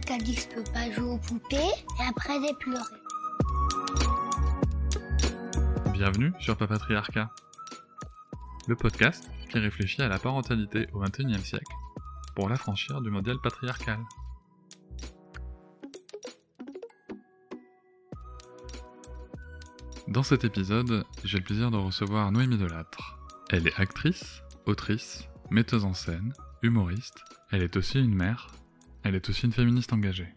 qui 0.00 0.12
a 0.12 0.24
dit 0.24 0.34
que 0.34 0.40
je 0.40 0.48
peux 0.48 0.72
pas 0.72 0.90
jouer 0.90 1.10
aux 1.10 1.18
poupées 1.18 1.56
et 1.56 2.08
après 2.08 2.34
j'ai 2.40 2.54
pleuré. 2.54 2.82
Bienvenue 5.92 6.32
sur 6.40 6.56
Papatriarcat, 6.56 7.30
le 8.66 8.76
podcast 8.76 9.30
qui 9.50 9.58
réfléchit 9.58 10.02
à 10.02 10.08
la 10.08 10.18
parentalité 10.18 10.88
au 10.92 11.00
XXIe 11.00 11.44
siècle 11.44 11.72
pour 12.34 12.48
l'affranchir 12.48 13.00
du 13.00 13.10
modèle 13.10 13.38
patriarcal. 13.42 14.00
Dans 20.08 20.22
cet 20.22 20.44
épisode, 20.44 21.04
j'ai 21.24 21.38
le 21.38 21.44
plaisir 21.44 21.70
de 21.70 21.76
recevoir 21.76 22.30
Noémie 22.32 22.58
Delattre. 22.58 23.18
Elle 23.50 23.66
est 23.66 23.80
actrice, 23.80 24.42
autrice, 24.66 25.28
metteuse 25.50 25.84
en 25.84 25.94
scène, 25.94 26.32
humoriste. 26.62 27.24
Elle 27.50 27.62
est 27.62 27.76
aussi 27.76 28.00
une 28.00 28.14
mère. 28.14 28.48
Elle 29.04 29.14
est 29.14 29.28
aussi 29.28 29.44
une 29.44 29.52
féministe 29.52 29.92
engagée. 29.92 30.28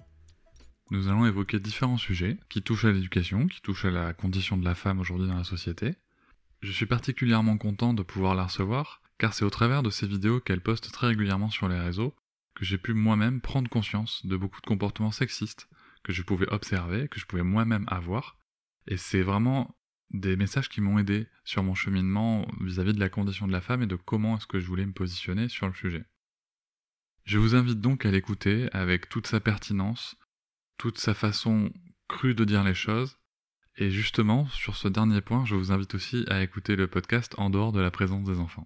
Nous 0.91 1.07
allons 1.07 1.25
évoquer 1.25 1.57
différents 1.57 1.97
sujets 1.97 2.37
qui 2.49 2.61
touchent 2.61 2.83
à 2.83 2.91
l'éducation, 2.91 3.47
qui 3.47 3.61
touchent 3.61 3.85
à 3.85 3.91
la 3.91 4.13
condition 4.13 4.57
de 4.57 4.65
la 4.65 4.75
femme 4.75 4.99
aujourd'hui 4.99 5.27
dans 5.27 5.37
la 5.37 5.45
société. 5.45 5.95
Je 6.61 6.73
suis 6.73 6.85
particulièrement 6.85 7.57
content 7.57 7.93
de 7.93 8.03
pouvoir 8.03 8.35
la 8.35 8.43
recevoir, 8.43 9.01
car 9.19 9.33
c'est 9.33 9.45
au 9.45 9.49
travers 9.49 9.83
de 9.83 9.89
ces 9.89 10.05
vidéos 10.05 10.41
qu'elle 10.41 10.59
poste 10.59 10.91
très 10.91 11.07
régulièrement 11.07 11.49
sur 11.49 11.69
les 11.69 11.79
réseaux 11.79 12.13
que 12.55 12.65
j'ai 12.65 12.77
pu 12.77 12.93
moi-même 12.93 13.39
prendre 13.39 13.69
conscience 13.69 14.25
de 14.25 14.35
beaucoup 14.35 14.59
de 14.59 14.65
comportements 14.65 15.11
sexistes 15.11 15.69
que 16.03 16.11
je 16.11 16.23
pouvais 16.23 16.51
observer, 16.51 17.07
que 17.07 17.21
je 17.21 17.25
pouvais 17.25 17.43
moi-même 17.43 17.85
avoir. 17.87 18.37
Et 18.87 18.97
c'est 18.97 19.21
vraiment 19.21 19.77
des 20.09 20.35
messages 20.35 20.67
qui 20.67 20.81
m'ont 20.81 20.99
aidé 20.99 21.27
sur 21.45 21.63
mon 21.63 21.75
cheminement 21.75 22.45
vis-à-vis 22.59 22.93
de 22.93 22.99
la 22.99 23.09
condition 23.09 23.47
de 23.47 23.53
la 23.53 23.61
femme 23.61 23.83
et 23.83 23.87
de 23.87 23.95
comment 23.95 24.35
est-ce 24.35 24.47
que 24.47 24.59
je 24.59 24.67
voulais 24.67 24.85
me 24.85 24.93
positionner 24.93 25.47
sur 25.47 25.67
le 25.67 25.73
sujet. 25.73 26.03
Je 27.27 27.39
vous 27.39 27.55
invite 27.55 27.81
donc 27.81 28.05
à 28.05 28.11
l'écouter 28.11 28.69
avec 28.71 29.09
toute 29.09 29.27
sa 29.27 29.41
pertinence, 29.41 30.15
toute 30.77 30.97
sa 30.97 31.13
façon 31.13 31.71
crue 32.07 32.33
de 32.33 32.45
dire 32.45 32.63
les 32.63 32.73
choses. 32.73 33.17
Et 33.75 33.89
justement, 33.89 34.47
sur 34.47 34.77
ce 34.77 34.87
dernier 34.87 35.19
point, 35.19 35.43
je 35.43 35.55
vous 35.55 35.73
invite 35.73 35.93
aussi 35.93 36.23
à 36.29 36.41
écouter 36.41 36.77
le 36.77 36.87
podcast 36.87 37.35
en 37.37 37.49
dehors 37.49 37.73
de 37.73 37.81
la 37.81 37.91
présence 37.91 38.23
des 38.23 38.39
enfants. 38.39 38.65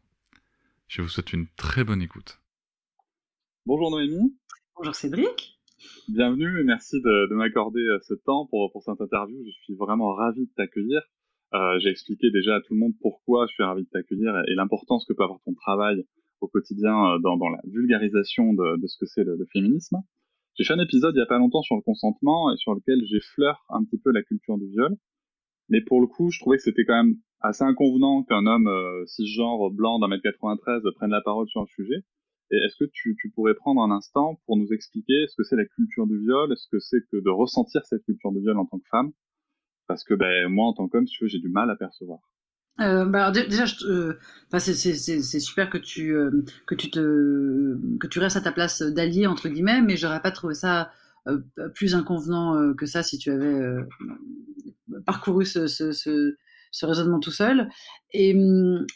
Je 0.87 1.01
vous 1.01 1.07
souhaite 1.07 1.33
une 1.33 1.47
très 1.57 1.83
bonne 1.83 2.03
écoute. 2.03 2.39
Bonjour 3.65 3.89
Noémie. 3.89 4.37
Bonjour 4.75 4.93
Cédric. 4.93 5.59
Bienvenue 6.07 6.59
et 6.59 6.63
merci 6.63 7.01
de, 7.01 7.33
m'accorder 7.33 7.81
euh, 7.81 7.97
ce 8.07 8.13
temps 8.13 8.45
pour, 8.45 8.71
pour 8.71 8.83
cette 8.83 9.01
interview. 9.01 9.43
Je 9.43 9.63
suis 9.63 9.73
vraiment 9.73 10.13
ravi 10.13 10.41
de 10.41 10.51
t'accueillir. 10.55 11.01
Euh, 11.55 11.79
J'ai 11.79 11.89
expliqué 11.89 12.29
déjà 12.29 12.57
à 12.57 12.61
tout 12.61 12.75
le 12.75 12.79
monde 12.79 12.93
pourquoi 13.01 13.47
je 13.47 13.53
suis 13.53 13.63
ravi 13.63 13.85
de 13.85 13.89
t'accueillir 13.89 14.37
et, 14.47 14.53
l'importance 14.53 15.03
que 15.07 15.13
peut 15.13 15.23
avoir 15.23 15.39
ton 15.45 15.55
travail 15.55 16.05
au 16.41 16.47
quotidien 16.47 17.13
euh, 17.13 17.19
dans, 17.19 17.37
la 17.37 17.61
vulgarisation 17.65 18.53
de, 18.53 18.87
ce 18.87 18.97
que 18.99 19.05
c'est 19.05 19.23
le, 19.23 19.35
le, 19.37 19.45
féminisme. 19.53 19.97
J'ai 20.55 20.65
fait 20.65 20.73
un 20.73 20.83
épisode 20.83 21.15
il 21.15 21.19
y 21.19 21.23
a 21.23 21.27
pas 21.27 21.37
longtemps 21.37 21.61
sur 21.61 21.75
le 21.75 21.81
consentement 21.81 22.51
et 22.51 22.57
sur 22.57 22.73
lequel 22.73 22.99
j'effleure 23.05 23.63
un 23.69 23.83
petit 23.85 23.97
peu 23.97 24.11
la 24.11 24.21
culture 24.21 24.57
du 24.57 24.67
viol. 24.67 24.97
Mais 25.69 25.81
pour 25.81 26.01
le 26.01 26.07
coup, 26.07 26.29
je 26.31 26.39
trouvais 26.39 26.57
que 26.57 26.63
c'était 26.63 26.83
quand 26.83 27.01
même 27.01 27.15
assez 27.39 27.63
inconvenant 27.63 28.23
qu'un 28.23 28.45
homme 28.45 28.67
euh, 28.67 29.05
cisgenre 29.05 29.71
blanc 29.71 29.99
d'un 29.99 30.07
mètre 30.07 30.23
93 30.23 30.83
prenne 30.95 31.11
la 31.11 31.21
parole 31.21 31.47
sur 31.47 31.61
un 31.61 31.65
sujet. 31.67 32.03
Et 32.51 32.57
est-ce 32.57 32.75
que 32.83 32.89
tu, 32.91 33.15
pourrais 33.33 33.55
prendre 33.55 33.81
un 33.81 33.91
instant 33.91 34.41
pour 34.45 34.57
nous 34.57 34.73
expliquer 34.73 35.25
ce 35.29 35.35
que 35.37 35.43
c'est 35.43 35.55
la 35.55 35.65
culture 35.65 36.05
du 36.05 36.19
viol, 36.19 36.51
est-ce 36.51 36.67
que 36.69 36.79
c'est 36.79 36.99
que 37.09 37.17
de 37.17 37.29
ressentir 37.29 37.85
cette 37.85 38.03
culture 38.03 38.33
du 38.33 38.41
viol 38.41 38.57
en 38.57 38.65
tant 38.65 38.77
que 38.77 38.87
femme? 38.91 39.11
Parce 39.87 40.03
que 40.03 40.13
ben, 40.13 40.49
moi, 40.49 40.67
en 40.67 40.73
tant 40.73 40.89
qu'homme, 40.89 41.07
si 41.07 41.15
tu 41.17 41.23
veux, 41.23 41.29
j'ai 41.29 41.39
du 41.39 41.49
mal 41.49 41.69
à 41.69 41.77
percevoir. 41.77 42.19
Euh, 42.79 43.05
bah 43.05 43.31
déjà, 43.31 43.65
euh, 43.83 44.17
c'est 44.57 45.39
super 45.39 45.69
que 45.69 45.77
tu 45.77 46.15
euh, 46.15 46.31
que 46.65 46.73
tu 46.73 46.89
te 46.89 47.77
que 47.99 48.07
tu 48.07 48.19
restes 48.19 48.37
à 48.37 48.41
ta 48.41 48.51
place 48.51 48.81
d'allié 48.81 49.27
entre 49.27 49.49
guillemets, 49.49 49.81
mais 49.81 49.97
j'aurais 49.97 50.21
pas 50.21 50.31
trouvé 50.31 50.55
ça 50.55 50.91
euh, 51.27 51.39
plus 51.75 51.93
inconvenant 51.95 52.73
que 52.73 52.85
ça 52.85 53.03
si 53.03 53.17
tu 53.17 53.29
avais 53.29 53.61
parcouru 55.05 55.45
ce, 55.45 55.67
ce, 55.67 55.91
ce, 55.91 56.85
raisonnement 56.85 57.19
tout 57.19 57.31
seul. 57.31 57.69
Et, 58.13 58.35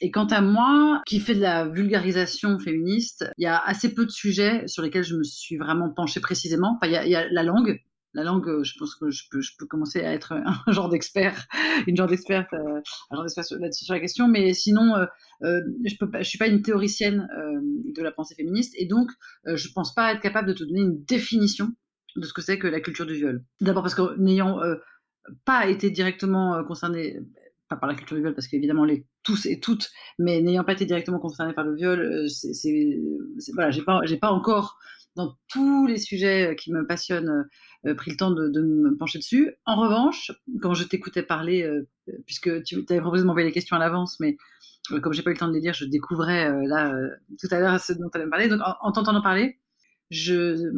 et 0.02 0.12
quant 0.12 0.28
à 0.28 0.42
moi, 0.42 1.02
qui 1.06 1.19
fait 1.19 1.36
de 1.36 1.42
la 1.42 1.68
vulgarisation 1.68 2.57
féministe, 2.59 3.30
il 3.38 3.44
y 3.44 3.47
a 3.47 3.57
assez 3.59 3.94
peu 3.94 4.06
de 4.06 4.12
sujets 4.12 4.68
sur 4.68 4.84
lesquels 4.84 5.03
je 5.03 5.16
me 5.16 5.24
suis 5.24 5.57
vraiment 5.57 5.90
penchée 5.90 6.19
précisément. 6.19 6.78
Enfin, 6.81 6.92
y 6.92 7.06
il 7.06 7.12
y 7.12 7.16
a 7.16 7.30
la 7.30 7.44
langue 7.44 7.81
la 8.16 8.24
langue, 8.24 8.48
euh, 8.48 8.64
je 8.64 8.74
pense 8.80 8.96
que 8.96 9.12
je 9.12 9.24
peux, 9.30 9.66
commencer 9.68 10.02
à 10.02 10.14
être 10.14 10.31
un 10.31 10.72
genre 10.72 10.90
d'expert, 10.90 11.46
une 11.86 11.96
genre 11.96 12.08
d'experte, 12.08 12.52
euh, 12.53 12.81
un 13.12 13.16
genre 13.16 13.26
d'expert 13.26 13.44
là-dessus 13.59 13.86
sur 13.86 13.94
la 13.94 14.00
question. 14.00 14.28
Mais 14.28 14.53
sinon, 14.53 14.96
euh, 14.96 15.62
je 15.84 15.96
je 15.96 16.24
suis 16.24 16.38
pas 16.38 16.48
une 16.48 16.62
théoricienne 16.62 17.28
de 17.94 18.02
la 18.02 18.12
pensée 18.12 18.36
féministe 18.36 18.74
et 18.78 18.86
donc 18.86 19.12
je 19.46 19.68
pense 19.74 19.94
pas 19.94 20.14
être 20.14 20.22
capable 20.22 20.48
de 20.48 20.54
te 20.54 20.64
donner 20.64 20.81
une 20.81 21.04
définition 21.04 21.70
de 22.16 22.25
ce 22.25 22.34
que 22.34 22.42
c'est 22.42 22.58
que 22.58 22.68
la 22.68 22.80
culture 22.80 23.06
du 23.06 23.16
viol. 23.16 23.44
D'abord 23.59 23.84
parce 23.84 23.96
que 23.96 24.18
n'ayant 24.18 24.59
pas 25.44 25.68
été 25.68 25.90
directement 25.90 26.64
concerné 26.64 27.20
pas 27.68 27.75
par 27.75 27.90
la 27.90 27.96
culture 27.96 28.16
du 28.16 28.22
viol 28.22 28.34
parce 28.34 28.48
qu'évidemment 28.48 28.86
les 28.86 29.06
tous 29.24 29.46
et 29.46 29.59
toutes 29.59 29.90
mais 30.20 30.42
n'ayant 30.42 30.64
pas 30.64 30.74
été 30.74 30.86
directement 30.86 31.20
concerné 31.20 31.54
par 31.54 31.66
le 31.66 31.75
viol 31.75 32.30
c'est 32.30 32.98
voilà 33.54 33.72
j'ai 33.72 34.18
pas 34.18 34.31
encore 34.31 34.78
dans 35.16 35.38
tous 35.48 35.88
les 35.88 35.98
sujets 35.98 36.56
qui 36.59 36.72
me 36.72 36.86
passionnent 36.86 37.48
euh, 37.86 37.96
pris 37.96 38.12
le 38.12 38.18
temps 38.18 38.31
de, 38.31 38.62
me 38.62 38.96
pencher 38.98 39.20
dessus. 39.20 39.53
En 39.66 39.76
revanche, 39.76 40.31
quand 40.62 40.74
je 40.74 40.84
t'écoutais 40.84 41.24
parler, 41.24 41.64
euh, 41.64 41.88
puisque 42.26 42.64
tu 42.64 42.84
avais 42.90 43.00
proposé 43.00 43.24
de 43.24 43.28
m'envoyer 43.28 43.48
les 43.48 43.54
questions 43.54 43.75
à 43.75 43.80
l'avance, 43.80 44.20
mais 44.20 44.38
euh, 44.92 45.00
comme 45.00 45.14
j'ai 45.14 45.22
pas 45.22 45.30
eu 45.30 45.34
le 45.34 45.40
temps 45.40 45.48
de 45.48 45.54
les 45.54 45.62
lire, 45.62 45.74
je 45.74 45.86
découvrais 45.86 46.52
là 46.68 46.94
tout 47.40 47.48
à 47.52 47.59
l'heure 47.59 47.80
ce 47.80 47.94
dont 47.94 48.09
tu 48.09 48.18
allais 48.18 48.25
me 48.25 48.31
parler. 48.31 48.48
Donc 48.48 48.62
en, 48.62 48.75
en 48.81 48.92
t'entendant 48.92 49.22
parler, 49.22 49.59
je, 50.09 50.72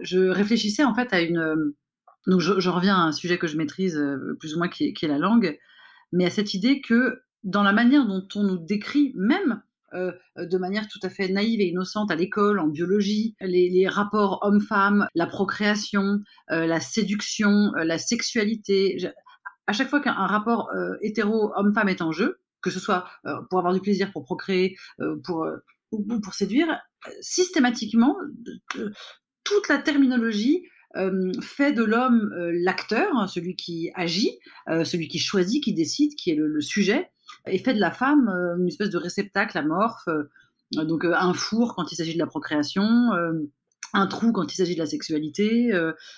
je 0.00 0.18
réfléchissais 0.18 0.84
en 0.84 0.94
fait 0.94 1.12
à 1.12 1.20
une 1.20 1.74
donc 2.28 2.40
je, 2.40 2.68
reviens 2.68 2.96
à 2.96 3.00
un 3.00 3.12
sujet 3.12 3.36
que 3.36 3.48
je 3.48 3.56
maîtrise 3.56 4.00
plus 4.38 4.54
ou 4.54 4.58
moins 4.58 4.68
qui 4.68 4.94
est, 5.00 5.08
la 5.08 5.18
langue, 5.18 5.58
mais 6.12 6.24
à 6.24 6.30
cette 6.30 6.54
idée 6.54 6.80
que 6.80 7.22
dans 7.42 7.64
la 7.64 7.72
manière 7.72 8.06
dont 8.06 8.26
on 8.36 8.44
nous 8.44 8.58
décrit 8.58 9.12
même 9.16 9.60
euh, 9.94 10.12
de 10.36 10.58
manière 10.58 10.88
tout 10.88 10.98
à 11.02 11.08
fait 11.08 11.28
naïve 11.28 11.60
et 11.60 11.68
innocente 11.68 12.10
à 12.10 12.16
l'école, 12.16 12.58
en 12.58 12.68
biologie, 12.68 13.34
les, 13.40 13.88
rapports 13.88 14.40
hommes-femmes, 14.42 15.06
la 15.14 15.26
procréation, 15.26 16.20
euh, 16.50 16.66
la 16.66 16.80
séduction, 16.80 17.72
euh, 17.76 17.84
la 17.84 17.98
sexualité. 17.98 18.96
À 19.66 19.72
chaque 19.72 19.88
fois 19.88 20.00
qu'un 20.00 20.12
rapport 20.12 20.70
euh, 20.74 20.96
hétéro 21.02 21.52
homme-femme 21.56 21.88
est 21.88 22.02
en 22.02 22.12
jeu, 22.12 22.40
que 22.60 22.70
ce 22.70 22.80
soit 22.80 23.06
euh, 23.26 23.34
pour 23.50 23.58
avoir 23.58 23.74
du 23.74 23.80
plaisir, 23.80 24.12
pour 24.12 24.24
procréer, 24.24 24.76
pour, 25.24 25.46
ou 25.90 26.20
pour 26.20 26.34
séduire, 26.34 26.80
systématiquement, 27.20 28.16
toute 29.44 29.68
la 29.68 29.78
terminologie 29.78 30.64
euh, 30.96 31.32
fait 31.40 31.72
de 31.72 31.84
l'homme 31.84 32.32
euh, 32.36 32.52
l'acteur, 32.54 33.16
hein, 33.16 33.26
celui 33.26 33.56
qui 33.56 33.90
agit, 33.94 34.38
euh, 34.68 34.84
celui 34.84 35.08
qui 35.08 35.18
choisit, 35.18 35.64
qui 35.64 35.72
décide, 35.72 36.14
qui 36.16 36.30
est 36.30 36.34
le 36.34 36.60
sujet, 36.60 37.10
et 37.46 37.58
fait 37.58 37.74
de 37.74 37.80
la 37.80 37.90
femme 37.90 38.28
une 38.58 38.68
espèce 38.68 38.90
de 38.90 38.98
réceptacle 38.98 39.56
amorphe, 39.58 40.08
donc 40.72 41.04
un 41.04 41.34
four 41.34 41.74
quand 41.74 41.90
il 41.92 41.96
s'agit 41.96 42.14
de 42.14 42.18
la 42.18 42.26
procréation, 42.26 43.10
un 43.94 44.06
trou 44.06 44.32
quand 44.32 44.52
il 44.52 44.56
s'agit 44.56 44.74
de 44.74 44.80
la 44.80 44.86
sexualité 44.86 45.70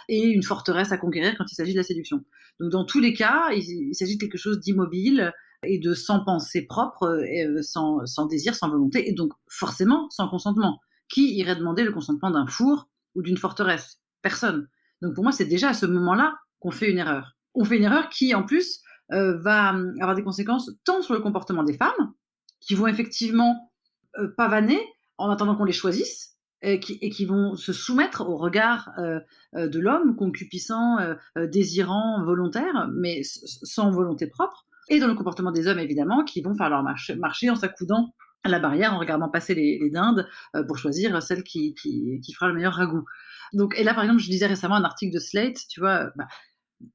et 0.08 0.22
une 0.22 0.42
forteresse 0.42 0.92
à 0.92 0.98
conquérir 0.98 1.34
quand 1.36 1.50
il 1.50 1.54
s'agit 1.54 1.72
de 1.72 1.78
la 1.78 1.84
séduction. 1.84 2.24
Donc 2.60 2.70
dans 2.70 2.84
tous 2.84 3.00
les 3.00 3.14
cas, 3.14 3.50
il, 3.52 3.94
s'agit 3.94 4.16
de 4.16 4.20
quelque 4.20 4.38
chose 4.38 4.60
d'immobile 4.60 5.32
et 5.64 5.78
de 5.78 5.94
sans 5.94 6.24
pensée 6.24 6.62
propre, 6.62 7.24
et, 7.26 7.46
sans 7.62 8.26
désir, 8.26 8.54
sans 8.54 8.68
volonté, 8.68 9.08
et 9.08 9.12
donc 9.12 9.32
forcément 9.48 10.08
sans 10.10 10.28
consentement. 10.28 10.80
Qui 11.08 11.34
irait 11.36 11.56
demander 11.56 11.84
le 11.84 11.92
consentement 11.92 12.30
d'un 12.30 12.46
four 12.46 12.88
ou 13.14 13.22
d'une 13.22 13.36
forteresse? 13.36 14.00
Personne. 14.22 14.68
Donc 15.02 15.14
pour 15.14 15.24
moi, 15.24 15.32
c'est 15.32 15.44
déjà 15.44 15.70
à 15.70 15.74
ce 15.74 15.86
moment-là 15.86 16.34
qu'on 16.60 16.70
fait 16.70 16.90
une 16.90 16.98
erreur. 16.98 17.36
On 17.54 17.64
fait 17.64 17.76
une 17.76 17.84
erreur 17.84 18.08
qui, 18.08 18.34
en 18.34 18.42
plus, 18.42 18.80
euh, 19.12 19.36
va 19.38 19.74
avoir 20.00 20.14
des 20.14 20.22
conséquences 20.22 20.70
tant 20.84 21.02
sur 21.02 21.14
le 21.14 21.20
comportement 21.20 21.62
des 21.62 21.76
femmes, 21.76 22.14
qui 22.60 22.74
vont 22.74 22.86
effectivement 22.86 23.70
euh, 24.18 24.28
pavaner 24.36 24.80
en 25.18 25.30
attendant 25.30 25.56
qu'on 25.56 25.64
les 25.64 25.72
choisisse, 25.72 26.30
et 26.66 26.80
qui, 26.80 27.26
vont 27.26 27.56
se 27.56 27.74
soumettre 27.74 28.22
au 28.26 28.38
regard 28.38 28.90
euh, 28.96 29.20
de 29.52 29.78
l'homme, 29.78 30.16
concupiscent, 30.16 30.96
désirant, 31.36 32.24
volontaire, 32.24 32.88
mais 32.94 33.20
sans 33.22 33.90
volonté 33.90 34.26
propre, 34.26 34.64
et 34.88 34.98
dans 34.98 35.06
le 35.06 35.14
comportement 35.14 35.52
des 35.52 35.66
hommes, 35.66 35.78
évidemment, 35.78 36.24
qui 36.24 36.40
vont 36.40 36.54
faire 36.54 36.70
leur 36.70 36.82
marche, 36.82 37.10
marcher 37.10 37.50
en 37.50 37.54
s'accoudant 37.54 38.14
à 38.44 38.48
la 38.48 38.60
barrière, 38.60 38.94
en 38.94 38.98
regardant 38.98 39.28
passer 39.28 39.54
les, 39.54 39.78
les 39.78 39.90
dindes, 39.90 40.26
pour 40.66 40.78
choisir 40.78 41.22
celle 41.22 41.42
qui, 41.42 41.74
qui, 41.74 42.18
qui, 42.22 42.32
fera 42.32 42.48
le 42.48 42.54
meilleur 42.54 42.72
ragoût. 42.72 43.04
Donc, 43.52 43.78
et 43.78 43.84
là, 43.84 43.92
par 43.92 44.04
exemple, 44.04 44.22
je 44.22 44.30
lisais 44.30 44.46
récemment 44.46 44.76
un 44.76 44.84
article 44.84 45.12
de 45.12 45.20
Slate, 45.20 45.58
tu 45.68 45.80
vois, 45.80 46.12
bah, 46.16 46.26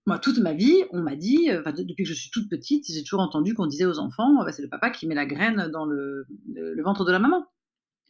moi, 0.06 0.20
toute 0.20 0.40
ma 0.40 0.54
vie, 0.54 0.84
on 0.92 1.02
m'a 1.02 1.16
dit, 1.16 1.50
euh, 1.50 1.64
depuis 1.72 2.04
que 2.04 2.10
je 2.10 2.14
suis 2.14 2.30
toute 2.30 2.50
petite, 2.50 2.86
j'ai 2.88 3.04
toujours 3.04 3.22
entendu 3.22 3.54
qu'on 3.54 3.66
disait 3.66 3.86
aux 3.86 4.00
enfants, 4.00 4.44
bah, 4.44 4.52
c'est 4.52 4.62
le 4.62 4.70
papa 4.70 4.90
qui 4.90 5.08
met 5.08 5.16
la 5.16 5.26
graine 5.26 5.70
dans 5.72 5.86
le, 5.86 6.26
le, 6.54 6.84
ventre 6.84 7.06
de 7.06 7.12
la 7.12 7.20
maman. 7.20 7.46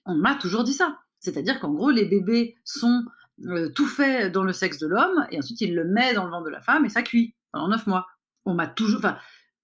On 0.05 0.15
m'a 0.15 0.35
toujours 0.35 0.63
dit 0.63 0.73
ça. 0.73 0.97
C'est-à-dire 1.19 1.59
qu'en 1.59 1.71
gros, 1.73 1.91
les 1.91 2.05
bébés 2.05 2.55
sont 2.63 3.03
euh, 3.45 3.69
tout 3.69 3.87
faits 3.87 4.31
dans 4.31 4.43
le 4.43 4.53
sexe 4.53 4.79
de 4.79 4.87
l'homme, 4.87 5.25
et 5.31 5.37
ensuite 5.37 5.61
il 5.61 5.75
le 5.75 5.85
met 5.85 6.13
dans 6.13 6.25
le 6.25 6.31
ventre 6.31 6.45
de 6.45 6.51
la 6.51 6.61
femme, 6.61 6.85
et 6.85 6.89
ça 6.89 7.01
cuit 7.01 7.35
pendant 7.51 7.67
neuf 7.67 7.87
mois. 7.87 8.07
On 8.45 8.53
m'a 8.53 8.67
toujours, 8.67 8.99
enfin, 8.99 9.17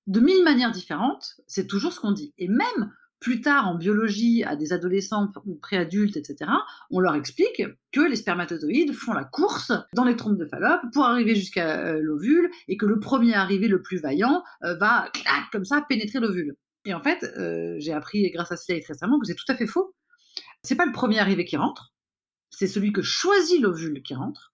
de 0.08 0.20
mille 0.20 0.44
manières 0.44 0.72
différentes, 0.72 1.36
c'est 1.48 1.68
toujours 1.68 1.94
ce 1.94 2.00
qu'on 2.00 2.12
dit. 2.12 2.34
Et 2.38 2.48
même 2.48 2.94
plus 3.26 3.42
tard 3.42 3.68
en 3.68 3.74
biologie 3.74 4.44
à 4.44 4.56
des 4.56 4.72
adolescents 4.72 5.32
ou 5.48 5.56
préadultes, 5.56 6.16
etc., 6.16 6.52
on 6.92 7.00
leur 7.00 7.16
explique 7.16 7.64
que 7.92 8.02
les 8.02 8.18
spermatozoïdes 8.18 8.94
font 8.94 9.14
la 9.14 9.24
course 9.24 9.72
dans 9.96 10.04
les 10.04 10.16
trompes 10.16 10.38
de 10.38 10.46
Fallope 10.46 10.82
pour 10.94 11.06
arriver 11.06 11.34
jusqu'à 11.34 11.88
euh, 11.88 12.00
l'ovule 12.00 12.52
et 12.68 12.78
que 12.78 12.86
le 12.86 13.00
premier 13.00 13.34
arrivé 13.34 13.68
le 13.68 13.82
plus 13.82 13.98
vaillant 13.98 14.44
euh, 14.64 14.76
va, 14.76 15.10
clac, 15.12 15.46
comme 15.52 15.66
ça, 15.66 15.84
pénétrer 15.90 16.20
l'ovule. 16.20 16.56
Et 16.86 16.94
en 16.94 17.02
fait, 17.02 17.24
euh, 17.24 17.78
j'ai 17.80 17.94
appris 17.94 18.30
grâce 18.30 18.52
à 18.52 18.58
Slate 18.58 18.86
récemment 18.86 19.20
que 19.20 19.26
c'est 19.26 19.34
tout 19.34 19.52
à 19.52 19.56
fait 19.56 19.66
faux. 19.66 19.96
C'est 20.62 20.76
pas 20.76 20.86
le 20.86 20.92
premier 20.92 21.18
arrivé 21.18 21.46
qui 21.46 21.58
rentre, 21.58 21.96
c'est 22.52 22.68
celui 22.68 22.94
que 22.94 23.02
choisit 23.02 23.60
l'ovule 23.60 24.04
qui 24.04 24.14
rentre 24.14 24.54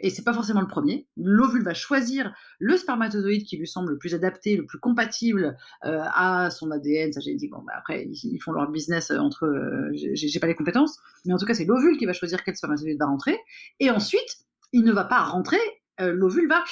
et 0.00 0.10
c'est 0.10 0.24
pas 0.24 0.32
forcément 0.32 0.60
le 0.60 0.66
premier. 0.66 1.06
L'ovule 1.16 1.62
va 1.62 1.74
choisir 1.74 2.34
le 2.58 2.76
spermatozoïde 2.76 3.44
qui 3.44 3.56
lui 3.56 3.66
semble 3.66 3.92
le 3.92 3.98
plus 3.98 4.14
adapté, 4.14 4.56
le 4.56 4.66
plus 4.66 4.78
compatible 4.78 5.56
euh, 5.84 6.00
à 6.02 6.50
son 6.50 6.70
ADN, 6.70 7.12
sa 7.12 7.20
génétique. 7.20 7.50
Bon, 7.50 7.62
bah 7.66 7.74
après, 7.76 8.06
ils, 8.06 8.38
font 8.40 8.52
leur 8.52 8.70
business 8.70 9.10
euh, 9.10 9.18
entre 9.18 9.46
eux, 9.46 9.90
j'ai 9.92 10.40
pas 10.40 10.46
les 10.46 10.54
compétences, 10.54 10.98
mais 11.24 11.32
en 11.32 11.38
tout 11.38 11.46
cas, 11.46 11.54
c'est 11.54 11.64
l'ovule 11.64 11.96
qui 11.96 12.06
va 12.06 12.12
choisir 12.12 12.42
quel 12.42 12.56
spermatozoïde 12.56 12.98
va 12.98 13.06
rentrer. 13.06 13.38
Et 13.80 13.90
ensuite, 13.90 14.38
il 14.72 14.82
ne 14.82 14.92
va 14.92 15.04
pas 15.04 15.22
rentrer, 15.22 15.60
euh, 16.00 16.12
l'ovule 16.12 16.48
va 16.48 16.64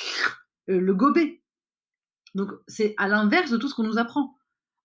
le 0.67 0.95
gober. 0.95 1.43
Donc, 2.35 2.51
c'est 2.67 2.95
à 2.97 3.09
l'inverse 3.09 3.51
de 3.51 3.57
tout 3.57 3.69
ce 3.69 3.75
qu'on 3.75 3.83
nous 3.83 3.99
apprend. 3.99 4.35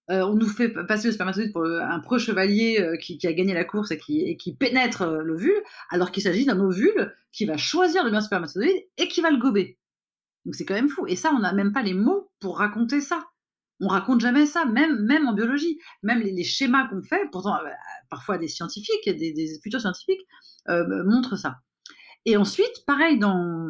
Euh, 0.10 0.22
on 0.22 0.36
nous 0.36 0.48
fait 0.48 0.70
passer 0.70 1.08
le 1.08 1.14
spermatozoïde 1.14 1.52
pour 1.52 1.66
un 1.66 2.00
preux 2.00 2.18
chevalier 2.18 2.80
euh, 2.80 2.96
qui, 2.96 3.20
a 3.28 3.34
gagné 3.34 3.54
la 3.54 3.66
course 3.66 3.92
et 3.92 3.98
qui, 3.98 4.56
pénètre 4.58 5.02
euh, 5.02 5.22
l'ovule, 5.22 5.62
alors 5.90 6.12
qu'il 6.12 6.24
s'agit 6.24 6.46
d'un 6.46 6.60
ovule 6.60 7.14
qui 7.34 7.46
va 7.46 7.58
choisir 7.58 8.06
le 8.06 8.12
bien 8.12 8.22
spermatozoïde 8.22 8.86
et 8.98 9.08
qui 9.10 9.20
va 9.22 9.32
le 9.32 9.38
gober. 9.38 9.78
Donc 10.46 10.56
c'est 10.56 10.66
quand 10.66 10.76
même 10.76 10.90
fou. 10.90 11.06
Et 11.08 11.18
ça, 11.18 11.32
on 11.34 11.40
n'a 11.40 11.54
même 11.54 11.74
pas 11.74 11.84
les 11.84 11.94
mots 11.94 12.32
pour 12.40 12.60
raconter 12.60 13.02
ça. 13.02 13.26
On 13.82 13.90
raconte 13.90 14.22
jamais 14.22 14.46
ça, 14.46 14.66
même, 14.66 15.04
même 15.04 15.28
en 15.28 15.34
biologie. 15.34 15.78
Même 16.04 16.22
les, 16.22 16.44
schémas 16.44 16.88
qu'on 16.88 17.04
fait, 17.04 17.30
pourtant 17.32 17.58
parfois 18.10 18.38
des 18.38 18.48
scientifiques, 18.48 19.06
des, 19.06 19.34
des 19.34 19.60
futurs 19.62 19.82
scientifiques, 19.82 20.26
montrent 20.68 21.36
ça. 21.36 21.58
Et 22.26 22.38
ensuite, 22.38 22.86
pareil 22.88 23.20
dans, 23.20 23.70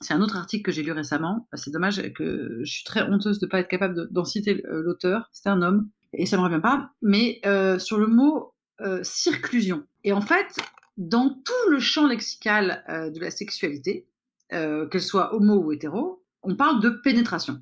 c'est 0.00 0.14
un 0.14 0.22
autre 0.22 0.36
article 0.36 0.64
que 0.64 0.72
j'ai 0.72 0.82
lu 0.82 0.92
récemment. 0.92 1.48
C'est 1.54 1.70
dommage 1.70 2.12
que 2.12 2.60
je 2.62 2.70
suis 2.70 2.84
très 2.84 3.02
honteuse 3.02 3.38
de 3.38 3.46
ne 3.46 3.50
pas 3.50 3.60
être 3.60 3.68
capable 3.68 4.08
d'en 4.10 4.24
citer 4.24 4.64
euh, 4.66 4.82
l'auteur. 4.82 5.28
C'est 5.32 5.48
un 5.48 5.62
homme 5.62 5.88
et 6.12 6.26
ça 6.26 6.36
me 6.36 6.42
revient 6.42 6.60
pas. 6.60 6.90
Mais 7.02 7.40
euh, 7.46 7.78
sur 7.78 7.98
le 7.98 8.06
mot 8.06 8.54
euh. 8.80 9.02
Et 10.04 10.12
en 10.12 10.20
fait, 10.20 10.56
dans 10.96 11.30
tout 11.30 11.70
le 11.70 11.80
champ 11.80 12.06
lexical 12.06 12.84
de 12.88 13.20
la 13.20 13.30
sexualité, 13.30 14.06
qu'elle 14.50 15.02
soit 15.02 15.34
homo 15.34 15.56
ou 15.56 15.72
hétéro, 15.72 16.22
on 16.42 16.54
parle 16.54 16.80
de 16.80 16.90
pénétration. 16.90 17.60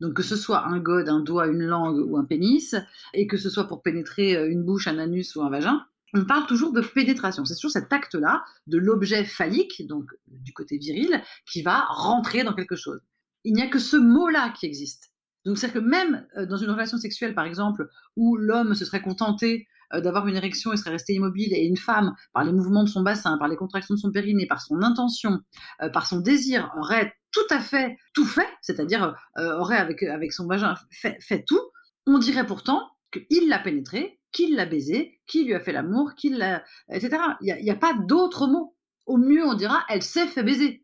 Donc 0.00 0.14
que 0.14 0.22
ce 0.22 0.36
soit 0.36 0.66
un 0.66 0.80
gode, 0.80 1.08
un 1.08 1.20
doigt, 1.20 1.46
une 1.48 1.64
langue 1.64 1.98
ou 1.98 2.16
un 2.16 2.24
pénis, 2.24 2.74
et 3.12 3.26
que 3.26 3.36
ce 3.36 3.50
soit 3.50 3.68
pour 3.68 3.82
pénétrer 3.82 4.48
une 4.48 4.64
bouche, 4.64 4.88
un 4.88 4.98
anus 4.98 5.36
ou 5.36 5.42
un 5.42 5.50
vagin, 5.50 5.84
on 6.14 6.24
parle 6.24 6.46
toujours 6.46 6.72
de 6.72 6.80
pénétration. 6.80 7.44
C'est 7.44 7.54
toujours 7.54 7.72
cet 7.72 7.92
acte-là 7.92 8.44
de 8.66 8.78
l'objet 8.78 9.24
phallique, 9.24 9.86
donc 9.86 10.10
du 10.28 10.52
côté 10.52 10.78
viril, 10.78 11.22
qui 11.50 11.62
va 11.62 11.84
rentrer 11.88 12.44
dans 12.44 12.54
quelque 12.54 12.76
chose. 12.76 13.00
Il 13.44 13.54
n'y 13.54 13.62
a 13.62 13.68
que 13.68 13.78
ce 13.78 13.96
mot-là 13.96 14.54
qui 14.58 14.66
existe. 14.66 15.10
Donc 15.44 15.58
c'est-à-dire 15.58 15.82
que 15.82 15.86
même 15.86 16.26
euh, 16.36 16.46
dans 16.46 16.56
une 16.56 16.70
relation 16.70 16.96
sexuelle, 16.96 17.34
par 17.34 17.44
exemple, 17.44 17.88
où 18.16 18.36
l'homme 18.36 18.74
se 18.74 18.84
serait 18.84 19.02
contenté 19.02 19.66
euh, 19.92 20.00
d'avoir 20.00 20.26
une 20.26 20.36
érection 20.36 20.72
et 20.72 20.76
serait 20.76 20.92
resté 20.92 21.14
immobile, 21.14 21.52
et 21.52 21.66
une 21.66 21.76
femme, 21.76 22.14
par 22.32 22.44
les 22.44 22.52
mouvements 22.52 22.84
de 22.84 22.88
son 22.88 23.02
bassin, 23.02 23.36
par 23.36 23.48
les 23.48 23.56
contractions 23.56 23.94
de 23.94 24.00
son 24.00 24.10
périnée, 24.10 24.46
par 24.46 24.62
son 24.62 24.82
intention, 24.82 25.40
euh, 25.82 25.90
par 25.90 26.06
son 26.06 26.20
désir, 26.20 26.72
aurait 26.78 27.12
tout 27.32 27.46
à 27.50 27.60
fait 27.60 27.96
tout 28.14 28.24
fait, 28.24 28.48
c'est-à-dire 28.62 29.16
aurait 29.36 29.76
avec, 29.76 30.04
avec 30.04 30.32
son 30.32 30.46
vagin 30.46 30.76
fait, 30.92 31.16
fait 31.20 31.42
tout, 31.44 31.60
on 32.06 32.18
dirait 32.18 32.46
pourtant 32.46 32.88
qu'il 33.10 33.48
l'a 33.48 33.58
pénétré, 33.58 34.20
qui 34.34 34.54
l'a 34.54 34.66
baisé, 34.66 35.18
qui 35.26 35.44
lui 35.44 35.54
a 35.54 35.60
fait 35.60 35.72
l'amour, 35.72 36.14
qui 36.14 36.28
l'a, 36.28 36.62
etc. 36.90 37.16
Il 37.40 37.54
n'y 37.62 37.70
a, 37.70 37.76
pas 37.76 37.94
d'autre 37.94 38.46
mot. 38.46 38.76
Au 39.06 39.16
mieux, 39.16 39.44
on 39.44 39.54
dira, 39.54 39.84
elle 39.88 40.02
s'est 40.02 40.26
fait 40.26 40.42
baiser. 40.42 40.82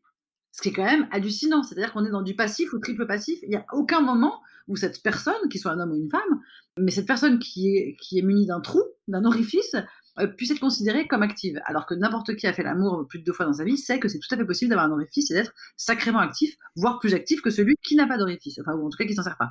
Ce 0.52 0.62
qui 0.62 0.70
est 0.70 0.72
quand 0.72 0.84
même 0.84 1.08
hallucinant. 1.12 1.62
C'est-à-dire 1.62 1.92
qu'on 1.92 2.04
est 2.06 2.10
dans 2.10 2.22
du 2.22 2.34
passif 2.34 2.72
ou 2.72 2.78
triple 2.78 3.06
passif. 3.06 3.38
Il 3.42 3.50
n'y 3.50 3.56
a 3.56 3.66
aucun 3.72 4.00
moment 4.00 4.40
où 4.68 4.76
cette 4.76 5.02
personne, 5.02 5.48
qui 5.50 5.58
soit 5.58 5.72
un 5.72 5.80
homme 5.80 5.92
ou 5.92 5.96
une 5.96 6.10
femme, 6.10 6.40
mais 6.78 6.92
cette 6.92 7.06
personne 7.06 7.38
qui 7.38 7.76
est, 7.76 7.96
qui 8.00 8.18
est 8.18 8.22
munie 8.22 8.46
d'un 8.46 8.60
trou, 8.60 8.80
d'un 9.08 9.24
orifice, 9.24 9.74
euh, 10.18 10.26
puisse 10.28 10.50
être 10.52 10.60
considérée 10.60 11.06
comme 11.08 11.22
active. 11.22 11.60
Alors 11.64 11.86
que 11.86 11.94
n'importe 11.94 12.36
qui 12.36 12.46
a 12.46 12.52
fait 12.52 12.62
l'amour 12.62 13.06
plus 13.08 13.18
de 13.18 13.24
deux 13.24 13.32
fois 13.32 13.46
dans 13.46 13.54
sa 13.54 13.64
vie 13.64 13.76
sait 13.76 13.98
que 13.98 14.08
c'est 14.08 14.18
tout 14.18 14.32
à 14.32 14.36
fait 14.36 14.44
possible 14.44 14.70
d'avoir 14.70 14.86
un 14.86 14.92
orifice 14.92 15.30
et 15.30 15.34
d'être 15.34 15.52
sacrément 15.76 16.20
actif, 16.20 16.54
voire 16.76 17.00
plus 17.00 17.14
actif 17.14 17.42
que 17.42 17.50
celui 17.50 17.76
qui 17.82 17.96
n'a 17.96 18.06
pas 18.06 18.16
d'orifice, 18.16 18.60
enfin, 18.60 18.74
ou 18.74 18.86
en 18.86 18.90
tout 18.90 18.96
cas 18.96 19.06
qui 19.06 19.14
s'en 19.14 19.24
sert 19.24 19.38
pas. 19.38 19.50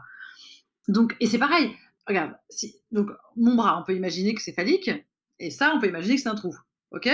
Donc, 0.88 1.16
et 1.20 1.28
c'est 1.28 1.38
pareil, 1.38 1.76
regarde, 2.10 2.34
si, 2.50 2.76
donc 2.92 3.10
mon 3.36 3.56
bras, 3.56 3.80
on 3.80 3.84
peut 3.84 3.96
imaginer 3.96 4.34
que 4.34 4.42
c'est 4.42 4.54
phallique, 4.54 4.92
et 5.40 5.52
ça, 5.52 5.72
on 5.74 5.80
peut 5.80 5.88
imaginer 5.88 6.16
que 6.16 6.22
c'est 6.22 6.30
un 6.30 6.36
trou. 6.36 6.54
Ok? 6.92 7.08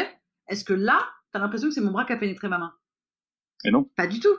Est-ce 0.48 0.66
que 0.66 0.74
là, 0.74 1.00
tu 1.32 1.38
as 1.38 1.42
l'impression 1.42 1.68
que 1.68 1.74
c'est 1.74 1.82
mon 1.82 1.92
bras 1.92 2.06
qui 2.06 2.14
a 2.14 2.18
pénétré 2.18 2.48
ma 2.48 2.58
main? 2.58 2.74
Et 3.64 3.72
non. 3.72 3.84
Pas 3.96 4.08
du 4.08 4.20
tout. 4.20 4.36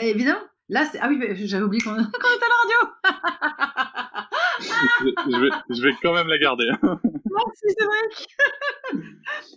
Eh, 0.00 0.10
évidemment. 0.10 0.40
Là, 0.68 0.86
c'est. 0.90 0.98
Ah 1.00 1.08
oui, 1.08 1.18
j'avais 1.46 1.64
oublié 1.64 1.80
qu'on 1.84 1.94
était 1.94 2.00
à 2.00 2.08
la 2.08 2.56
radio 2.62 2.78
je, 5.70 5.82
vais, 5.82 5.94
quand 6.02 6.14
même 6.14 6.26
la 6.26 6.38
garder. 6.38 6.70
si, 7.54 7.64
c'est 7.78 7.84
vrai. 7.84 7.98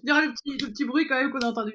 Il 0.04 0.10
y 0.10 0.12
aura 0.12 0.26
le 0.26 0.32
petit, 0.34 0.58
le 0.58 0.68
petit 0.68 0.86
bruit 0.86 1.08
quand 1.08 1.20
même 1.20 1.32
qu'on 1.32 1.40
a 1.40 1.48
entendu. 1.48 1.74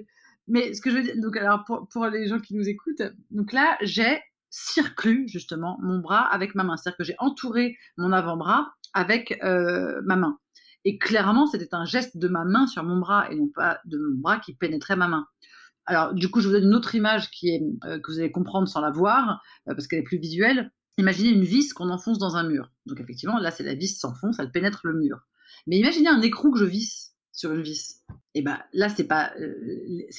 Mais 0.49 0.75
ce 0.75 0.81
que 0.81 0.91
je 0.91 0.97
veux 0.97 1.03
dire, 1.03 1.15
donc 1.17 1.37
alors 1.37 1.65
pour, 1.65 1.89
pour 1.89 2.07
les 2.07 2.29
gens 2.29 2.39
qui 2.39 2.55
nous 2.55 2.69
écoutent, 2.69 3.03
donc 3.31 3.53
là, 3.53 3.77
j'ai 3.83 4.21
circule 4.57 5.29
justement 5.29 5.79
mon 5.83 5.99
bras 5.99 6.23
avec 6.23 6.55
ma 6.55 6.65
main. 6.65 6.77
C'est-à-dire 6.77 6.97
que 6.97 7.05
j'ai 7.05 7.15
entouré 7.19 7.77
mon 7.99 8.11
avant-bras 8.13 8.73
avec 8.95 9.39
euh, 9.45 10.01
ma 10.05 10.17
main. 10.17 10.39
Et 10.85 10.99
clairement, 10.99 11.47
c'était 11.47 11.75
un 11.75 11.85
geste 11.85 12.17
de 12.17 12.29
ma 12.29 12.45
main 12.45 12.67
sur 12.67 12.83
mon 12.83 12.97
bras 12.97 13.31
et 13.31 13.37
non 13.37 13.49
pas 13.55 13.81
de 13.85 13.99
mon 13.99 14.19
bras 14.19 14.39
qui 14.39 14.55
pénétrait 14.55 14.97
ma 14.97 15.09
main. 15.09 15.27
Alors, 15.85 16.15
du 16.15 16.31
coup, 16.31 16.41
je 16.41 16.49
vous 16.49 16.55
donne 16.55 16.65
une 16.65 16.75
autre 16.75 16.95
image 16.95 17.31
qui 17.31 17.51
est, 17.51 17.63
euh, 17.85 18.01
que 18.01 18.11
vous 18.11 18.19
allez 18.19 18.33
comprendre 18.33 18.67
sans 18.67 18.81
la 18.81 18.91
voir, 18.91 19.43
euh, 19.69 19.75
parce 19.75 19.87
qu'elle 19.87 20.01
est 20.01 20.05
plus 20.05 20.19
visuelle. 20.19 20.73
Imaginez 20.99 21.31
une 21.31 21.45
vis 21.45 21.73
qu'on 21.75 21.91
enfonce 21.91 22.19
dans 22.19 22.37
un 22.37 22.49
mur. 22.49 22.73
Donc, 22.87 22.99
effectivement, 22.99 23.39
là, 23.39 23.51
c'est 23.51 23.63
la 23.63 23.75
vis 23.75 23.99
s'enfonce, 23.99 24.39
elle 24.39 24.51
pénètre 24.51 24.81
le 24.85 24.95
mur. 24.95 25.19
Mais 25.67 25.77
imaginez 25.77 26.09
un 26.09 26.23
écrou 26.23 26.51
que 26.51 26.59
je 26.59 26.65
visse 26.65 27.15
sur 27.31 27.53
une 27.53 27.63
vis. 27.63 28.03
Et 28.35 28.43
ben 28.43 28.59
là, 28.73 28.89
c'est 28.89 29.05
pas 29.05 29.33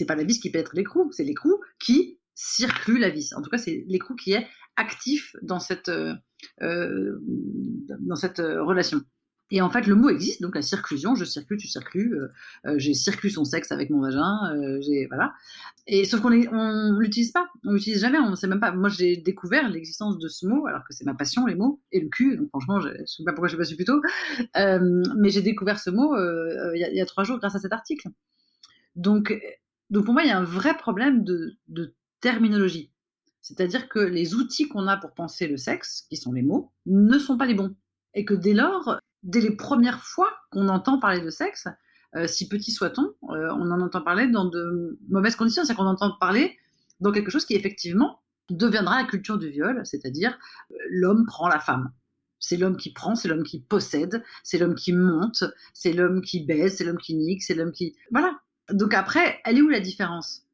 pas 0.08 0.15
la 0.15 0.24
vis 0.24 0.39
qui 0.39 0.51
pénètre 0.51 0.75
l'écrou, 0.75 1.10
c'est 1.12 1.24
l'écrou 1.24 1.60
qui 1.79 2.17
circule 2.38 3.00
la 3.00 3.10
vis. 3.10 3.34
En 3.34 3.41
tout 3.41 3.50
cas, 3.50 3.58
c'est 3.58 3.84
l'écrou 3.88 4.15
qui 4.15 4.34
est 4.34 4.48
actif 4.75 5.36
dans 5.41 5.60
cette, 5.60 5.89
euh, 5.89 6.13
euh, 6.62 7.20
dans 8.00 8.15
cette 8.15 8.39
euh, 8.39 8.63
relation. 8.63 9.01
Et 9.50 9.62
en 9.62 9.70
fait, 9.70 9.88
le 9.88 9.96
mot 9.96 10.10
existe, 10.10 10.41
donc 10.41 10.56
la 10.56 10.62
circlusion, 10.62 11.15
je 11.15 11.24
circule, 11.24 11.58
tu 11.58 11.67
circules, 11.67 12.29
j'ai 12.75 12.94
circulé 12.94 13.32
son 13.32 13.46
sexe 13.46 13.72
avec 13.72 13.89
mon 13.89 14.01
vagin, 14.01 14.36
voilà. 15.08 15.34
Et 15.88 16.03
sauf 16.03 16.20
qu'on 16.20 16.34
on 16.34 17.00
l'utilise 17.00 17.32
pas, 17.32 17.48
on 17.63 17.72
l'utilise 17.72 18.01
jamais, 18.01 18.20
on 18.20 18.36
sait 18.36 18.48
même 18.48 18.60
pas. 18.60 18.74
Moi, 18.74 18.89
j'ai 18.89 19.15
découvert 19.15 19.70
l'existence 19.70 20.20
de 20.20 20.27
ce 20.27 20.46
mot, 20.46 20.67
alors 20.67 20.82
que 20.82 20.94
c'est 20.94 21.06
ma 21.06 21.13
passion, 21.13 21.46
les 21.46 21.56
mots 21.56 21.82
et 21.94 22.01
le 22.01 22.10
cul. 22.10 22.36
Donc 22.36 22.50
franchement, 22.50 22.82
je, 22.82 22.89
ne 22.89 23.06
sais 23.06 23.24
pas 23.24 23.32
pourquoi 23.32 23.48
je 23.48 23.56
pas 23.56 23.63
su 23.63 23.77
plus 23.77 23.86
tôt, 23.86 24.01
mais 24.53 25.29
j'ai 25.29 25.41
découvert 25.41 25.79
ce 25.79 25.91
mot 25.91 26.13
il 26.74 26.79
y, 26.82 27.00
a 27.00 27.06
trois 27.06 27.24
jours 27.24 27.39
grâce 27.39 27.56
à 27.56 27.60
cet 27.60 27.72
article. 27.72 28.10
Donc, 28.98 29.34
donc 29.91 30.03
pour 30.03 30.13
moi, 30.13 30.24
il 30.24 30.27
y 30.27 30.32
a 30.32 30.38
un 30.38 30.44
vrai 30.44 30.75
problème 30.75 31.24
de 31.24 31.96
terminologie. 32.20 32.92
C'est-à-dire 33.42 33.88
que 33.88 34.00
les 34.00 34.36
outils 34.36 34.68
qu'on 34.68 34.88
a 34.88 34.98
pour 34.98 35.14
penser 35.14 35.48
le 35.48 35.58
sexe, 35.58 36.06
qui 36.10 36.18
sont 36.18 36.34
les 36.34 36.42
mots, 36.42 36.72
ne 36.86 37.18
sont 37.18 37.38
pas 37.38 37.46
les 37.46 37.54
bons. 37.54 37.76
Et 38.14 38.26
que 38.26 38.34
dès 38.34 38.54
lors, 38.54 39.00
dès 39.24 39.42
les 39.42 39.56
premières 39.56 40.04
fois 40.04 40.32
qu'on 40.52 40.68
entend 40.68 41.00
parler 41.00 41.22
de 41.22 41.30
sexe, 41.30 41.68
euh, 42.16 42.28
si 42.28 42.50
petit 42.50 42.72
soit-on, 42.72 43.14
euh, 43.30 43.50
on 43.52 43.72
en 43.72 43.82
entend 43.82 44.02
parler 44.02 44.28
dans 44.28 44.46
de 44.46 45.00
mauvaises 45.10 45.36
conditions. 45.36 45.64
C'est-à-dire 45.64 45.84
qu'on 45.84 45.90
entend 45.90 46.18
parler 46.20 46.58
dans 47.00 47.12
quelque 47.12 47.32
chose 47.32 47.46
qui 47.46 47.56
effectivement 47.56 48.22
deviendra 48.50 49.02
la 49.02 49.08
culture 49.08 49.38
du 49.38 49.50
viol, 49.50 49.82
c'est-à-dire 49.86 50.38
euh, 50.72 50.76
l'homme 50.90 51.26
prend 51.26 51.48
la 51.48 51.60
femme. 51.60 51.92
C'est 52.40 52.58
l'homme 52.58 52.78
qui 52.78 52.94
prend, 52.94 53.16
c'est 53.16 53.28
l'homme 53.28 53.44
qui 53.44 53.60
possède, 53.60 54.24
c'est 54.44 54.58
l'homme 54.58 54.76
qui 54.76 54.94
monte, 54.94 55.44
c'est 55.74 55.92
l'homme 55.94 56.22
qui 56.22 56.46
baise, 56.46 56.76
c'est 56.76 56.84
l'homme 56.84 56.98
qui 56.98 57.16
nique, 57.16 57.44
c'est 57.44 57.56
l'homme 57.56 57.72
qui... 57.72 57.96
Voilà. 58.12 58.40
Donc 58.72 58.94
après, 58.94 59.40
elle 59.44 59.58
est 59.58 59.62
où 59.62 59.70
la 59.70 59.80
différence? 59.80 60.47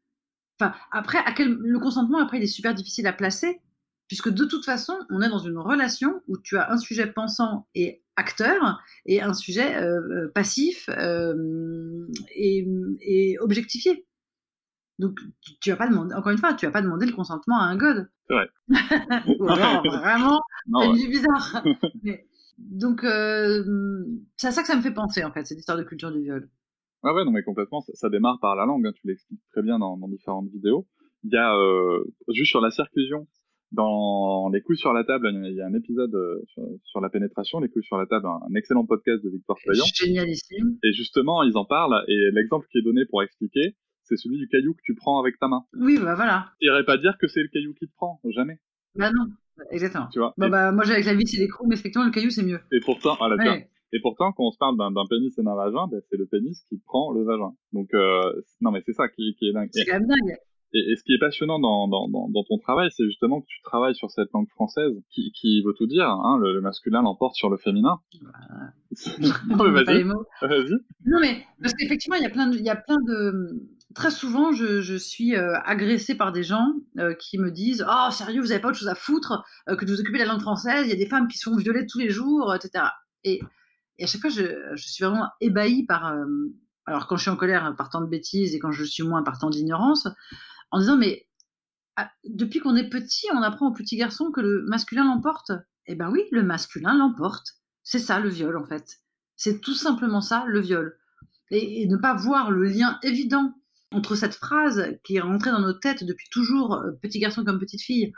Enfin, 0.63 0.75
après, 0.91 1.17
à 1.19 1.31
quel... 1.33 1.53
le 1.53 1.79
consentement, 1.79 2.19
après, 2.19 2.37
il 2.37 2.43
est 2.43 2.47
super 2.47 2.73
difficile 2.73 3.07
à 3.07 3.13
placer, 3.13 3.59
puisque 4.07 4.29
de 4.29 4.45
toute 4.45 4.65
façon, 4.65 4.97
on 5.09 5.21
est 5.21 5.29
dans 5.29 5.39
une 5.39 5.57
relation 5.57 6.21
où 6.27 6.37
tu 6.37 6.57
as 6.57 6.71
un 6.71 6.77
sujet 6.77 7.07
pensant 7.07 7.67
et 7.75 8.01
acteur 8.15 8.81
et 9.05 9.21
un 9.21 9.33
sujet 9.33 9.75
euh, 9.75 9.99
euh, 9.99 10.31
passif 10.33 10.89
euh, 10.89 12.07
et, 12.35 12.67
et, 13.01 13.39
objectifié. 13.39 14.05
Donc, 14.99 15.17
tu, 15.41 15.57
tu 15.59 15.69
vas 15.71 15.77
pas 15.77 15.87
demander, 15.87 16.13
encore 16.13 16.31
une 16.31 16.37
fois, 16.37 16.53
tu 16.53 16.65
vas 16.65 16.71
pas 16.71 16.81
demander 16.81 17.07
le 17.07 17.13
consentement 17.13 17.59
à 17.59 17.63
un 17.63 17.75
god. 17.75 18.09
Vrai. 18.29 18.49
Ou 19.39 19.49
alors, 19.49 19.83
vraiment, 19.83 20.41
c'est 20.67 20.87
ouais. 20.87 21.07
bizarre. 21.07 21.63
Mais- 22.03 22.25
donc, 22.59 23.03
euh, 23.03 24.05
c'est 24.37 24.47
à 24.47 24.51
ça 24.51 24.61
que 24.61 24.67
ça 24.67 24.75
me 24.75 24.81
fait 24.81 24.93
penser, 24.93 25.23
en 25.23 25.31
fait, 25.33 25.45
cette 25.45 25.57
histoire 25.57 25.77
de 25.77 25.83
culture 25.83 26.11
du 26.11 26.21
viol. 26.21 26.47
Ouais, 27.03 27.11
ouais, 27.11 27.25
non, 27.25 27.31
mais 27.31 27.43
complètement, 27.43 27.81
ça, 27.81 27.91
ça 27.95 28.09
démarre 28.09 28.39
par 28.39 28.55
la 28.55 28.65
langue, 28.65 28.85
hein, 28.87 28.91
tu 28.93 29.07
l'expliques 29.07 29.41
très 29.51 29.61
bien 29.61 29.79
dans, 29.79 29.97
dans 29.97 30.07
différentes 30.07 30.49
vidéos. 30.51 30.87
Il 31.23 31.31
y 31.33 31.37
a, 31.37 31.55
euh, 31.55 32.03
juste 32.33 32.49
sur 32.51 32.61
la 32.61 32.71
circlusion, 32.71 33.27
dans 33.71 34.49
Les 34.53 34.61
couilles 34.61 34.77
sur 34.77 34.93
la 34.93 35.03
table, 35.03 35.29
il 35.33 35.55
y 35.55 35.61
a 35.61 35.65
un 35.65 35.73
épisode 35.73 36.13
euh, 36.13 36.39
sur, 36.47 36.63
sur 36.83 37.01
la 37.01 37.09
pénétration, 37.09 37.59
Les 37.59 37.69
couilles 37.69 37.83
sur 37.83 37.97
la 37.97 38.05
table, 38.05 38.25
un, 38.27 38.39
un 38.49 38.55
excellent 38.55 38.85
podcast 38.85 39.23
de 39.23 39.29
Victor 39.29 39.57
Payan. 39.65 39.83
Génialissime. 39.95 40.77
Et 40.83 40.93
justement, 40.93 41.43
ils 41.43 41.57
en 41.57 41.65
parlent, 41.65 42.03
et 42.07 42.29
l'exemple 42.31 42.67
qui 42.71 42.77
est 42.77 42.83
donné 42.83 43.05
pour 43.05 43.23
expliquer, 43.23 43.75
c'est 44.03 44.17
celui 44.17 44.37
du 44.37 44.47
caillou 44.47 44.73
que 44.73 44.81
tu 44.83 44.95
prends 44.95 45.19
avec 45.19 45.39
ta 45.39 45.47
main. 45.47 45.63
Oui, 45.79 45.97
bah 45.97 46.13
voilà. 46.15 46.51
T'irais 46.59 46.85
pas 46.85 46.97
dire 46.97 47.17
que 47.19 47.27
c'est 47.27 47.41
le 47.41 47.47
caillou 47.47 47.73
qui 47.73 47.87
te 47.87 47.93
prend, 47.95 48.19
jamais, 48.29 48.59
Bah 48.95 49.09
non, 49.11 49.25
exactement. 49.71 50.07
tu 50.11 50.19
vois. 50.19 50.33
Et, 50.43 50.49
bah, 50.49 50.71
moi, 50.71 50.83
avec 50.89 51.05
la 51.05 51.13
et 51.13 51.15
les 51.15 51.47
crocs, 51.47 51.67
mais 51.67 51.75
effectivement, 51.75 52.05
le 52.05 52.11
caillou, 52.11 52.29
c'est 52.29 52.43
mieux. 52.43 52.59
et 52.71 52.79
pourtant, 52.81 53.15
tu 53.15 53.25
vois. 53.27 53.37
Ouais. 53.37 53.69
Et 53.95 53.99
pourtant, 54.01 54.31
quand 54.33 54.43
on 54.47 54.51
se 54.51 54.57
parle 54.57 54.75
d'un 54.77 55.05
pénis 55.09 55.37
et 55.37 55.43
d'un 55.43 55.55
vagin, 55.55 55.87
ben, 55.89 56.01
c'est 56.09 56.17
le 56.17 56.25
pénis 56.25 56.61
qui 56.67 56.79
prend 56.85 57.11
le 57.13 57.23
vagin. 57.23 57.53
Donc, 57.71 57.93
euh, 57.93 58.21
non, 58.61 58.71
mais 58.71 58.81
c'est 58.85 58.93
ça 58.93 59.07
qui, 59.07 59.35
qui 59.39 59.47
est 59.47 59.53
dingue. 59.53 59.69
C'est 59.71 59.85
quand 59.85 59.93
même 59.99 60.07
dingue. 60.07 60.35
et- 60.73 60.91
et 60.91 60.95
ce 60.95 61.03
qui 61.03 61.13
est 61.13 61.19
passionnant 61.19 61.59
dans, 61.59 61.87
dans, 61.87 62.09
dans, 62.09 62.27
dans 62.29 62.43
ton 62.43 62.57
travail, 62.57 62.89
c'est 62.91 63.05
justement 63.05 63.39
que 63.41 63.45
tu 63.47 63.61
travailles 63.61 63.93
sur 63.95 64.09
cette 64.09 64.31
langue 64.33 64.49
française 64.49 64.91
qui, 65.11 65.31
qui 65.39 65.61
veut 65.61 65.73
tout 65.77 65.85
dire. 65.85 66.09
Hein, 66.09 66.39
le, 66.41 66.53
le 66.53 66.61
masculin 66.61 67.03
l'emporte 67.03 67.35
sur 67.35 67.49
le 67.51 67.57
féminin. 67.57 67.99
non, 69.47 69.63
mais 69.69 69.83
vas-y. 69.83 70.03
Non, 71.05 71.19
mais 71.21 71.45
parce 71.61 71.73
qu'effectivement, 71.75 72.15
il 72.17 72.23
y 72.23 72.25
a 72.25 72.29
plein 72.31 72.47
de, 72.47 72.57
y 72.57 72.69
a 72.69 72.75
plein 72.75 72.97
de, 73.07 73.61
très 73.93 74.09
souvent, 74.09 74.51
je, 74.51 74.81
je 74.81 74.95
suis 74.95 75.35
euh, 75.35 75.53
agressée 75.65 76.15
par 76.15 76.31
des 76.31 76.41
gens 76.43 76.65
euh, 76.97 77.13
qui 77.13 77.37
me 77.37 77.51
disent, 77.51 77.85
oh 77.87 78.11
sérieux, 78.11 78.41
vous 78.41 78.51
avez 78.51 78.61
pas 78.61 78.69
autre 78.69 78.77
chose 78.79 78.87
à 78.87 78.95
foutre 78.95 79.43
euh, 79.69 79.75
que 79.75 79.85
de 79.85 79.91
vous 79.91 79.99
occuper 79.99 80.17
de 80.17 80.23
la 80.23 80.31
langue 80.31 80.41
française. 80.41 80.85
Il 80.87 80.89
y 80.89 80.93
a 80.93 80.95
des 80.95 81.05
femmes 81.05 81.27
qui 81.27 81.37
se 81.37 81.47
font 81.49 81.55
violer 81.55 81.85
tous 81.85 81.99
les 81.99 82.09
jours, 82.09 82.53
etc. 82.55 82.85
Et, 83.23 83.41
et 83.97 84.05
à 84.05 84.07
chaque 84.07 84.21
fois, 84.21 84.29
je, 84.29 84.75
suis 84.75 85.03
vraiment 85.03 85.29
ébahie 85.39 85.85
par, 85.85 86.07
euh, 86.07 86.25
alors 86.85 87.07
quand 87.07 87.15
je 87.15 87.23
suis 87.23 87.31
en 87.31 87.35
colère 87.35 87.75
par 87.77 87.89
tant 87.89 88.01
de 88.01 88.07
bêtises 88.07 88.55
et 88.55 88.59
quand 88.59 88.71
je 88.71 88.83
suis 88.83 89.03
moins 89.03 89.23
par 89.23 89.37
tant 89.37 89.49
d'ignorance, 89.49 90.07
en 90.71 90.79
disant, 90.79 90.97
mais 90.97 91.27
ah, 91.95 92.11
depuis 92.23 92.59
qu'on 92.59 92.75
est 92.75 92.89
petit, 92.89 93.27
on 93.33 93.41
apprend 93.41 93.67
aux 93.67 93.73
petits 93.73 93.97
garçons 93.97 94.31
que 94.31 94.41
le 94.41 94.63
masculin 94.67 95.05
l'emporte. 95.05 95.51
Eh 95.85 95.95
ben 95.95 96.09
oui, 96.11 96.23
le 96.31 96.43
masculin 96.43 96.97
l'emporte. 96.97 97.45
C'est 97.83 97.99
ça 97.99 98.19
le 98.19 98.29
viol 98.29 98.57
en 98.57 98.65
fait. 98.65 98.99
C'est 99.35 99.61
tout 99.61 99.75
simplement 99.75 100.21
ça 100.21 100.45
le 100.47 100.59
viol. 100.59 100.97
Et, 101.51 101.83
et 101.83 101.87
ne 101.87 101.97
pas 101.97 102.15
voir 102.15 102.49
le 102.49 102.63
lien 102.63 102.97
évident 103.03 103.53
entre 103.91 104.15
cette 104.15 104.33
phrase 104.33 104.97
qui 105.03 105.17
est 105.17 105.21
rentrée 105.21 105.51
dans 105.51 105.59
nos 105.59 105.73
têtes 105.73 106.03
depuis 106.03 106.27
toujours, 106.31 106.73
euh, 106.73 106.91
petit 107.01 107.19
garçon 107.19 107.43
comme 107.43 107.59
petite 107.59 107.81
fille, 107.81 108.11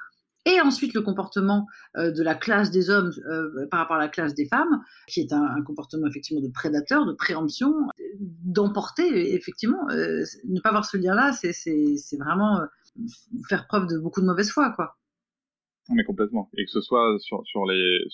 et 0.46 0.62
ensuite 0.62 0.94
le 0.94 1.02
comportement 1.02 1.68
euh, 1.98 2.12
de 2.12 2.24
la 2.24 2.36
classe 2.36 2.72
des 2.72 2.90
hommes 2.90 3.12
euh, 3.28 3.68
par 3.70 3.80
rapport 3.80 3.98
à 3.98 4.00
la 4.00 4.08
classe 4.08 4.34
des 4.36 4.46
femmes, 4.46 4.82
qui 5.08 5.22
est 5.22 5.34
un, 5.34 5.62
comportement 5.64 6.08
effectivement 6.08 6.42
de 6.42 6.52
prédateur, 6.52 7.06
de 7.06 7.14
préemption, 7.14 7.74
d'emporter, 8.20 9.34
effectivement. 9.34 9.90
euh, 9.90 10.24
ne 10.48 10.60
pas 10.62 10.72
voir 10.72 10.86
ce 10.86 10.98
lien-là, 10.98 11.32
c'est- 11.34 12.18
vraiment 12.18 12.62
faire 13.50 13.68
preuve 13.68 13.88
de 13.88 13.98
beaucoup 13.98 14.22
de 14.22 14.25
mauvaise 14.25 14.50
foi, 14.50 14.72
quoi. 14.75 14.96
Mais 15.90 16.04
complètement. 16.04 16.50
Et 16.58 16.66
que 16.66 16.72
ce 16.72 16.82
soit 16.82 17.18
sur, 17.20 17.44
le, 17.66 18.08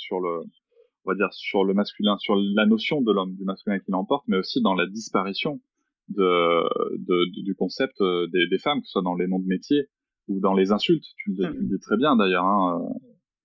masculin, 1.74 2.18
sur 2.18 2.36
la 2.36 2.66
notion 2.66 3.02
de 3.02 3.12
l'homme, 3.12 3.36
du 3.36 3.44
masculin 3.44 3.80
qui 3.80 3.92
l'emporte, 3.92 4.24
mais 4.28 4.38
aussi 4.38 4.62
dans 4.62 4.74
la 4.74 4.88
disparition 4.88 5.62
du 6.10 7.56
concept 7.58 8.02
des, 8.02 8.48
des 8.48 8.58
femmes, 8.58 8.82
que 8.82 8.88
ce 8.88 8.94
soit 8.94 9.04
dans 9.04 9.16
les 9.16 9.28
noms 9.28 9.40
de 9.40 9.48
métiers 9.48 9.88
ou 10.32 10.40
dans 10.40 10.54
les 10.54 10.72
insultes. 10.72 11.06
Tu 11.18 11.32
le, 11.32 11.52
tu 11.54 11.60
le 11.62 11.68
dis 11.68 11.80
très 11.80 11.98
bien 11.98 12.16
d'ailleurs. 12.16 12.46
Hein, 12.46 12.82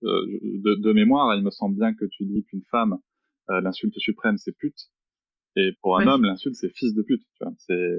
euh, 0.03 0.07
euh, 0.07 0.25
de, 0.63 0.75
de 0.75 0.93
mémoire, 0.93 1.35
il 1.35 1.43
me 1.43 1.49
semble 1.49 1.75
bien 1.75 1.93
que 1.93 2.05
tu 2.05 2.25
dis 2.25 2.43
qu'une 2.45 2.63
femme, 2.69 2.97
euh, 3.49 3.61
l'insulte 3.61 3.97
suprême, 3.97 4.37
c'est 4.37 4.55
pute. 4.57 4.77
Et 5.55 5.71
pour 5.81 5.97
un 5.97 6.05
Ouais. 6.05 6.13
homme, 6.13 6.23
l'insulte, 6.23 6.55
c'est 6.55 6.69
fils 6.69 6.93
de 6.93 7.01
pute. 7.01 7.23
Tu 7.37 7.43
vois. 7.43 7.53
C'est 7.57 7.97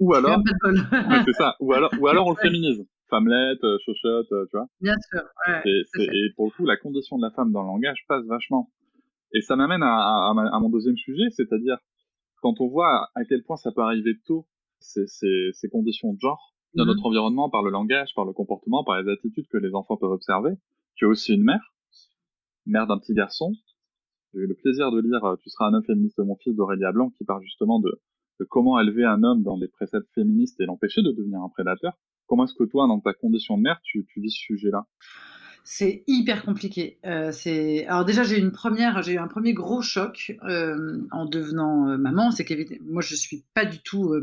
ou 0.00 0.14
alors, 0.14 0.40
c'est 1.26 1.32
ça. 1.32 1.56
Ou 1.60 1.72
alors, 1.72 1.92
ou 2.00 2.06
alors 2.08 2.26
on 2.26 2.30
le 2.30 2.36
féminise. 2.42 2.86
Femmelette, 3.10 3.64
chochotte, 3.86 4.28
tu 4.28 4.56
vois. 4.56 4.66
Bien 4.82 4.94
sûr. 5.10 5.22
ouais, 5.48 5.62
Et, 5.64 5.82
c'est- 5.86 6.34
pour 6.36 6.46
le 6.46 6.50
coup, 6.50 6.66
la 6.66 6.76
condition 6.76 7.16
de 7.16 7.22
la 7.22 7.30
femme 7.30 7.52
dans 7.52 7.62
le 7.62 7.68
langage 7.68 8.04
passe 8.06 8.24
vachement. 8.26 8.70
Et 9.32 9.40
ça 9.40 9.56
m'amène 9.56 9.82
à, 9.82 10.32
mon 10.60 10.68
deuxième 10.70 10.96
sujet, 10.96 11.30
c'est-à-dire 11.30 11.78
quand 12.42 12.60
on 12.60 12.68
voit 12.68 13.08
à 13.14 13.24
quel 13.24 13.42
point 13.44 13.56
ça 13.56 13.72
peut 13.72 13.80
arriver 13.82 14.12
tôt, 14.26 14.46
ces, 14.80 15.06
ces, 15.06 15.50
ces 15.52 15.68
conditions 15.68 16.12
de 16.12 16.18
genre 16.20 16.54
dans 16.74 16.84
Mhm. 16.84 16.90
notre 16.92 17.06
environnement, 17.06 17.50
par 17.50 17.62
le 17.62 17.70
langage, 17.70 18.14
par 18.14 18.24
le 18.24 18.32
comportement, 18.32 18.84
par 18.84 19.00
les 19.00 19.10
attitudes 19.10 19.46
que 19.48 19.58
les 19.58 19.74
enfants 19.74 19.96
peuvent 19.96 20.10
observer. 20.10 20.52
Tu 20.94 21.04
es 21.04 21.08
aussi 21.08 21.34
une 21.34 21.44
mère, 21.44 21.72
mère 22.66 22.86
d'un 22.86 22.98
petit 22.98 23.14
garçon. 23.14 23.52
J'ai 24.34 24.40
eu 24.40 24.46
le 24.46 24.54
plaisir 24.54 24.90
de 24.92 25.00
lire 25.00 25.24
euh, 25.24 25.36
Tu 25.42 25.50
seras 25.50 25.66
un 25.68 25.74
homme 25.74 25.84
féministe, 25.84 26.18
mon 26.18 26.36
fils 26.36 26.54
d'Aurélia 26.54 26.92
Blanc, 26.92 27.10
qui 27.16 27.24
parle 27.24 27.42
justement 27.42 27.80
de, 27.80 28.00
de 28.40 28.44
comment 28.44 28.78
élever 28.80 29.04
un 29.04 29.22
homme 29.22 29.42
dans 29.42 29.56
des 29.58 29.68
préceptes 29.68 30.08
féministes 30.14 30.60
et 30.60 30.66
l'empêcher 30.66 31.02
de 31.02 31.12
devenir 31.12 31.40
un 31.40 31.48
prédateur. 31.48 31.94
Comment 32.26 32.44
est-ce 32.44 32.54
que 32.54 32.64
toi, 32.64 32.86
dans 32.86 33.00
ta 33.00 33.14
condition 33.14 33.56
de 33.56 33.62
mère, 33.62 33.80
tu, 33.82 34.04
tu 34.06 34.20
vis 34.20 34.30
ce 34.30 34.38
sujet-là? 34.38 34.86
C'est 35.64 36.02
hyper 36.06 36.44
compliqué. 36.44 36.98
Euh, 37.04 37.30
c'est 37.30 37.86
alors 37.86 38.04
déjà 38.06 38.22
j'ai 38.22 38.38
eu 38.38 38.40
une 38.40 38.52
première, 38.52 39.02
j'ai 39.02 39.12
eu 39.14 39.18
un 39.18 39.28
premier 39.28 39.52
gros 39.52 39.82
choc 39.82 40.34
euh, 40.44 41.02
en 41.10 41.26
devenant 41.26 41.88
euh, 41.88 41.98
maman, 41.98 42.30
c'est 42.30 42.44
que 42.46 42.54
moi 42.82 43.02
je 43.02 43.14
suis 43.14 43.44
pas 43.54 43.66
du 43.66 43.80
tout 43.82 44.14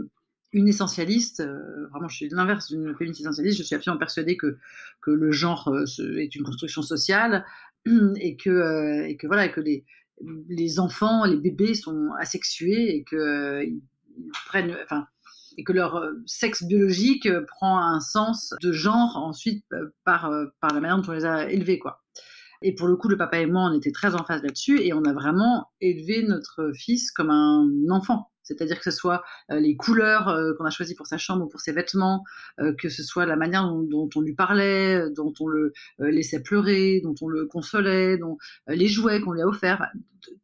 une 0.55 0.69
essentialiste. 0.69 1.41
euh, 1.41 1.87
vraiment, 1.91 2.07
je 2.07 2.15
suis 2.15 2.29
l'inverse 2.29 2.71
d'une 2.71 2.95
féministe 2.95 3.21
essentialiste. 3.21 3.57
Je 3.57 3.63
suis 3.63 3.75
absolument 3.75 3.99
persuadée 3.99 4.37
que 4.37 4.57
que 5.01 5.11
le 5.11 5.31
genre 5.31 5.67
euh, 5.67 6.17
est 6.17 6.33
une 6.33 6.43
construction 6.43 6.81
sociale 6.81 7.45
et 8.15 8.37
que 8.37 8.49
euh, 8.49 9.05
et 9.05 9.17
que 9.17 9.27
voilà 9.27 9.49
que 9.49 9.61
les 9.61 9.85
les 10.47 10.79
enfants, 10.79 11.25
les 11.25 11.35
bébés 11.35 11.73
sont 11.73 12.11
asexués 12.17 12.95
et 12.95 13.03
que 13.03 13.63
ils 13.65 13.81
prennent, 14.47 14.75
enfin 14.83 15.07
et 15.57 15.63
que 15.63 15.73
leur 15.73 16.09
sexe 16.25 16.63
biologique 16.63 17.29
prend 17.47 17.79
un 17.79 17.99
sens 17.99 18.53
de 18.61 18.71
genre 18.71 19.17
ensuite 19.17 19.65
par, 20.03 20.29
par 20.59 20.73
la 20.73 20.81
manière 20.81 20.97
dont 20.97 21.09
on 21.09 21.13
les 21.13 21.25
a 21.25 21.49
élevés. 21.49 21.79
Quoi. 21.79 22.03
Et 22.61 22.75
pour 22.75 22.87
le 22.87 22.97
coup, 22.97 23.07
le 23.07 23.15
papa 23.15 23.39
et 23.39 23.45
moi, 23.45 23.69
on 23.69 23.73
était 23.73 23.93
très 23.93 24.15
en 24.15 24.25
phase 24.25 24.43
là-dessus 24.43 24.81
et 24.81 24.91
on 24.91 25.03
a 25.05 25.13
vraiment 25.13 25.69
élevé 25.79 26.23
notre 26.23 26.71
fils 26.75 27.09
comme 27.11 27.29
un 27.29 27.69
enfant. 27.89 28.31
C'est-à-dire 28.45 28.77
que 28.77 28.83
ce 28.83 28.91
soit 28.91 29.23
euh, 29.51 29.59
les 29.59 29.75
couleurs 29.75 30.29
euh, 30.29 30.53
qu'on 30.53 30.65
a 30.65 30.69
choisies 30.69 30.95
pour 30.95 31.07
sa 31.07 31.17
chambre 31.17 31.45
ou 31.45 31.49
pour 31.49 31.59
ses 31.59 31.73
vêtements, 31.73 32.23
euh, 32.59 32.73
que 32.73 32.89
ce 32.89 33.03
soit 33.03 33.25
la 33.25 33.35
manière 33.35 33.65
dont, 33.65 34.09
on 34.15 34.21
lui 34.21 34.33
parlait, 34.35 35.09
dont 35.11 35.33
on 35.39 35.47
le 35.47 35.73
laissait 35.99 36.41
pleurer, 36.41 37.01
dont 37.03 37.15
on 37.21 37.27
le 37.27 37.45
consolait, 37.45 38.17
dont, 38.17 38.37
les 38.67 38.87
jouets 38.87 39.19
qu'on 39.19 39.33
lui 39.33 39.41
a 39.41 39.47
offerts. 39.47 39.85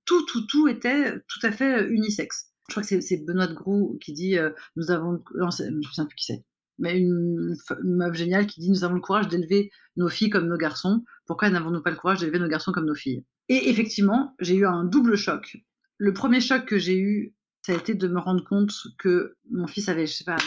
Tout, 0.05 0.25
tout, 0.25 0.45
tout 0.47 0.67
était 0.67 1.13
tout 1.27 1.39
à 1.43 1.51
fait 1.51 1.87
unisexe. 1.87 2.47
Je 2.67 2.73
crois 2.73 2.83
que 2.83 3.01
c'est- 3.01 3.25
Benoît 3.25 3.47
de 3.47 3.53
Groux 3.53 3.97
qui 4.01 4.13
dit 4.13 4.37
nous 4.75 4.91
avons 4.91 5.21
je 5.35 5.43
ne 5.43 5.81
sais 5.81 6.05
plus 6.05 6.15
qui 6.15 6.25
c'est 6.25 6.43
mais 6.79 6.97
une, 6.99 7.55
une 7.83 7.95
meuf 7.95 8.15
géniale 8.15 8.47
qui 8.47 8.59
dit 8.59 8.69
nous 8.71 8.83
avons 8.83 8.95
le 8.95 9.01
courage 9.01 9.27
d'élever 9.27 9.71
nos 9.97 10.09
filles 10.09 10.29
comme 10.29 10.47
nos 10.47 10.57
garçons 10.57 11.03
pourquoi 11.27 11.49
n'avons-nous 11.49 11.81
pas 11.81 11.91
le 11.91 11.97
courage 11.97 12.19
d'élever 12.19 12.39
nos 12.39 12.47
garçons 12.47 12.71
comme 12.71 12.85
nos 12.85 12.95
filles? 12.95 13.25
Et 13.49 13.69
effectivement 13.69 14.33
j'ai 14.39 14.55
eu 14.55 14.65
un 14.65 14.85
double 14.85 15.15
choc 15.17 15.57
le 15.97 16.13
premier 16.13 16.41
choc 16.41 16.65
que 16.65 16.79
j'ai 16.79 16.97
eu 16.97 17.35
ça 17.61 17.73
a 17.73 17.75
été 17.75 17.93
de 17.95 18.07
me 18.07 18.19
rendre 18.19 18.43
compte 18.43 18.73
que 18.97 19.35
mon 19.49 19.67
fils 19.67 19.89
avait 19.89 20.07
je 20.07 20.13
sais 20.13 20.23
pas 20.23 20.37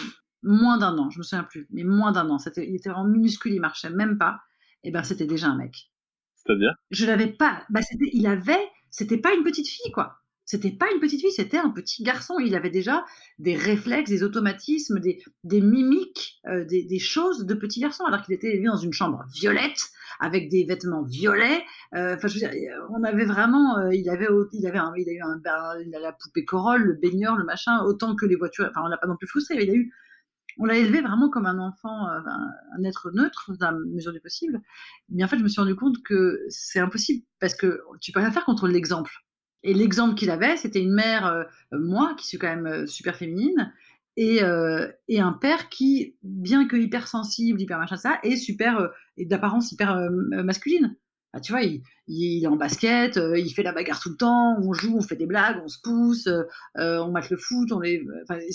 moins 0.42 0.78
d'un 0.78 0.98
an 0.98 1.10
je 1.10 1.18
me 1.18 1.22
souviens 1.22 1.44
plus 1.44 1.66
mais 1.70 1.84
moins 1.84 2.12
d'un 2.12 2.28
an 2.30 2.38
c'était 2.38 2.68
il 2.68 2.74
était 2.74 2.90
vraiment 2.90 3.08
minuscule 3.08 3.52
il 3.52 3.60
marchait 3.60 3.90
même 3.90 4.18
pas 4.18 4.40
et 4.82 4.90
ben 4.90 5.02
c'était 5.02 5.26
déjà 5.26 5.48
un 5.48 5.56
mec 5.56 5.90
C'est-à-dire? 6.34 6.74
Je 6.90 7.06
l'avais 7.06 7.32
pas. 7.32 7.64
Bah, 7.70 7.80
il 8.12 8.26
avait, 8.26 8.68
c'était 8.90 9.18
pas 9.18 9.34
une 9.34 9.44
petite 9.44 9.68
fille, 9.68 9.92
quoi. 9.92 10.18
C'était 10.46 10.72
pas 10.72 10.86
une 10.92 11.00
petite 11.00 11.20
fille, 11.20 11.32
c'était 11.32 11.56
un 11.56 11.70
petit 11.70 12.02
garçon. 12.02 12.38
Il 12.38 12.54
avait 12.54 12.70
déjà 12.70 13.04
des 13.38 13.56
réflexes, 13.56 14.10
des 14.10 14.22
automatismes, 14.22 15.00
des, 15.00 15.60
mimiques, 15.60 16.40
euh, 16.46 16.64
des, 16.64 16.98
choses 16.98 17.46
de 17.46 17.54
petit 17.54 17.80
garçon, 17.80 18.04
alors 18.04 18.22
qu'il 18.22 18.34
était 18.34 18.52
élevé 18.52 18.66
dans 18.66 18.76
une 18.76 18.92
chambre 18.92 19.24
violette, 19.32 19.80
avec 20.20 20.50
des 20.50 20.64
vêtements 20.64 21.02
violets. 21.02 21.64
Euh, 21.94 22.16
je 22.22 22.26
veux 22.26 22.40
dire, 22.40 22.50
on 22.90 23.02
avait 23.04 23.24
vraiment, 23.24 23.78
euh, 23.78 23.94
il 23.94 24.08
avait, 24.10 24.28
il 24.52 24.66
avait, 24.66 24.78
un, 24.78 24.92
il 24.96 25.08
a 25.08 25.12
eu 25.12 25.20
un, 25.22 25.38
ben, 25.38 25.74
il 25.80 25.90
la 25.90 26.12
poupée 26.12 26.44
Corolle, 26.44 26.82
le 26.82 26.94
baigneur, 26.94 27.36
le 27.36 27.44
machin, 27.44 27.80
autant 27.82 28.14
que 28.14 28.26
les 28.26 28.36
voitures. 28.36 28.66
Enfin, 28.68 28.82
on 28.84 28.88
l'a 28.88 28.98
pas 28.98 29.06
non 29.06 29.16
plus 29.16 29.26
frustré, 29.26 29.56
il 29.62 29.70
a 29.70 29.74
eu, 29.74 29.92
on 30.58 30.66
l'a 30.66 30.76
élevé 30.76 31.00
vraiment 31.00 31.30
comme 31.30 31.46
un 31.46 31.58
enfant, 31.58 32.06
euh, 32.08 32.18
un, 32.26 32.50
un 32.78 32.84
être 32.84 33.10
neutre 33.12 33.52
dans 33.58 33.70
la 33.70 33.78
mesure 33.78 34.12
du 34.12 34.20
possible. 34.20 34.60
Mais 35.08 35.24
en 35.24 35.28
fait, 35.28 35.38
je 35.38 35.42
me 35.42 35.48
suis 35.48 35.60
rendu 35.60 35.74
compte 35.74 36.02
que 36.04 36.40
c'est 36.48 36.80
impossible 36.80 37.24
parce 37.40 37.54
que 37.54 37.80
tu 38.00 38.12
peux 38.12 38.20
rien 38.20 38.30
faire 38.30 38.44
contre 38.44 38.68
l'exemple. 38.68 39.23
Et 39.64 39.72
l'exemple 39.72 40.14
qu'il 40.14 40.30
avait, 40.30 40.58
c'était 40.58 40.82
une 40.82 40.92
mère, 40.92 41.26
euh, 41.26 41.42
moi, 41.72 42.14
qui 42.18 42.26
suis 42.26 42.38
quand 42.38 42.48
même 42.48 42.66
euh, 42.66 42.86
super 42.86 43.16
féminine, 43.16 43.72
et, 44.16 44.44
euh, 44.44 44.86
et 45.08 45.20
un 45.20 45.32
père 45.32 45.70
qui, 45.70 46.16
bien 46.22 46.68
que 46.68 46.76
hypersensible, 46.76 47.60
hyper 47.60 47.78
machin, 47.78 47.96
ça, 47.96 48.20
est 48.22 48.36
super, 48.36 48.90
et 49.16 49.24
d'apparence 49.24 49.72
hyper 49.72 50.08
masculine. 50.44 50.94
Ah, 51.32 51.40
tu 51.40 51.50
vois, 51.50 51.62
il, 51.62 51.82
est 52.44 52.46
en 52.46 52.54
basket, 52.54 53.16
il 53.16 53.50
fait 53.50 53.64
la 53.64 53.72
bagarre 53.72 53.98
tout 53.98 54.10
le 54.10 54.16
temps, 54.16 54.56
on 54.62 54.72
joue, 54.72 54.96
on 54.96 55.00
fait 55.00 55.16
des 55.16 55.26
blagues, 55.26 55.60
on 55.64 55.66
se 55.66 55.78
pousse, 55.82 56.28
on 56.76 57.10
mate 57.10 57.30
le 57.30 57.36
foot, 57.36 57.72
on 57.72 57.82
est, 57.82 58.04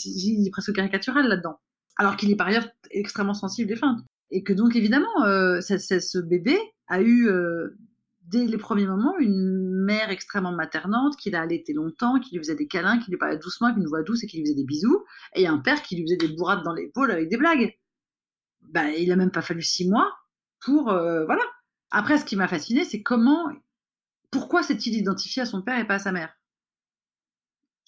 il 0.05 0.47
est 0.47 0.51
presque 0.51 0.71
caricatural 0.71 1.27
là-dedans. 1.27 1.59
alors 1.97 2.15
qu'il 2.15 2.31
est 2.31 2.37
par 2.37 2.47
ailleurs 2.47 2.69
extrêmement 2.91 3.33
sensible 3.33 3.67
des 3.67 3.75
feintes. 3.75 3.99
Et 4.31 4.43
que 4.43 4.53
donc 4.53 4.77
évidemment, 4.77 5.13
ce 5.19 6.19
bébé 6.19 6.57
a 6.87 7.01
eu 7.01 7.29
dès 8.29 8.45
les 8.45 8.57
premiers 8.57 8.85
moments 8.85 9.17
une 9.19 9.83
mère 9.85 10.09
extrêmement 10.09 10.51
maternante 10.51 11.15
qui 11.17 11.29
l'a 11.31 11.41
allaité 11.41 11.73
longtemps, 11.73 12.19
qui 12.19 12.35
lui 12.35 12.43
faisait 12.43 12.55
des 12.55 12.67
câlins, 12.67 12.99
qui 12.99 13.11
lui 13.11 13.17
parlait 13.17 13.37
doucement, 13.37 13.67
avec 13.67 13.79
une 13.79 13.87
voix 13.87 14.03
douce 14.03 14.23
et 14.23 14.27
qui 14.27 14.37
lui 14.37 14.45
faisait 14.45 14.55
des 14.55 14.63
bisous, 14.63 15.03
et 15.35 15.47
un 15.47 15.57
père 15.57 15.81
qui 15.81 15.95
lui 15.95 16.03
faisait 16.03 16.17
des 16.17 16.35
bourrades 16.35 16.63
dans 16.63 16.73
l'épaule 16.73 17.11
avec 17.11 17.29
des 17.29 17.37
blagues. 17.37 17.75
Ben, 18.61 18.87
il 18.89 19.11
a 19.11 19.15
même 19.15 19.31
pas 19.31 19.41
fallu 19.41 19.61
six 19.61 19.89
mois 19.89 20.11
pour 20.61 20.89
euh, 20.89 21.25
voilà. 21.25 21.41
Après, 21.91 22.19
ce 22.19 22.25
qui 22.25 22.35
m'a 22.35 22.47
fasciné, 22.47 22.85
c'est 22.85 23.01
comment, 23.01 23.49
pourquoi 24.29 24.61
s'est-il 24.61 24.95
identifié 24.95 25.41
à 25.41 25.45
son 25.45 25.63
père 25.63 25.79
et 25.79 25.87
pas 25.87 25.95
à 25.95 25.99
sa 25.99 26.11
mère? 26.11 26.31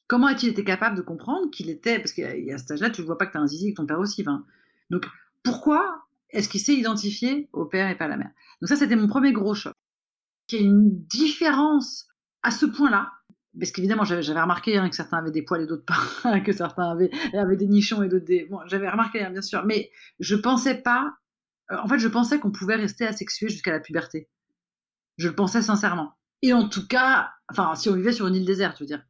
Comment 0.07 0.27
a-t-il 0.27 0.51
été 0.51 0.63
capable 0.63 0.97
de 0.97 1.01
comprendre 1.01 1.51
qu'il 1.51 1.69
était, 1.69 1.99
parce 1.99 2.11
qu'à 2.11 2.57
cet 2.57 2.71
âge-là, 2.71 2.89
tu 2.89 3.01
ne 3.01 3.05
vois 3.05 3.17
pas 3.17 3.27
que 3.27 3.31
tu 3.31 3.37
as 3.37 3.41
un 3.41 3.47
zizi 3.47 3.69
et 3.69 3.73
ton 3.73 3.85
père 3.85 3.99
aussi. 3.99 4.25
Donc, 4.89 5.05
pourquoi 5.43 6.05
est-ce 6.31 6.49
qu'il 6.49 6.59
s'est 6.59 6.73
identifié 6.73 7.47
au 7.53 7.65
père 7.65 7.89
et 7.89 7.97
pas 7.97 8.05
à 8.05 8.09
la 8.09 8.17
mère? 8.17 8.31
Donc 8.59 8.69
ça, 8.69 8.75
c'était 8.75 8.95
mon 8.95 9.07
premier 9.07 9.31
gros 9.31 9.53
choc. 9.53 9.73
Qu'il 10.51 10.59
y 10.59 10.63
a 10.63 10.65
une 10.65 11.05
différence 11.05 12.09
à 12.43 12.51
ce 12.51 12.65
point-là, 12.65 13.09
parce 13.57 13.71
qu'évidemment, 13.71 14.03
j'avais 14.03 14.41
remarqué 14.41 14.75
hein, 14.75 14.89
que 14.89 14.95
certains 14.97 15.19
avaient 15.19 15.31
des 15.31 15.43
poils 15.43 15.61
et 15.61 15.65
d'autres 15.65 15.85
pas, 15.85 16.39
que 16.41 16.51
certains 16.51 16.91
avaient, 16.91 17.55
des 17.55 17.67
nichons 17.67 18.03
et 18.03 18.09
d'autres 18.09 18.25
des... 18.25 18.47
Bon, 18.49 18.59
j'avais 18.65 18.89
remarqué, 18.89 19.23
hein, 19.23 19.31
bien 19.31 19.41
sûr, 19.41 19.63
mais 19.65 19.91
je 20.19 20.35
pensais 20.35 20.75
pas... 20.75 21.13
Euh, 21.71 21.77
en 21.81 21.87
fait, 21.87 21.99
je 21.99 22.07
pensais 22.09 22.37
qu'on 22.37 22.51
pouvait 22.51 22.75
rester 22.75 23.07
asexué 23.07 23.47
jusqu'à 23.47 23.71
la 23.71 23.79
puberté. 23.79 24.29
Je 25.15 25.29
le 25.29 25.35
pensais 25.35 25.61
sincèrement. 25.61 26.15
Et 26.41 26.51
en 26.51 26.67
tout 26.67 26.85
cas, 26.85 27.31
enfin, 27.49 27.73
si 27.75 27.87
on 27.87 27.95
vivait 27.95 28.11
sur 28.11 28.27
une 28.27 28.35
île 28.35 28.45
déserte, 28.45 28.75
je 28.77 28.83
veux 28.83 28.87
dire. 28.87 29.05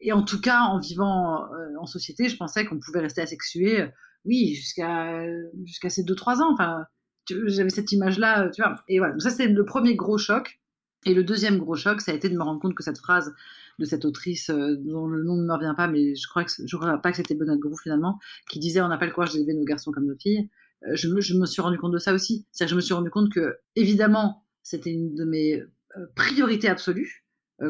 Et 0.00 0.14
en 0.14 0.22
tout 0.22 0.40
cas, 0.40 0.60
en 0.60 0.78
vivant 0.78 1.44
euh, 1.52 1.76
en 1.78 1.84
société, 1.84 2.30
je 2.30 2.38
pensais 2.38 2.64
qu'on 2.64 2.78
pouvait 2.78 3.00
rester 3.00 3.20
asexué, 3.20 3.82
euh, 3.82 3.88
oui, 4.24 4.54
jusqu'à 4.54 5.26
jusqu'à 5.62 5.90
ces 5.90 6.04
2-3 6.04 6.40
ans. 6.40 6.54
Enfin, 6.54 6.86
j'avais 7.28 7.68
cette 7.68 7.92
image-là, 7.92 8.48
tu 8.48 8.62
vois. 8.62 8.76
Et 8.88 8.98
voilà, 8.98 9.18
ça, 9.18 9.28
c'est 9.28 9.48
le 9.48 9.64
premier 9.66 9.94
gros 9.94 10.16
choc. 10.16 10.58
Et 11.06 11.14
le 11.14 11.22
deuxième 11.22 11.58
gros 11.58 11.76
choc, 11.76 12.00
ça 12.00 12.10
a 12.10 12.14
été 12.14 12.28
de 12.28 12.36
me 12.36 12.42
rendre 12.42 12.60
compte 12.60 12.74
que 12.74 12.82
cette 12.82 12.98
phrase 12.98 13.32
de 13.78 13.84
cette 13.84 14.04
autrice 14.04 14.50
euh, 14.50 14.74
dont 14.76 15.06
le 15.06 15.22
nom 15.22 15.36
ne 15.36 15.46
me 15.46 15.52
revient 15.52 15.74
pas, 15.76 15.86
mais 15.86 16.16
je 16.16 16.28
crois 16.28 16.44
crois 16.44 16.98
pas 16.98 17.12
que 17.12 17.16
c'était 17.16 17.36
Benoît 17.36 17.56
Grou 17.56 17.76
finalement, 17.76 18.18
qui 18.50 18.58
disait 18.58 18.80
on 18.80 18.88
n'a 18.88 18.98
pas 18.98 19.06
le 19.06 19.12
courage 19.12 19.32
d'élever 19.32 19.54
nos 19.54 19.64
garçons 19.64 19.92
comme 19.92 20.06
nos 20.06 20.16
filles. 20.16 20.50
Euh, 20.84 20.96
je 20.96 21.08
me, 21.08 21.46
suis 21.46 21.62
rendu 21.62 21.78
compte 21.78 21.92
de 21.92 21.98
ça 21.98 22.12
aussi. 22.12 22.46
C'est-à-dire 22.50 22.70
que 22.70 22.70
je 22.70 22.76
me 22.76 22.80
suis 22.80 22.94
rendu 22.94 23.10
compte 23.10 23.32
que 23.32 23.56
évidemment 23.76 24.44
c'était 24.64 24.90
une 24.90 25.14
de 25.14 25.24
mes 25.24 25.60
euh, 25.60 26.06
priorités 26.16 26.68
absolues 26.68 27.22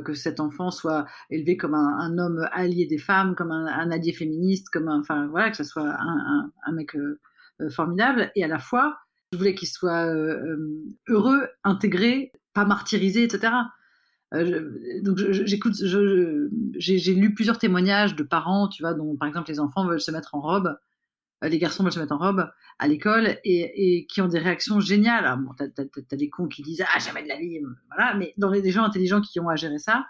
que 0.05 0.15
cet 0.15 0.41
enfant 0.41 0.73
soit 0.73 1.07
élevé 1.31 1.57
comme 1.57 1.75
un, 1.75 2.19
homme 2.19 2.49
allié 2.51 2.87
des 2.87 2.99
femmes, 2.99 3.37
comme 3.37 3.53
un, 3.53 3.91
allié 3.93 4.13
féministe, 4.13 4.69
comme 4.69 4.89
un, 4.89 4.99
enfin 4.99 5.29
voilà, 5.29 5.49
que 5.49 5.57
ce 5.57 5.63
soit 5.63 5.97
un 5.97 6.73
mec 6.73 6.97
formidable, 7.71 8.33
et 8.35 8.43
à 8.43 8.49
la 8.49 8.59
fois 8.59 8.99
je 9.31 9.39
voulais 9.39 9.55
qu'il 9.55 9.69
soit 9.69 10.13
heureux, 11.07 11.47
intégré, 11.63 12.33
pas 12.57 12.65
martyrisé, 12.65 13.23
etc. 13.23 13.53
Euh, 14.35 15.03
donc 15.03 15.19
j'écoute, 15.19 15.75
j'ai 15.77 17.15
lu 17.15 17.35
plusieurs 17.35 17.59
témoignages 17.59 18.17
de 18.17 18.23
parents, 18.23 18.67
tu 18.67 18.83
vois, 18.83 18.95
dont 18.95 19.15
par 19.15 19.29
exemple 19.29 19.51
les 19.51 19.61
enfants 19.61 19.87
veulent 19.87 20.01
se 20.01 20.11
mettre 20.11 20.35
en 20.35 20.41
robe, 20.41 20.75
euh, 21.45 21.49
les 21.49 21.59
garçons 21.59 21.85
veulent 21.85 21.93
se 21.93 22.01
mettre 22.01 22.15
en 22.15 22.19
robe 22.19 22.51
à 22.79 22.89
l'école 22.89 23.39
et, 23.45 24.07
qui 24.09 24.23
ont 24.23 24.27
des 24.27 24.39
réactions 24.39 24.81
géniales. 24.81 25.39
bon, 25.39 25.53
t'as, 25.57 25.67
as, 25.67 26.17
des 26.17 26.31
cons 26.31 26.49
qui 26.49 26.63
disent 26.63 26.83
ah 26.95 26.99
jamais 26.99 27.23
de 27.23 27.29
la 27.29 27.39
vie, 27.39 27.61
voilà, 27.95 28.15
mais 28.15 28.33
dans 28.39 28.51
les, 28.51 28.71
gens 28.71 28.85
intelligents 28.85 29.21
qui 29.21 29.39
ont 29.39 29.51
à 29.51 29.57
gérer 29.57 29.79
ça, 29.79 30.07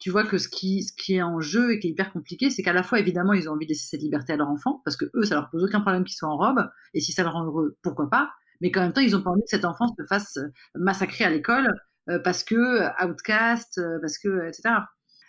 tu 0.00 0.10
vois 0.10 0.24
que 0.24 0.38
ce 0.38 0.48
qui, 0.48 0.82
ce 0.82 0.92
qui 0.92 1.14
est 1.14 1.22
en 1.22 1.40
jeu 1.40 1.72
et 1.72 1.78
qui 1.78 1.86
est 1.86 1.90
hyper 1.90 2.12
compliqué, 2.12 2.50
c'est 2.50 2.62
qu'à 2.62 2.72
la 2.72 2.82
fois 2.82 2.98
évidemment 2.98 3.32
ils 3.32 3.48
ont 3.48 3.52
envie 3.52 3.66
de 3.66 3.70
laisser 3.70 3.86
cette 3.86 4.02
liberté 4.02 4.32
à 4.32 4.36
leur 4.36 4.48
enfant 4.48 4.82
parce 4.84 4.96
que 4.96 5.04
eux 5.14 5.24
ça 5.24 5.36
leur 5.36 5.50
pose 5.50 5.62
aucun 5.62 5.80
problème 5.80 6.04
qu'ils 6.04 6.16
soient 6.16 6.30
en 6.30 6.36
robe 6.36 6.68
et 6.94 7.00
si 7.00 7.12
ça 7.12 7.22
leur 7.22 7.34
rend 7.34 7.44
heureux, 7.44 7.78
pourquoi 7.82 8.10
pas. 8.10 8.32
Mais 8.60 8.70
qu'en 8.70 8.82
même 8.82 8.92
temps 8.92 9.00
ils 9.00 9.16
ont 9.16 9.22
pas 9.22 9.30
envie 9.30 9.42
que 9.42 9.48
cette 9.48 9.64
enfant 9.64 9.88
se 9.98 10.04
fasse 10.06 10.38
massacrer 10.74 11.24
à 11.24 11.30
l'école 11.30 11.68
euh, 12.10 12.18
parce 12.18 12.42
que 12.42 12.54
euh, 12.54 13.06
outcast, 13.06 13.78
euh, 13.78 13.98
parce 14.00 14.18
que 14.18 14.48
etc. 14.48 14.74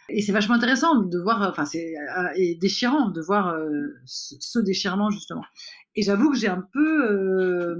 Et 0.09 0.21
c'est 0.21 0.31
vachement 0.31 0.55
intéressant 0.55 1.03
de 1.03 1.19
voir, 1.19 1.41
enfin 1.49 1.63
c'est 1.65 1.93
déchirant 2.59 3.09
de 3.11 3.21
voir 3.21 3.57
ce, 4.05 4.59
déchirement 4.59 5.09
justement. 5.09 5.43
Et 5.95 6.01
j'avoue 6.01 6.31
que 6.31 6.37
j'ai 6.37 6.49
un 6.49 6.67
peu, 6.73 7.77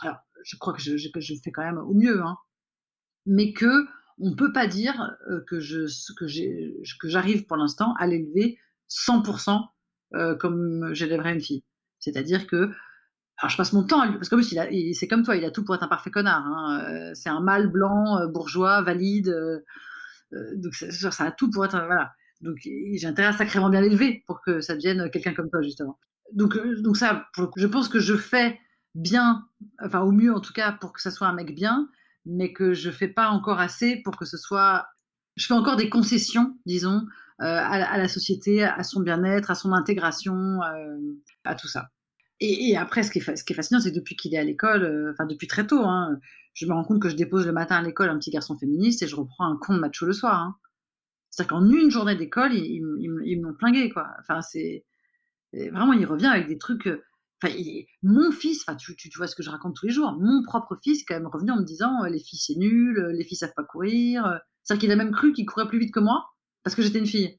alors 0.00 0.18
je 0.44 0.56
crois 0.58 0.74
que 0.74 0.80
je, 0.80 0.96
je, 0.96 1.08
fais 1.42 1.50
quand 1.50 1.64
même 1.64 1.78
au 1.78 1.94
mieux, 1.94 2.22
hein, 2.22 2.36
mais 3.24 3.52
que 3.52 3.86
on 4.20 4.36
peut 4.36 4.52
pas 4.52 4.68
dire 4.68 5.16
que 5.48 5.58
je 5.58 5.86
que 6.20 7.08
j'arrive 7.08 7.46
pour 7.46 7.56
l'instant 7.56 7.94
à 7.98 8.06
l'élever 8.06 8.58
100% 8.88 9.60
comme 10.38 10.90
j'élèverais 10.92 11.32
une 11.32 11.40
fille. 11.40 11.64
C'est-à-dire 11.98 12.46
que 12.46 12.70
alors 13.38 13.50
je 13.50 13.56
passe 13.56 13.72
mon 13.72 13.82
temps 13.82 14.10
parce 14.12 14.28
qu'en 14.28 14.36
plus 14.36 14.52
il 14.52 14.94
c'est 14.94 15.08
comme 15.08 15.22
toi, 15.22 15.36
il 15.36 15.44
a 15.44 15.50
tout 15.50 15.64
pour 15.64 15.74
être 15.74 15.82
un 15.82 15.88
parfait 15.88 16.10
connard. 16.10 16.46
Hein. 16.46 16.80
Euh, 16.88 17.10
c'est 17.14 17.28
un 17.28 17.40
mâle 17.40 17.70
blanc, 17.70 18.18
euh, 18.18 18.28
bourgeois, 18.28 18.82
valide. 18.82 19.28
Euh, 19.28 19.60
donc 20.56 20.74
ça, 20.74 21.24
a 21.24 21.30
tout 21.30 21.50
pour 21.50 21.64
être 21.64 21.76
voilà. 21.86 22.12
Donc 22.40 22.56
j'ai 22.62 23.06
intérêt 23.06 23.28
à 23.28 23.32
sacrément 23.32 23.68
bien 23.68 23.80
l'élever 23.80 24.24
pour 24.26 24.40
que 24.42 24.60
ça 24.60 24.74
devienne 24.74 25.10
quelqu'un 25.10 25.34
comme 25.34 25.50
toi 25.50 25.60
justement. 25.62 25.98
Donc 26.32 26.58
donc 26.80 26.96
ça, 26.96 27.26
je 27.56 27.66
pense 27.66 27.88
que 27.88 28.00
je 28.00 28.16
fais 28.16 28.58
bien, 28.94 29.46
enfin 29.82 30.00
au 30.00 30.12
mieux 30.12 30.34
en 30.34 30.40
tout 30.40 30.52
cas 30.52 30.72
pour 30.72 30.92
que 30.92 31.00
ça 31.02 31.10
soit 31.10 31.26
un 31.26 31.34
mec 31.34 31.54
bien, 31.54 31.88
mais 32.24 32.52
que 32.52 32.72
je 32.72 32.90
fais 32.90 33.08
pas 33.08 33.28
encore 33.28 33.60
assez 33.60 34.00
pour 34.02 34.16
que 34.16 34.24
ce 34.24 34.38
soit. 34.38 34.86
Je 35.36 35.46
fais 35.46 35.54
encore 35.54 35.76
des 35.76 35.90
concessions, 35.90 36.56
disons, 36.64 37.06
à, 37.38 37.98
la 37.98 38.08
société, 38.08 38.64
à 38.64 38.82
son 38.82 39.00
bien-être, 39.00 39.50
à 39.50 39.54
son 39.54 39.72
intégration, 39.74 40.60
à 41.44 41.54
tout 41.54 41.68
ça. 41.68 41.90
Et, 42.40 42.76
après, 42.76 43.02
ce 43.02 43.10
qui 43.10 43.18
est, 43.18 43.54
fascinant, 43.54 43.80
c'est 43.80 43.92
depuis 43.92 44.14
qu'il 44.14 44.34
est 44.34 44.38
à 44.38 44.44
l'école, 44.44 44.84
euh, 44.84 45.10
enfin 45.12 45.24
depuis 45.24 45.46
très 45.46 45.66
tôt, 45.66 45.82
hein, 45.84 46.18
je 46.52 46.66
me 46.66 46.72
rends 46.72 46.84
compte 46.84 47.00
que 47.00 47.08
je 47.08 47.16
dépose 47.16 47.46
le 47.46 47.52
matin 47.52 47.76
à 47.76 47.82
l'école 47.82 48.10
un 48.10 48.18
petit 48.18 48.30
garçon 48.30 48.58
féministe 48.58 49.02
et 49.02 49.06
je 49.06 49.16
reprends 49.16 49.50
un 49.50 49.56
con 49.56 49.74
de 49.74 49.80
macho 49.80 50.04
le 50.04 50.12
soir. 50.12 50.38
Hein. 50.40 50.56
C'est-à-dire 51.30 51.56
qu'en 51.56 51.70
une 51.70 51.90
journée 51.90 52.14
d'école, 52.14 52.54
ils, 52.54 52.82
ils, 53.24 53.40
m'ont 53.40 53.54
plingué, 53.54 53.88
quoi. 53.90 54.08
Enfin, 54.20 54.42
c'est 54.42 54.84
vraiment, 55.52 55.94
il 55.94 56.04
revient 56.04 56.26
avec 56.26 56.46
des 56.46 56.58
trucs. 56.58 56.86
Euh, 56.86 57.02
enfin, 57.42 57.54
mon 58.02 58.30
fils, 58.32 58.64
enfin, 58.66 58.76
tu, 58.76 58.96
tu, 58.96 59.10
vois 59.16 59.28
ce 59.28 59.34
que 59.34 59.42
je 59.42 59.50
raconte 59.50 59.76
tous 59.76 59.86
les 59.86 59.92
jours. 59.92 60.12
Mon 60.12 60.42
propre 60.42 60.76
fils 60.82 61.02
est 61.02 61.04
quand 61.06 61.14
même 61.14 61.26
revenu 61.26 61.52
en 61.52 61.56
me 61.56 61.64
disant 61.64 62.04
euh, 62.04 62.08
les 62.08 62.20
filles 62.20 62.38
c'est 62.38 62.56
nul, 62.56 62.98
les 63.14 63.24
filles 63.24 63.38
savent 63.38 63.54
pas 63.56 63.64
courir. 63.64 64.40
C'est-à-dire 64.62 64.80
qu'il 64.80 64.92
a 64.92 64.96
même 64.96 65.12
cru 65.12 65.32
qu'il 65.32 65.46
courait 65.46 65.68
plus 65.68 65.78
vite 65.78 65.94
que 65.94 66.00
moi 66.00 66.26
parce 66.64 66.74
que 66.74 66.82
j'étais 66.82 66.98
une 66.98 67.06
fille. 67.06 67.38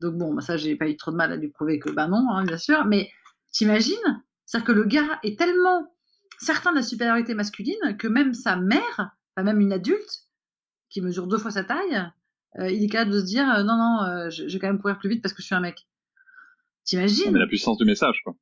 Donc 0.00 0.14
bon, 0.14 0.34
bah 0.34 0.42
ça, 0.42 0.56
j'ai 0.56 0.76
pas 0.76 0.88
eu 0.88 0.96
trop 0.96 1.10
de 1.10 1.16
mal 1.16 1.32
à 1.32 1.36
lui 1.36 1.48
prouver 1.48 1.78
que 1.78 1.90
bah 1.90 2.06
non, 2.06 2.30
hein, 2.30 2.44
bien 2.44 2.58
sûr. 2.58 2.84
Mais 2.84 3.10
t'imagines 3.52 4.22
C'est-à-dire 4.46 4.66
que 4.66 4.72
le 4.72 4.84
gars 4.84 5.18
est 5.22 5.38
tellement 5.38 5.92
certain 6.38 6.70
de 6.70 6.76
la 6.76 6.82
supériorité 6.82 7.34
masculine 7.34 7.96
que 7.98 8.06
même 8.06 8.34
sa 8.34 8.56
mère, 8.56 9.16
enfin 9.36 9.44
même 9.44 9.60
une 9.60 9.72
adulte, 9.72 10.28
qui 10.90 11.00
mesure 11.02 11.26
deux 11.26 11.38
fois 11.38 11.50
sa 11.50 11.64
taille, 11.64 12.10
euh, 12.58 12.70
il 12.70 12.84
est 12.84 12.88
capable 12.88 13.10
de 13.10 13.20
se 13.20 13.26
dire 13.26 13.48
euh, 13.50 13.62
non, 13.62 13.76
non, 13.76 14.02
euh, 14.02 14.30
je, 14.30 14.44
vais 14.44 14.58
quand 14.58 14.68
même 14.68 14.80
courir 14.80 14.98
plus 14.98 15.08
vite 15.08 15.22
parce 15.22 15.34
que 15.34 15.42
je 15.42 15.46
suis 15.46 15.54
un 15.54 15.60
mec. 15.60 15.86
T'imagines? 16.84 17.32
Mais 17.32 17.38
la 17.38 17.46
puissance 17.46 17.76
du 17.76 17.84
message, 17.84 18.22
quoi. 18.24 18.34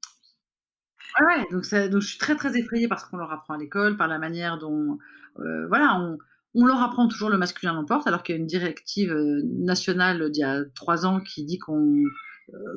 Ouais, 1.20 1.46
donc, 1.50 1.64
ça, 1.64 1.88
donc 1.88 2.02
je 2.02 2.08
suis 2.08 2.18
très 2.18 2.36
très 2.36 2.56
effrayée 2.58 2.88
par 2.88 3.00
ce 3.00 3.06
qu'on 3.06 3.16
leur 3.16 3.32
apprend 3.32 3.54
à 3.54 3.58
l'école, 3.58 3.96
par 3.96 4.06
la 4.06 4.18
manière 4.18 4.58
dont, 4.58 4.98
voilà, 5.36 5.98
on, 5.98 6.18
on 6.56 6.64
leur 6.64 6.80
apprend 6.80 7.06
toujours 7.06 7.28
le 7.28 7.36
masculin 7.36 7.74
l'emporte, 7.74 8.06
alors 8.06 8.22
qu'il 8.22 8.34
y 8.34 8.38
a 8.38 8.40
une 8.40 8.46
directive 8.46 9.12
euh, 9.12 9.42
nationale 9.44 10.30
d'il 10.30 10.40
y 10.40 10.44
a 10.44 10.64
trois 10.74 11.04
ans 11.04 11.20
qui 11.20 11.44
dit 11.44 11.58
euh, 11.68 12.02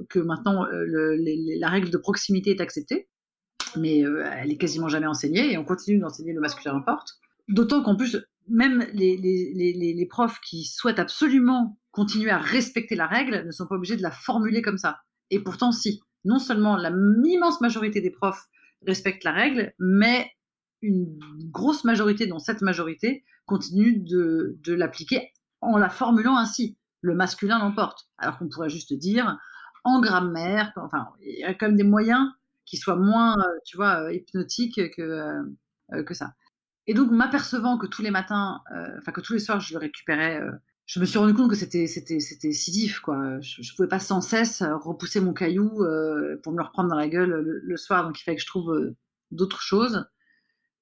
que 0.09 0.19
maintenant 0.19 0.65
euh, 0.65 0.85
la 1.59 1.69
règle 1.69 1.89
de 1.89 1.97
proximité 1.97 2.51
est 2.51 2.61
acceptée, 2.61 3.07
mais 3.77 3.99
elle 3.99 4.51
est 4.51 4.57
quasiment 4.57 4.89
jamais 4.89 5.07
enseignée 5.07 5.53
et 5.53 5.57
on 5.57 5.63
continue 5.63 5.99
d'enseigner 5.99 6.33
le 6.33 6.41
masculin 6.41 6.73
l'emporte. 6.73 7.13
D'autant 7.47 7.81
qu'en 7.81 7.95
plus, 7.95 8.17
même 8.49 8.85
les, 8.93 9.15
les, 9.15 10.05
profs 10.07 10.39
qui 10.41 10.65
souhaitent 10.65 10.99
absolument 10.99 11.79
continuer 11.91 12.31
à 12.31 12.39
respecter 12.39 12.95
la 12.95 13.07
règle 13.07 13.45
ne 13.45 13.51
sont 13.51 13.67
pas 13.67 13.75
obligés 13.75 13.95
de 13.95 14.01
la 14.01 14.11
formuler 14.11 14.61
comme 14.61 14.77
ça. 14.77 14.97
Et 15.29 15.39
pourtant, 15.39 15.71
si. 15.71 16.01
Non 16.25 16.39
seulement 16.39 16.75
la 16.75 16.91
immense 17.23 17.61
majorité 17.61 18.01
des 18.01 18.09
profs 18.09 18.45
respectent 18.85 19.23
la 19.23 19.31
règle, 19.31 19.73
mais 19.79 20.29
une 20.81 21.17
grosse 21.51 21.83
majorité, 21.83 22.27
dont 22.27 22.39
cette 22.39 22.61
majorité, 22.61 23.23
continue 23.49 23.99
de, 23.99 24.57
l'appliquer 24.67 25.33
en 25.61 25.77
la 25.77 25.89
formulant 25.89 26.37
ainsi. 26.37 26.77
le 27.01 27.15
masculin 27.15 27.59
l'emporte. 27.59 28.07
Alors 28.17 28.37
qu'on 28.37 28.47
pourrait 28.47 28.69
juste 28.69 28.93
dire 28.93 29.37
en 29.83 29.99
grammaire, 30.01 30.71
enfin, 30.75 31.09
il 31.21 31.39
y 31.39 31.43
a 31.43 31.53
quand 31.53 31.67
même 31.67 31.77
des 31.77 31.83
moyens 31.83 32.29
qui 32.65 32.77
soient 32.77 32.97
moins, 32.97 33.35
euh, 33.37 33.57
tu 33.65 33.77
vois, 33.77 34.03
euh, 34.03 34.13
hypnotiques 34.13 34.79
que, 34.95 35.41
que 36.05 36.13
ça. 36.13 36.33
Et 36.85 36.93
donc, 36.93 37.11
m'apercevant 37.11 37.77
que 37.77 37.87
tous 37.87 38.01
les 38.01 38.11
matins, 38.11 38.61
enfin, 38.99 39.11
que 39.11 39.21
tous 39.21 39.33
les 39.33 39.39
soirs, 39.39 39.59
je 39.59 39.73
le 39.73 39.79
récupérais 39.79 40.41
je 40.85 40.99
me 40.99 41.05
suis 41.05 41.19
rendu 41.19 41.35
compte 41.35 41.51
que 41.51 41.55
c'était 41.55 41.85
c'était 41.85 42.19
c'était 42.19 42.51
sidif 42.51 42.99
quoi. 42.99 43.39
Je, 43.41 43.61
je, 43.61 43.75
pouvais 43.75 43.87
pas 43.87 43.99
sans 43.99 44.21
cesse 44.21 44.63
repousser 44.63 45.21
mon 45.21 45.33
caillou 45.33 45.69
pour 46.41 46.51
me 46.51 46.57
le 46.57 46.63
reprendre 46.63 46.89
dans 46.89 46.95
la 46.95 47.07
gueule 47.07 47.29
le, 47.61 47.77
soir. 47.77 48.05
Donc 48.05 48.19
il 48.19 48.23
fallait 48.23 48.37
que 48.37 48.41
je 48.41 48.47
trouve 48.47 48.95
d'autres 49.29 49.61
choses. 49.61 50.09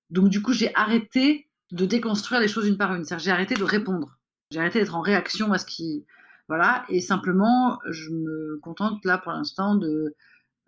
Donc 0.10 0.30
du 0.30 0.42
coup 0.42 0.54
j'ai 0.54 0.74
arrêté 0.76 1.47
de 1.72 1.86
déconstruire 1.86 2.40
les 2.42 2.48
choses 2.48 2.68
une 2.68 2.78
par 2.78 2.94
une. 2.96 3.04
C'est-à-dire 3.04 3.26
j'ai 3.26 3.32
arrêté 3.32 3.56
de 3.56 3.64
répondre. 3.64 4.20
J'ai 4.52 4.60
arrêté 4.60 4.80
d'être 4.80 4.96
en 4.96 5.02
réaction 5.02 5.52
à 5.54 5.58
ce 5.58 5.66
qui 5.66 6.06
voilà 6.48 6.86
et 6.90 7.02
simplement 7.02 7.80
je 7.90 8.10
me 8.10 8.60
contente 8.62 9.04
là 9.04 9.18
pour 9.18 9.34
l'instant 9.34 9.76
de 9.76 10.16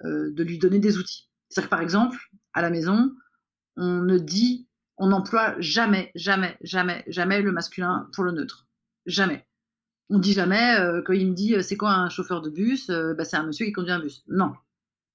de 0.03 0.43
lui 0.43 0.57
donner 0.59 0.79
des 0.79 0.97
outils. 0.97 1.29
C'est-à-dire 1.49 1.69
que 1.69 1.75
par 1.75 1.81
exemple 1.81 2.17
à 2.53 2.62
la 2.62 2.69
maison 2.69 3.12
on 3.77 4.01
ne 4.01 4.17
dit 4.17 4.67
on 4.97 5.07
n'emploie 5.07 5.55
jamais 5.59 6.12
jamais 6.15 6.57
jamais 6.62 7.03
jamais 7.07 7.41
le 7.41 7.51
masculin 7.51 8.09
pour 8.13 8.23
le 8.23 8.31
neutre 8.31 8.67
Jamais. 9.05 9.45
On 10.09 10.19
dit 10.19 10.33
jamais, 10.33 10.75
euh, 10.79 11.01
quand 11.05 11.13
il 11.13 11.27
me 11.27 11.33
dit 11.33 11.55
euh, 11.55 11.62
c'est 11.62 11.77
quoi 11.77 11.91
un 11.91 12.09
chauffeur 12.09 12.41
de 12.41 12.49
bus, 12.49 12.89
euh, 12.89 13.13
bah, 13.13 13.25
c'est 13.25 13.38
un 13.38 13.45
monsieur 13.45 13.65
qui 13.65 13.71
conduit 13.71 13.91
un 13.91 13.99
bus. 13.99 14.23
Non. 14.27 14.53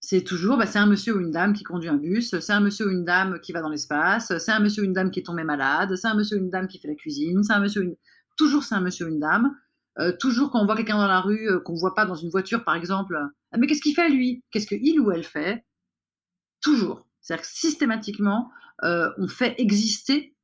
C'est 0.07 0.23
toujours, 0.23 0.59
bah, 0.59 0.67
c'est 0.67 0.79
un 0.79 0.85
monsieur 0.85 1.17
ou 1.17 1.21
une 1.21 1.31
dame 1.31 1.55
qui 1.55 1.65
conduit 1.65 1.89
un 1.89 1.97
bus, 1.97 2.39
c'est 2.39 2.53
un 2.53 2.61
monsieur 2.61 2.89
ou 2.89 2.91
une 2.91 3.07
dame 3.07 3.41
qui 3.41 3.53
va 3.53 3.63
dans 3.63 3.71
l'espace, 3.71 4.37
c'est 4.37 4.53
un 4.53 4.61
monsieur 4.61 4.83
ou 4.83 4.85
une 4.85 4.93
dame 4.93 5.11
qui 5.11 5.21
est 5.21 5.23
tombé 5.23 5.45
malade, 5.45 5.97
c'est 5.97 6.07
un 6.07 6.15
monsieur 6.15 6.37
ou 6.37 6.41
une 6.41 6.51
dame 6.51 6.69
qui 6.69 6.79
fait 6.79 6.89
la 6.89 6.95
cuisine, 6.95 7.43
c'est 7.43 7.55
un 7.55 7.61
monsieur 7.61 7.81
ou 7.81 7.85
une... 7.85 7.97
Toujours 8.37 8.65
c'est 8.65 8.75
un 8.75 8.83
monsieur 8.83 9.07
ou 9.07 9.09
une 9.09 9.19
dame. 9.19 9.57
toujours 10.21 10.51
quand 10.51 10.61
on 10.61 10.67
voit 10.67 10.77
quelqu'un 10.77 10.99
dans 10.99 11.07
la 11.07 11.21
rue, 11.21 11.49
qu'on 11.65 11.73
ne 11.73 11.79
voit 11.79 11.95
pas 11.95 12.05
dans 12.05 12.17
une 12.17 12.29
voiture 12.29 12.65
par 12.65 12.75
exemple, 12.75 13.19
ah, 13.53 13.57
mais 13.57 13.67
qu'est-ce 13.67 13.81
qu'il 13.81 13.95
fait 13.95 14.11
lui? 14.11 14.45
Qu'est-ce 14.51 14.67
qu'il 14.67 15.01
ou 15.01 15.11
elle 15.11 15.25
fait? 15.25 15.65
Toujours. 16.61 17.09
C'est-à-dire 17.23 17.47
que 17.47 17.51
systématiquement, 17.51 18.51
on 18.83 19.27
fait 19.27 19.55
exister 19.57 20.37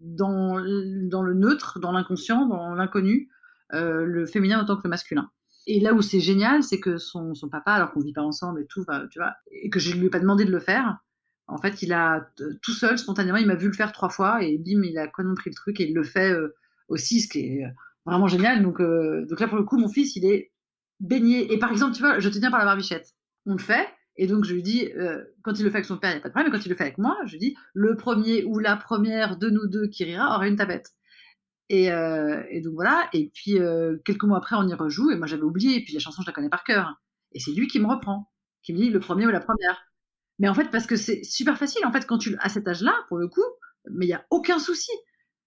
dans, 0.00 0.54
dans 0.54 1.22
le 1.22 1.34
neutre, 1.34 1.80
dans 1.80 1.92
l'inconscient, 1.92 2.46
dans 2.46 2.74
l'inconnu, 2.74 3.28
euh, 3.74 4.04
le 4.04 4.26
féminin 4.26 4.62
autant 4.62 4.76
que 4.76 4.82
le 4.84 4.90
masculin. 4.90 5.30
Et 5.66 5.80
là 5.80 5.94
où 5.94 6.02
c'est 6.02 6.20
génial, 6.20 6.62
c'est 6.62 6.80
que 6.80 6.96
son, 6.98 7.34
papa, 7.50 7.72
alors 7.72 7.92
qu'on 7.92 8.00
vit 8.00 8.12
pas 8.12 8.22
ensemble 8.22 8.62
et 8.62 8.66
tout, 8.66 8.84
tu 9.10 9.18
vois, 9.18 9.34
et 9.50 9.70
que 9.70 9.78
je 9.78 9.96
lui 9.96 10.06
ai 10.06 10.10
pas 10.10 10.20
demandé 10.20 10.44
de 10.44 10.50
le 10.50 10.60
faire, 10.60 10.98
en 11.46 11.58
fait, 11.58 11.82
il 11.82 11.92
a 11.92 12.28
tout 12.62 12.72
seul, 12.72 12.98
spontanément, 12.98 13.38
il 13.38 13.46
m'a 13.46 13.54
vu 13.54 13.66
le 13.66 13.72
faire 13.72 13.92
trois 13.92 14.08
fois 14.08 14.42
et 14.42 14.58
bim, 14.58 14.82
il 14.82 14.98
a 14.98 15.06
complètement 15.06 15.34
pris 15.34 15.50
le 15.50 15.54
truc 15.54 15.80
et 15.80 15.88
il 15.88 15.94
le 15.94 16.02
fait 16.02 16.32
euh, 16.32 16.54
aussi, 16.88 17.20
ce 17.20 17.28
qui 17.28 17.40
est 17.40 17.64
vraiment 18.06 18.28
génial. 18.28 18.62
Donc, 18.62 18.80
euh, 18.80 19.26
là, 19.38 19.48
pour 19.48 19.58
le 19.58 19.64
coup, 19.64 19.76
mon 19.76 19.88
fils, 19.88 20.16
il 20.16 20.24
est 20.24 20.52
baigné. 21.00 21.52
Et 21.52 21.58
par 21.58 21.70
exemple, 21.70 21.94
tu 21.94 22.00
vois, 22.00 22.18
je 22.20 22.28
te 22.28 22.38
tiens 22.38 22.50
par 22.50 22.60
la 22.60 22.64
barbichette. 22.64 23.14
On 23.46 23.52
le 23.52 23.58
fait, 23.58 23.88
et 24.16 24.26
donc, 24.26 24.44
je 24.44 24.54
lui 24.54 24.62
dis, 24.62 24.90
euh, 24.96 25.24
quand 25.42 25.58
il 25.58 25.64
le 25.64 25.70
fait 25.70 25.78
avec 25.78 25.86
son 25.86 25.96
père, 25.96 26.10
il 26.10 26.14
n'y 26.14 26.20
a 26.20 26.22
pas 26.22 26.28
de 26.28 26.32
problème, 26.32 26.52
mais 26.52 26.58
quand 26.58 26.64
il 26.64 26.68
le 26.68 26.76
fait 26.76 26.84
avec 26.84 26.98
moi, 26.98 27.16
je 27.26 27.32
lui 27.32 27.38
dis, 27.38 27.56
le 27.74 27.96
premier 27.96 28.44
ou 28.44 28.58
la 28.58 28.76
première 28.76 29.36
de 29.36 29.48
nous 29.50 29.66
deux 29.66 29.88
qui 29.88 30.04
rira 30.04 30.34
aura 30.34 30.46
une 30.46 30.56
tapette. 30.56 30.90
Et, 31.68 31.90
euh, 31.90 32.42
et 32.50 32.60
donc 32.60 32.74
voilà, 32.74 33.08
et 33.12 33.30
puis 33.32 33.58
euh, 33.58 33.96
quelques 34.04 34.24
mois 34.24 34.38
après, 34.38 34.56
on 34.56 34.66
y 34.68 34.74
rejoue, 34.74 35.10
et 35.10 35.16
moi 35.16 35.26
j'avais 35.26 35.42
oublié, 35.42 35.76
et 35.76 35.84
puis 35.84 35.94
la 35.94 36.00
chanson, 36.00 36.22
je 36.22 36.26
la 36.26 36.32
connais 36.32 36.50
par 36.50 36.64
cœur. 36.64 37.00
Et 37.32 37.40
c'est 37.40 37.52
lui 37.52 37.66
qui 37.66 37.80
me 37.80 37.86
reprend, 37.86 38.30
qui 38.62 38.72
me 38.72 38.78
dit 38.78 38.90
le 38.90 39.00
premier 39.00 39.26
ou 39.26 39.30
la 39.30 39.40
première. 39.40 39.82
Mais 40.38 40.48
en 40.48 40.54
fait, 40.54 40.70
parce 40.70 40.86
que 40.86 40.96
c'est 40.96 41.22
super 41.24 41.56
facile, 41.56 41.84
en 41.86 41.92
fait, 41.92 42.06
quand 42.06 42.18
tu, 42.18 42.36
à 42.40 42.48
cet 42.48 42.68
âge-là, 42.68 42.94
pour 43.08 43.18
le 43.18 43.28
coup, 43.28 43.44
mais 43.90 44.06
il 44.06 44.08
n'y 44.08 44.14
a 44.14 44.26
aucun 44.30 44.58
souci. 44.58 44.92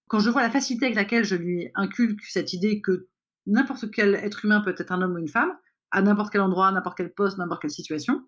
Quand 0.08 0.20
je 0.20 0.30
vois 0.30 0.42
la 0.42 0.50
facilité 0.50 0.86
avec 0.86 0.96
laquelle 0.96 1.24
je 1.24 1.36
lui 1.36 1.70
inculque 1.74 2.22
cette 2.24 2.52
idée 2.52 2.80
que 2.80 3.08
n'importe 3.46 3.90
quel 3.90 4.14
être 4.14 4.44
humain 4.44 4.60
peut 4.60 4.74
être 4.76 4.92
un 4.92 5.02
homme 5.02 5.14
ou 5.14 5.18
une 5.18 5.28
femme, 5.28 5.52
à 5.90 6.02
n'importe 6.02 6.32
quel 6.32 6.40
endroit, 6.40 6.70
n'importe 6.72 6.96
quel 6.96 7.12
poste, 7.12 7.38
n'importe 7.38 7.62
quelle 7.62 7.70
situation, 7.70 8.22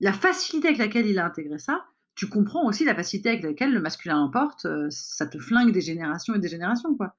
la 0.00 0.12
facilité 0.12 0.68
avec 0.68 0.78
laquelle 0.78 1.06
il 1.06 1.18
a 1.18 1.26
intégré 1.26 1.58
ça, 1.58 1.84
tu 2.16 2.28
comprends 2.28 2.66
aussi 2.66 2.84
la 2.84 2.94
facilité 2.94 3.28
avec 3.28 3.42
laquelle 3.42 3.72
le 3.72 3.80
masculin 3.80 4.16
l'emporte. 4.16 4.64
Euh, 4.64 4.88
ça 4.90 5.26
te 5.26 5.38
flingue 5.38 5.72
des 5.72 5.82
générations 5.82 6.34
et 6.34 6.38
des 6.38 6.48
générations, 6.48 6.96
quoi. 6.96 7.14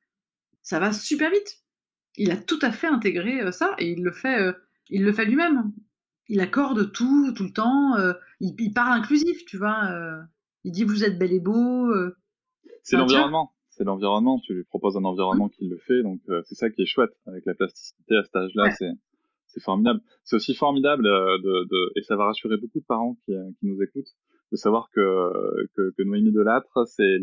Ça 0.63 0.79
va 0.79 0.91
super 0.91 1.29
vite. 1.31 1.61
Il 2.17 2.31
a 2.31 2.35
tout 2.35 2.59
à 2.63 2.71
fait 2.71 2.87
intégré 2.87 3.41
euh, 3.41 3.51
ça 3.51 3.75
et 3.77 3.91
il 3.91 4.03
le 4.03 4.11
fait, 4.11 4.41
euh, 4.41 4.53
il 4.89 5.03
le 5.03 5.13
fait 5.13 5.25
lui-même. 5.25 5.71
Il 6.27 6.41
accorde 6.41 6.91
tout, 6.91 7.31
tout 7.33 7.43
le 7.43 7.53
temps. 7.53 7.95
Il, 8.41 8.73
parle 8.73 8.99
inclusif, 8.99 9.45
tu 9.45 9.57
vois. 9.57 9.89
il 10.65 10.73
dit 10.73 10.83
vous 10.83 11.05
êtes 11.05 11.17
bel 11.17 11.31
et 11.31 11.39
beau. 11.39 11.89
c'est 12.83 12.97
l'environnement. 12.97 13.53
C'est 13.69 13.85
l'environnement. 13.85 14.37
Tu 14.39 14.53
lui 14.53 14.65
proposes 14.65 14.97
un 14.97 15.05
environnement 15.05 15.47
qui 15.47 15.69
le 15.69 15.77
fait, 15.77 16.03
donc 16.03 16.19
c'est 16.43 16.55
ça 16.55 16.69
qui 16.69 16.81
est 16.81 16.85
chouette 16.85 17.13
avec 17.27 17.45
la 17.45 17.53
plasticité 17.53 18.17
à 18.17 18.23
cet 18.25 18.35
âge-là. 18.35 18.71
C'est 18.71 18.91
c'est 19.45 19.63
formidable. 19.63 20.01
C'est 20.25 20.35
aussi 20.35 20.53
formidable 20.53 21.03
de, 21.03 21.63
de, 21.63 21.93
et 21.95 22.03
ça 22.03 22.17
va 22.17 22.25
rassurer 22.25 22.57
beaucoup 22.57 22.81
de 22.81 22.85
parents 22.85 23.15
qui, 23.23 23.31
qui 23.31 23.65
nous 23.65 23.81
écoutent 23.81 24.13
de 24.51 24.57
savoir 24.57 24.89
que, 24.93 25.67
que, 25.75 25.93
que 25.97 26.03
Noémie 26.03 26.31
Delattre, 26.31 26.87
c'est 26.87 27.17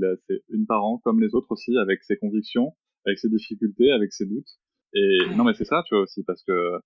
une 0.51 0.67
parent 0.67 0.99
comme 0.99 1.21
les 1.21 1.35
autres 1.35 1.51
aussi, 1.51 1.77
avec 1.79 2.03
ses 2.03 2.17
convictions, 2.17 2.75
avec 3.07 3.19
ses 3.19 3.29
difficultés, 3.29 3.93
avec 3.93 4.13
ses 4.13 4.27
doutes. 4.27 4.59
Et 4.95 5.19
non, 5.37 5.45
mais 5.45 5.55
c'est 5.55 5.65
ça, 5.65 5.83
tu 5.87 5.95
vois 5.95 6.03
aussi, 6.05 6.23
parce 6.25 6.43
que. 6.45 6.79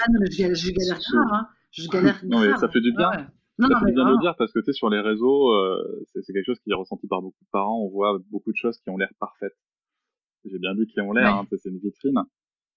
Ah 0.00 0.10
non, 0.10 0.18
mais 0.20 0.30
je 0.30 0.38
galère, 0.38 0.56
je 0.56 0.70
galère 0.72 0.98
grave, 0.98 1.28
hein. 1.32 1.48
Je 1.70 1.88
galère 1.88 2.20
Non, 2.24 2.40
mais 2.40 2.56
ça 2.56 2.68
fait 2.68 2.80
du 2.80 2.92
bien. 2.92 3.10
Non, 3.58 3.68
ça 3.68 3.78
fait 3.80 3.86
du 3.86 3.92
bien 3.92 4.06
de 4.06 4.14
le 4.14 4.20
dire 4.20 4.34
parce 4.36 4.52
que 4.52 4.58
tu 4.58 4.70
es 4.70 4.72
sur 4.72 4.90
les 4.90 5.00
réseaux, 5.00 5.52
euh, 5.52 6.04
c'est 6.06 6.32
quelque 6.32 6.46
chose 6.46 6.58
qui 6.60 6.70
est 6.70 6.74
ressenti 6.74 7.06
par 7.06 7.22
beaucoup 7.22 7.42
de 7.44 7.50
parents. 7.50 7.84
On 7.84 7.88
voit 7.88 8.18
beaucoup 8.30 8.50
de 8.50 8.56
choses 8.56 8.78
qui 8.78 8.90
ont 8.90 8.96
l'air 8.96 9.12
parfaites. 9.20 9.56
J'ai 10.44 10.58
bien 10.58 10.74
dit 10.74 10.86
qui 10.86 11.00
ont 11.00 11.12
l'air, 11.12 11.36
hein, 11.36 11.46
c'est 11.50 11.70
une 11.70 11.78
vitrine. 11.78 12.20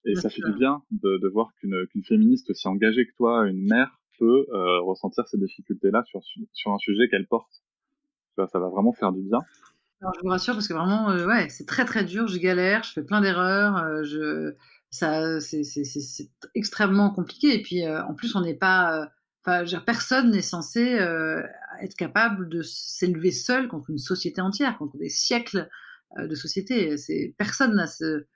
Et 0.06 0.16
ça 0.16 0.30
fait 0.30 0.42
du 0.42 0.54
bien 0.54 0.84
de, 0.92 1.18
de 1.18 1.28
voir 1.28 1.52
qu'une 1.60 1.86
qu'une 1.88 2.04
féministe 2.04 2.50
aussi 2.52 2.68
engagée 2.68 3.06
que 3.06 3.16
toi, 3.18 3.48
une 3.48 3.68
mère, 3.68 4.00
peut 4.18 4.46
euh, 4.52 4.82
ressentir 4.82 5.28
ces 5.28 5.38
difficultés-là 5.38 6.04
sur, 6.06 6.22
un 6.72 6.78
sujet 6.78 7.08
qu'elle 7.10 7.28
porte. 7.28 7.52
Ça 8.38 8.60
va 8.60 8.70
vraiment 8.70 8.94
faire 8.94 9.12
du 9.12 9.22
bien. 9.22 9.40
Alors, 10.02 10.14
je 10.16 10.22
vous 10.22 10.30
rassure 10.30 10.54
parce 10.54 10.68
que 10.68 10.74
vraiment, 10.74 11.10
euh, 11.10 11.26
ouais, 11.26 11.50
c'est 11.50 11.66
très 11.66 11.86
très 11.86 12.04
dur. 12.04 12.28
Je 12.28 12.38
galère, 12.38 12.84
je 12.84 12.94
fais 12.94 13.04
plein 13.04 13.22
d'erreurs. 13.22 13.78
Euh, 13.78 14.04
je, 14.04 14.54
ça, 14.92 15.40
c'est 15.40 16.30
extrêmement 16.54 17.10
compliqué. 17.10 17.56
Et 17.56 17.62
puis, 17.62 17.88
en 17.88 18.14
plus, 18.14 18.36
on 18.36 18.42
n'est 18.42 18.56
pas, 18.56 19.10
enfin, 19.44 19.64
personne 19.86 20.32
n'est 20.32 20.42
censé 20.42 20.82
être 21.82 21.96
capable 21.96 22.48
de 22.48 22.62
s'élever 22.62 23.32
seul 23.32 23.68
contre 23.68 23.90
une 23.90 23.98
société 23.98 24.40
entière, 24.40 24.78
contre 24.78 24.98
des 24.98 25.10
siècles 25.10 25.68
de 26.18 26.36
société. 26.36 26.96
Personne 27.38 27.76
n'a 27.76 27.88
ce 27.88 28.28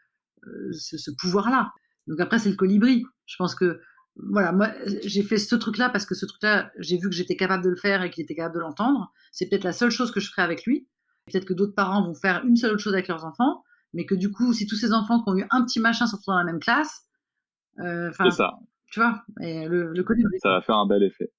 ce, 0.72 1.12
pouvoir-là. 1.12 1.72
Donc 2.08 2.20
après, 2.20 2.39
c'est 2.39 2.50
le 2.50 2.56
colibri. 2.56 3.06
Je 3.26 3.36
pense 3.38 3.56
que, 3.56 3.80
voilà, 4.15 4.52
moi, 4.52 4.69
j'ai 5.06 5.24
fait 5.24 5.38
ce 5.38 5.56
truc-là 5.56 5.89
parce 5.89 6.06
que 6.06 6.15
ce 6.15 6.26
truc-là, 6.26 6.71
j'ai 6.78 6.97
vu 6.97 7.10
que 7.10 7.15
j'étais 7.15 7.36
capable 7.36 7.63
de 7.63 7.69
le 7.69 7.76
faire 7.76 8.04
et 8.04 8.10
qu'il 8.10 8.24
était 8.24 8.36
capable 8.36 8.56
de 8.56 8.60
l'entendre. 8.60 9.12
C'est 9.32 9.50
peut-être 9.50 9.63
la 9.63 9.74
seule 9.74 9.89
chose 9.89 10.12
que 10.12 10.19
je 10.19 10.30
ferai 10.30 10.41
avec 10.41 10.65
lui. 10.65 10.88
Peut-être 11.26 11.45
que 11.45 11.54
d'autres 11.54 11.76
parents 11.76 12.06
vont 12.06 12.13
faire 12.13 12.43
une 12.45 12.56
seule 12.56 12.71
autre 12.71 12.82
chose 12.82 12.93
avec 12.93 13.08
leurs 13.08 13.26
enfants, 13.26 13.63
mais 13.93 14.06
que 14.06 14.15
du 14.15 14.32
coup, 14.32 14.54
si 14.54 14.67
tous 14.67 14.76
ces 14.76 14.93
enfants 14.93 15.24
qui 15.24 15.30
ont 15.30 15.38
eu 15.38 15.45
un 15.50 15.63
petit 15.63 15.80
machin 15.80 16.08
sont 16.08 16.17
dans 16.28 16.38
la 16.38 16.43
même 16.43 16.60
classe, 16.60 17.08
euh, 17.80 18.12
c'est 18.17 18.32
ça. 18.32 18.60
Tu 18.91 19.00
vois, 19.00 19.24
et 19.39 19.67
le, 19.67 20.04
colibri. 20.04 20.38
Ça 20.39 20.50
va 20.50 20.62
faire 20.62 20.76
un 20.76 20.86
bel 20.86 21.04
effet. 21.04 21.32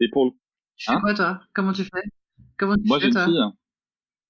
Et 0.00 0.08
pour 0.10 0.26
le... 0.26 0.30
Tu 0.76 0.86
fais 0.86 0.92
hein 0.92 1.00
quoi, 1.00 1.14
toi? 1.14 1.40
Comment 1.52 1.72
tu 1.72 1.82
fais? 1.82 2.02
Comment 2.56 2.76
tu 2.76 2.86
Moi, 2.86 3.00
j'ai 3.00 3.08
une 3.08 3.18
fille. 3.18 3.42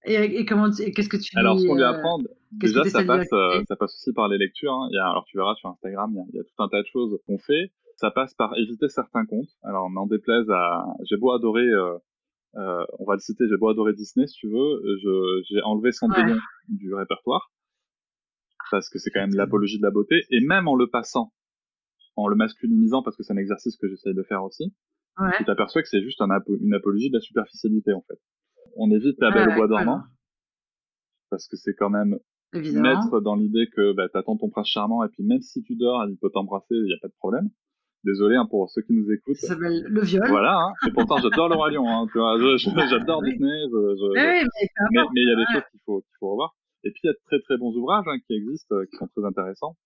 Et, 0.05 0.47
comment, 0.47 0.71
qu'est-ce 0.71 1.11
que 1.11 1.19
tu 1.19 1.37
Alors, 1.37 1.61
ce 1.61 1.67
qu'on 1.67 1.75
lui 1.75 1.83
euh, 1.83 1.91
apprend, 1.91 2.19
déjà, 2.53 2.85
ça 2.85 3.05
passe, 3.05 3.33
euh, 3.33 3.63
ça 3.67 3.77
passe 3.77 3.95
aussi 3.95 4.13
par 4.13 4.29
les 4.29 4.39
lectures. 4.39 4.73
Hein. 4.73 4.89
Il 4.91 4.97
y 4.97 4.99
a, 4.99 5.09
alors, 5.09 5.25
tu 5.25 5.37
verras 5.37 5.55
sur 5.57 5.69
Instagram, 5.69 6.15
il 6.31 6.37
y, 6.37 6.41
a, 6.41 6.45
tout 6.45 6.63
un 6.63 6.69
tas 6.69 6.83
de 6.83 6.87
choses 6.87 7.19
qu'on 7.27 7.39
fait. 7.39 7.73
Ça 7.97 8.11
passe 8.11 8.35
par 8.35 8.57
éviter 8.57 8.89
certains 8.89 9.27
comptes. 9.27 9.51
Alors, 9.63 9.91
n'en 9.91 10.07
déplaise 10.07 10.49
à, 10.51 10.87
j'ai 11.09 11.17
beau 11.17 11.33
adorer, 11.33 11.67
euh, 11.67 11.97
euh, 12.57 12.85
on 12.99 13.05
va 13.05 13.15
le 13.15 13.21
citer, 13.21 13.45
j'ai 13.49 13.57
beau 13.57 13.69
adorer 13.69 13.93
Disney, 13.93 14.27
si 14.27 14.37
tu 14.37 14.49
veux, 14.49 14.83
j'ai 15.49 15.63
enlevé 15.63 15.93
Cendrillon 15.93 16.39
du 16.69 16.95
répertoire 16.95 17.51
parce 18.71 18.91
que 18.91 18.99
c'est 18.99 19.11
quand 19.11 19.21
même 19.21 19.35
l'apologie 19.35 19.79
de 19.79 19.83
la 19.83 19.91
beauté, 19.91 20.27
et 20.31 20.41
même 20.41 20.69
en 20.69 20.75
le 20.75 20.89
passant, 20.89 21.33
en 22.17 22.29
le 22.29 22.37
masculinisant, 22.37 23.03
parce 23.03 23.17
que 23.17 23.23
c'est 23.23 23.33
un 23.33 23.39
exercice 23.39 23.79
que 23.79 23.89
j'essaye 23.89 24.13
de 24.13 24.23
faire 24.23 24.45
aussi, 24.45 24.75
ouais. 25.19 25.31
tu 25.39 25.47
t'aperçois 25.47 25.81
que 25.81 25.89
c'est 25.89 26.03
juste 26.03 26.21
un 26.21 26.29
une 26.61 26.75
apologie 26.75 27.09
de 27.09 27.15
la 27.15 27.21
superficialité 27.21 27.95
en 27.95 28.03
fait 28.03 28.21
on 28.79 28.91
évite 28.91 29.21
la 29.21 29.31
belle 29.31 29.51
au 29.51 29.55
bois 29.55 29.69
dormant. 29.69 30.03
Parce 31.31 31.47
que 31.49 31.57
c'est 31.57 31.75
quand 31.75 31.91
même 31.91 32.19
mettre 32.53 33.21
dans 33.21 33.37
l'idée 33.37 33.69
que 33.75 33.93
bah, 33.93 34.09
t'attends 34.09 34.37
ton 34.37 34.49
prince 34.49 34.69
charmant 34.69 35.05
et 35.05 35.09
puis 35.09 35.23
même 35.23 35.41
si 35.41 35.63
tu 35.63 35.77
dors, 35.77 36.05
il 36.09 36.17
peut 36.17 36.31
t'embrasser, 36.31 36.75
il 36.75 36.85
n'y 36.85 36.95
a 36.95 36.99
pas 37.01 37.09
de 37.09 37.17
problème. 37.19 37.51
Désolé 38.05 38.37
hein, 38.37 38.47
pour 38.49 38.71
ceux 38.71 38.83
qui 38.83 38.93
nous 38.93 39.11
écoutent. 39.11 39.37
Ça 39.37 39.49
s'appelle 39.49 39.83
le 39.83 40.01
viol. 40.03 40.25
Voilà, 40.29 40.57
hein. 40.57 40.73
et 40.87 40.93
pourtant 40.93 41.17
j'adore 41.19 41.49
le 41.49 41.57
roi 41.57 41.71
lion. 41.71 41.89
Hein, 41.89 42.07
tu 42.13 42.19
vois, 42.19 42.39
j'adore 42.87 43.23
Disney. 43.23 43.65
mais 44.15 44.45
il 45.17 45.29
y 45.29 45.33
a 45.33 45.37
des 45.37 45.53
choses 45.53 45.63
qu'il 45.71 45.81
faut, 45.85 46.01
qu'il 46.01 46.17
faut 46.21 46.31
revoir. 46.31 46.55
Et 46.85 46.91
puis 46.91 47.01
il 47.05 47.07
y 47.09 47.11
a 47.11 47.13
de 47.13 47.19
très 47.27 47.41
très 47.41 47.57
bons 47.59 47.75
ouvrages 47.77 48.05
hein, 48.07 48.19
qui 48.27 48.35
existent, 48.35 48.77
euh, 48.77 48.85
qui 48.87 48.97
sont 48.97 49.09
très 49.09 49.25
intéressants. 49.25 49.77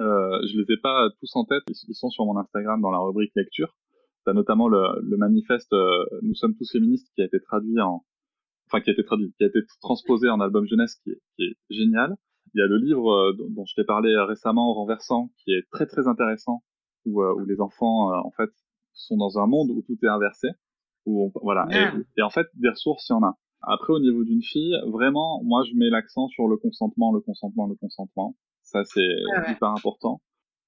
Euh, 0.00 0.40
je 0.50 0.58
les 0.58 0.74
ai 0.74 0.76
pas 0.78 1.08
tous 1.20 1.36
en 1.36 1.44
tête, 1.44 1.62
ils 1.68 1.94
sont 1.94 2.10
sur 2.10 2.24
mon 2.24 2.36
Instagram 2.38 2.80
dans 2.80 2.90
la 2.90 2.98
rubrique 2.98 3.32
lecture. 3.36 3.76
T'as 4.24 4.32
notamment 4.32 4.68
le, 4.68 5.00
le 5.02 5.16
manifeste 5.16 5.72
euh, 5.72 6.04
Nous 6.22 6.34
sommes 6.34 6.56
tous 6.56 6.70
féministes 6.72 7.08
qui 7.14 7.22
a 7.22 7.26
été 7.26 7.38
traduit 7.40 7.80
en, 7.80 8.02
enfin 8.66 8.80
qui 8.80 8.90
a 8.90 8.92
été 8.92 9.04
traduit, 9.04 9.32
qui 9.38 9.44
a 9.44 9.46
été 9.46 9.60
transposé 9.80 10.28
en 10.28 10.40
album 10.40 10.66
jeunesse 10.66 10.96
qui 11.02 11.10
est, 11.10 11.20
qui 11.36 11.44
est 11.44 11.56
génial. 11.70 12.16
il 12.54 12.60
y 12.60 12.62
a 12.62 12.66
le 12.66 12.78
livre 12.78 13.32
dont 13.50 13.64
je 13.66 13.74
t'ai 13.74 13.84
parlé 13.84 14.16
récemment, 14.18 14.74
Renversant, 14.74 15.30
qui 15.38 15.52
est 15.52 15.68
très 15.70 15.86
très 15.86 16.08
intéressant, 16.08 16.62
où, 17.04 17.22
où 17.22 17.44
les 17.44 17.60
enfants, 17.60 18.12
en 18.12 18.30
fait, 18.32 18.50
sont 18.92 19.16
dans 19.16 19.38
un 19.38 19.46
monde 19.46 19.70
où 19.70 19.82
tout 19.82 19.98
est 20.02 20.08
inversé. 20.08 20.48
Où 21.04 21.32
voilà. 21.42 21.68
Et, 21.70 22.20
et, 22.20 22.22
en 22.22 22.30
fait, 22.30 22.46
des 22.54 22.70
ressources, 22.70 23.08
il 23.08 23.12
y 23.12 23.16
en 23.16 23.22
a. 23.22 23.38
Après, 23.62 23.92
au 23.92 24.00
niveau 24.00 24.24
d'une 24.24 24.42
fille, 24.42 24.76
vraiment, 24.86 25.42
moi, 25.44 25.62
je 25.64 25.74
mets 25.76 25.88
l'accent 25.88 26.28
sur 26.28 26.48
le 26.48 26.56
consentement, 26.56 27.12
le 27.12 27.20
consentement, 27.20 27.66
le 27.66 27.74
consentement. 27.76 28.36
Ça, 28.62 28.84
c'est 28.84 29.08
hyper 29.48 29.68
important. 29.68 30.20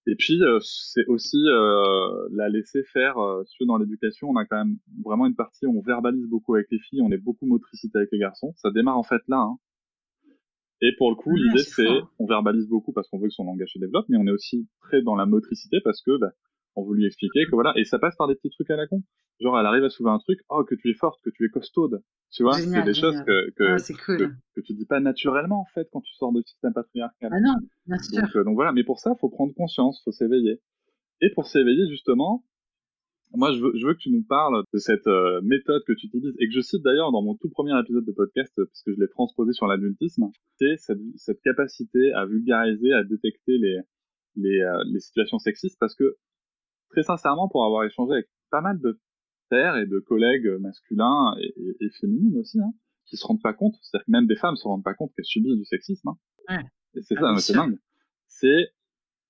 Et 0.07 0.15
puis, 0.15 0.43
euh, 0.43 0.59
c'est 0.63 1.07
aussi 1.07 1.37
euh, 1.37 2.29
la 2.33 2.49
laisser 2.49 2.83
faire. 2.85 3.19
Euh, 3.19 3.43
dans 3.67 3.77
l'éducation, 3.77 4.31
on 4.31 4.37
a 4.37 4.47
quand 4.47 4.57
même 4.57 4.79
vraiment 5.05 5.27
une 5.27 5.35
partie 5.35 5.67
où 5.67 5.79
on 5.79 5.83
verbalise 5.83 6.27
beaucoup 6.27 6.55
avec 6.55 6.69
les 6.71 6.79
filles, 6.79 7.03
on 7.03 7.11
est 7.11 7.19
beaucoup 7.19 7.47
motricité 7.47 7.99
avec 7.99 8.11
les 8.13 8.19
garçons. 8.19 8.55
Ça 8.57 8.71
démarre 8.71 8.97
en 8.97 9.03
fait 9.03 9.23
là. 9.29 9.39
Hein. 9.39 9.59
Et 10.81 10.93
pour 10.97 11.11
le 11.11 11.17
coup, 11.17 11.35
l'idée, 11.35 11.63
c'est, 11.63 11.89
on 12.19 12.27
verbalise 12.27 12.69
beaucoup 12.69 12.93
parce 12.93 13.09
qu'on 13.09 13.19
veut 13.19 13.29
que 13.29 13.35
son 13.35 13.45
langage 13.45 13.73
se 13.73 13.79
développe, 13.79 14.07
mais 14.09 14.17
on 14.17 14.27
est 14.27 14.31
aussi 14.31 14.69
très 14.81 15.03
dans 15.03 15.17
la 15.17 15.27
motricité 15.27 15.79
parce 15.83 16.01
que 16.03 16.17
bah, 16.19 16.31
on 16.79 16.89
veut 16.89 16.97
lui 16.97 17.07
expliquer 17.07 17.45
que 17.47 17.53
voilà, 17.53 17.73
et 17.77 17.85
ça 17.85 17.99
passe 17.99 18.17
par 18.17 18.29
des 18.29 18.35
petits 18.35 18.51
trucs 18.51 18.71
à 18.71 18.77
la 18.77 18.87
con. 18.87 19.03
Genre, 19.41 19.59
elle 19.59 19.67
arrive 19.67 19.85
à 19.85 19.91
soulever 19.91 20.15
un 20.15 20.19
truc, 20.19 20.41
oh, 20.49 20.65
que 20.65 20.75
tu 20.75 20.91
es 20.91 20.95
forte, 20.95 21.21
que 21.25 21.31
tu 21.31 21.45
es 21.45 21.49
costaude. 21.49 22.03
Tu 22.31 22.43
vois, 22.43 22.55
c'est 22.55 22.83
des 22.83 22.95
choses 22.95 23.21
que, 23.23 23.51
que, 23.51 23.65
ah, 23.65 23.95
cool. 24.05 24.37
que, 24.55 24.61
tu 24.61 24.75
dis 24.75 24.85
pas 24.85 25.01
naturellement, 25.01 25.61
en 25.61 25.67
fait, 25.75 25.89
quand 25.93 26.01
tu 26.01 26.13
sors 26.15 26.33
de 26.33 26.43
système 26.43 26.75
patriarcal. 26.75 27.31
Ah 27.33 27.41
non, 27.41 27.55
bien 27.87 27.99
sûr. 27.99 28.23
Donc, 28.23 28.37
euh, 28.37 28.45
donc 28.45 28.55
voilà, 28.55 28.73
mais 28.73 28.85
pour 28.85 28.99
ça, 28.99 29.15
faut 29.21 29.31
prendre 29.31 29.55
conscience, 29.55 30.03
faut 30.05 30.13
s'éveiller. 30.13 30.61
Et 31.21 31.31
pour 31.31 31.47
s'éveiller, 31.47 31.89
justement, 31.89 32.45
moi, 33.35 33.53
je 33.53 33.61
veux, 33.61 33.73
je 33.77 33.87
veux 33.87 33.95
que 33.95 33.99
tu 33.99 34.11
nous 34.11 34.25
parles 34.25 34.63
de 34.73 34.79
cette 34.79 35.07
euh, 35.07 35.41
méthode 35.43 35.83
que 35.87 35.93
tu 35.93 36.07
utilises 36.07 36.35
et 36.39 36.49
que 36.49 36.55
je 36.55 36.61
cite 36.61 36.83
d'ailleurs 36.83 37.13
dans 37.13 37.23
mon 37.23 37.35
tout 37.35 37.51
premier 37.51 37.79
épisode 37.79 38.05
de 38.05 38.13
podcast, 38.13 38.53
puisque 38.57 38.91
je 38.95 39.01
l'ai 39.01 39.09
transposé 39.09 39.53
sur 39.53 39.67
l'adultisme. 39.67 40.31
C'est 40.59 40.77
cette, 40.79 40.99
cette, 41.17 41.41
capacité 41.43 42.13
à 42.13 42.27
vulgariser, 42.27 42.93
à 42.93 43.05
détecter 43.05 43.59
les, 43.59 43.79
les, 44.37 44.61
euh, 44.61 44.83
les 44.93 45.01
situations 45.01 45.39
sexistes, 45.39 45.79
parce 45.79 45.95
que 45.95 46.17
très 46.91 47.03
sincèrement, 47.03 47.49
pour 47.49 47.65
avoir 47.65 47.85
échangé 47.85 48.13
avec 48.13 48.27
pas 48.51 48.61
mal 48.61 48.81
de 48.81 49.01
pères 49.51 49.77
et 49.77 49.87
de 49.87 49.99
collègues 50.01 50.49
masculins 50.61 51.35
et, 51.41 51.55
et, 51.81 51.91
féminines 52.01 52.39
aussi, 52.39 52.61
hein, 52.61 52.73
qui 53.07 53.17
se 53.17 53.27
rendent 53.27 53.43
pas 53.43 53.55
compte, 53.55 53.75
c'est-à-dire 53.83 54.07
que 54.07 54.11
même 54.11 54.27
des 54.27 54.37
femmes 54.37 54.57
se 54.57 54.67
rendent 54.67 54.85
pas 54.85 54.95
compte 54.95 55.13
qu'elles 55.15 55.25
subissent 55.25 55.57
du 55.57 55.65
sexisme. 55.65 56.11
Hein. 56.49 56.63
Et 56.95 57.03
c'est 57.03 57.17
ah, 57.19 57.35
ça, 57.35 57.39
c'est 57.39 57.53
dingue. 57.55 57.79
C'est 58.27 58.73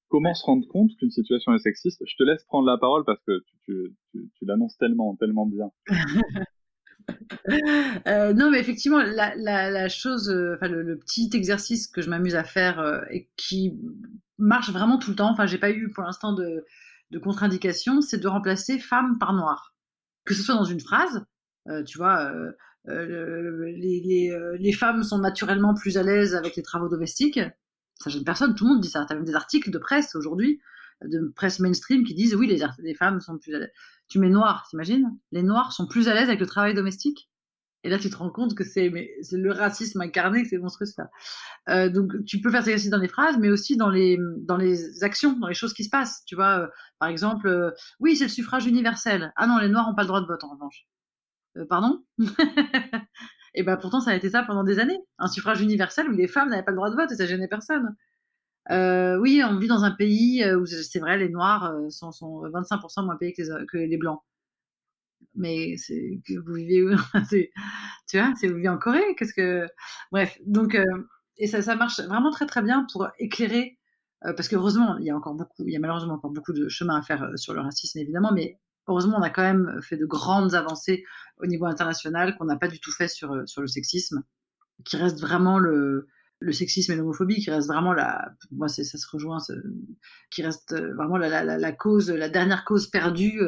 comment 0.08 0.34
se 0.34 0.44
rendre 0.44 0.66
compte 0.68 0.90
qu'une 0.98 1.10
situation 1.10 1.54
est 1.54 1.58
sexiste. 1.58 2.02
Je 2.06 2.16
te 2.16 2.22
laisse 2.22 2.44
prendre 2.44 2.66
la 2.66 2.78
parole 2.78 3.04
parce 3.04 3.22
que 3.24 3.44
tu, 3.64 3.94
tu, 4.12 4.30
tu, 4.34 4.44
l'annonces 4.44 4.76
tellement, 4.78 5.16
tellement 5.16 5.46
bien. 5.46 5.70
euh, 8.06 8.32
non, 8.32 8.50
mais 8.50 8.60
effectivement, 8.60 8.98
la, 8.98 9.34
la, 9.36 9.70
la 9.70 9.88
chose, 9.88 10.30
euh, 10.30 10.54
enfin 10.56 10.68
le, 10.68 10.82
le, 10.82 10.98
petit 10.98 11.30
exercice 11.34 11.88
que 11.88 12.02
je 12.02 12.10
m'amuse 12.10 12.34
à 12.34 12.44
faire 12.44 12.80
euh, 12.80 13.00
et 13.10 13.28
qui 13.36 13.78
marche 14.38 14.70
vraiment 14.70 14.98
tout 14.98 15.10
le 15.10 15.16
temps. 15.16 15.30
Enfin, 15.30 15.46
j'ai 15.46 15.58
pas 15.58 15.70
eu 15.70 15.90
pour 15.90 16.04
l'instant 16.04 16.32
de, 16.32 16.64
de 17.10 17.18
contre-indication, 17.18 18.00
c'est 18.00 18.18
de 18.18 18.28
remplacer 18.28 18.78
femme 18.78 19.18
par 19.18 19.32
noir. 19.32 19.74
Que 20.24 20.34
ce 20.34 20.42
soit 20.42 20.54
dans 20.54 20.64
une 20.64 20.80
phrase, 20.80 21.24
euh, 21.68 21.82
tu 21.84 21.98
vois, 21.98 22.30
euh, 22.30 22.52
euh, 22.88 23.72
les, 23.76 24.72
femmes 24.72 25.02
sont 25.02 25.18
naturellement 25.18 25.74
plus 25.74 25.96
à 25.96 26.02
l'aise 26.02 26.34
avec 26.34 26.56
les 26.56 26.62
travaux 26.62 26.88
domestiques. 26.88 27.40
Ça 27.96 28.10
gêne 28.10 28.24
personne, 28.24 28.54
tout 28.54 28.64
le 28.64 28.74
monde 28.74 28.80
dit 28.80 28.90
ça. 28.90 29.04
Tu 29.06 29.12
as 29.12 29.16
même 29.16 29.24
des 29.24 29.34
articles 29.34 29.70
de 29.70 29.78
presse 29.78 30.14
aujourd'hui, 30.14 30.60
de 31.02 31.32
presse 31.34 31.60
mainstream, 31.60 32.04
qui 32.04 32.14
disent 32.14 32.34
oui, 32.34 32.46
les, 32.46 32.64
les 32.78 32.94
femmes 32.94 33.20
sont 33.20 33.38
plus 33.38 33.54
à 33.54 33.58
l'aise. 33.58 33.72
Tu 34.08 34.18
mets 34.18 34.30
noir, 34.30 34.66
t'imagines? 34.70 35.18
Les 35.32 35.42
noirs 35.42 35.72
sont 35.72 35.86
plus 35.86 36.08
à 36.08 36.14
l'aise 36.14 36.28
avec 36.28 36.40
le 36.40 36.46
travail 36.46 36.74
domestique? 36.74 37.30
Et 37.84 37.90
là, 37.90 37.98
tu 37.98 38.10
te 38.10 38.16
rends 38.16 38.30
compte 38.30 38.54
que 38.54 38.64
c'est 38.64 38.88
le 38.90 39.52
racisme 39.52 40.00
incarné, 40.00 40.42
que 40.42 40.48
c'est 40.48 40.58
monstrueux 40.58 40.86
ça. 40.86 41.10
Euh, 41.68 41.88
donc, 41.88 42.24
tu 42.24 42.40
peux 42.40 42.50
faire 42.50 42.64
ça 42.64 42.74
aussi 42.74 42.90
dans 42.90 42.98
les 42.98 43.08
phrases, 43.08 43.38
mais 43.38 43.50
aussi 43.50 43.76
dans 43.76 43.90
les, 43.90 44.18
actions, 45.02 45.38
dans 45.38 45.46
les 45.46 45.54
choses 45.54 45.72
qui 45.74 45.84
se 45.84 45.90
passent. 45.90 46.24
Tu 46.26 46.34
vois, 46.34 46.60
euh, 46.60 46.68
par 46.98 47.08
exemple, 47.08 47.46
euh, 47.46 47.70
oui, 48.00 48.16
c'est 48.16 48.24
le 48.24 48.30
suffrage 48.30 48.66
universel. 48.66 49.32
Ah 49.36 49.46
non, 49.46 49.58
les 49.58 49.68
Noirs 49.68 49.86
n'ont 49.88 49.94
pas 49.94 50.02
le 50.02 50.08
droit 50.08 50.20
de 50.20 50.26
vote, 50.26 50.42
en 50.42 50.50
revanche. 50.50 50.86
Pardon? 51.68 52.04
Et 53.54 53.62
ben 53.62 53.76
pourtant, 53.76 54.00
ça 54.00 54.10
a 54.10 54.14
été 54.14 54.30
ça 54.30 54.42
pendant 54.42 54.64
des 54.64 54.78
années. 54.78 54.98
Un 55.18 55.28
suffrage 55.28 55.60
universel 55.60 56.08
où 56.08 56.12
les 56.12 56.28
femmes 56.28 56.50
n'avaient 56.50 56.64
pas 56.64 56.70
le 56.70 56.76
droit 56.76 56.90
de 56.90 56.96
vote 56.96 57.10
et 57.10 57.16
ça 57.16 57.26
gênait 57.26 57.48
personne. 57.48 57.96
oui, 58.70 59.42
on 59.44 59.58
vit 59.58 59.66
dans 59.66 59.84
un 59.84 59.90
pays 59.90 60.44
où, 60.52 60.66
c'est 60.66 61.00
vrai, 61.00 61.16
les 61.18 61.28
Noirs 61.28 61.74
sont, 61.90 62.12
sont 62.12 62.42
25% 62.42 63.04
moins 63.04 63.16
payés 63.16 63.32
que 63.32 63.78
les 63.78 63.96
Blancs 63.96 64.20
mais 65.38 65.76
c'est 65.76 66.20
que 66.26 66.34
vous 66.38 66.54
vivez 66.54 66.82
où? 66.82 66.90
Tu 68.08 68.18
vois 68.18 68.32
c'est 68.36 68.48
vous 68.48 68.56
vivez 68.56 68.68
en 68.68 68.78
Corée? 68.78 69.14
Qu'est-ce 69.16 69.34
que 69.34 69.66
bref 70.12 70.38
donc 70.46 70.74
euh, 70.74 70.84
et 71.36 71.46
ça 71.46 71.62
ça 71.62 71.76
marche 71.76 72.00
vraiment 72.00 72.30
très 72.30 72.46
très 72.46 72.62
bien 72.62 72.86
pour 72.92 73.08
éclairer 73.18 73.78
euh, 74.26 74.32
parce 74.32 74.48
que 74.48 74.56
heureusement 74.56 74.98
il 74.98 75.06
y 75.06 75.10
a 75.10 75.16
encore 75.16 75.34
beaucoup 75.34 75.64
il 75.66 75.72
y 75.72 75.76
a 75.76 75.80
malheureusement 75.80 76.14
encore 76.14 76.30
beaucoup 76.30 76.52
de 76.52 76.68
chemin 76.68 76.96
à 76.96 77.02
faire 77.02 77.22
euh, 77.22 77.36
sur 77.36 77.54
le 77.54 77.60
racisme 77.60 77.98
évidemment 77.98 78.32
mais 78.32 78.58
heureusement 78.88 79.18
on 79.18 79.22
a 79.22 79.30
quand 79.30 79.42
même 79.42 79.80
fait 79.82 79.96
de 79.96 80.06
grandes 80.06 80.54
avancées 80.54 81.04
au 81.38 81.46
niveau 81.46 81.66
international 81.66 82.36
qu'on 82.36 82.46
n'a 82.46 82.56
pas 82.56 82.68
du 82.68 82.80
tout 82.80 82.92
fait 82.92 83.08
sur 83.08 83.42
sur 83.46 83.60
le 83.60 83.68
sexisme 83.68 84.22
qui 84.84 84.96
reste 84.96 85.20
vraiment 85.20 85.58
le 85.58 86.08
le 86.40 86.52
sexisme 86.52 86.92
et 86.92 86.96
l'homophobie 86.96 87.42
qui 87.42 87.50
reste 87.50 87.68
vraiment 87.68 87.92
la 87.92 88.32
moi 88.50 88.68
ça 88.68 88.84
se 88.84 89.06
rejoint 89.10 89.38
qui 90.30 90.42
reste 90.42 90.74
vraiment 90.94 91.18
la, 91.18 91.44
la, 91.44 91.58
la, 91.58 91.72
cause 91.72 92.10
la 92.10 92.28
dernière 92.28 92.64
cause 92.64 92.86
perdue 92.88 93.40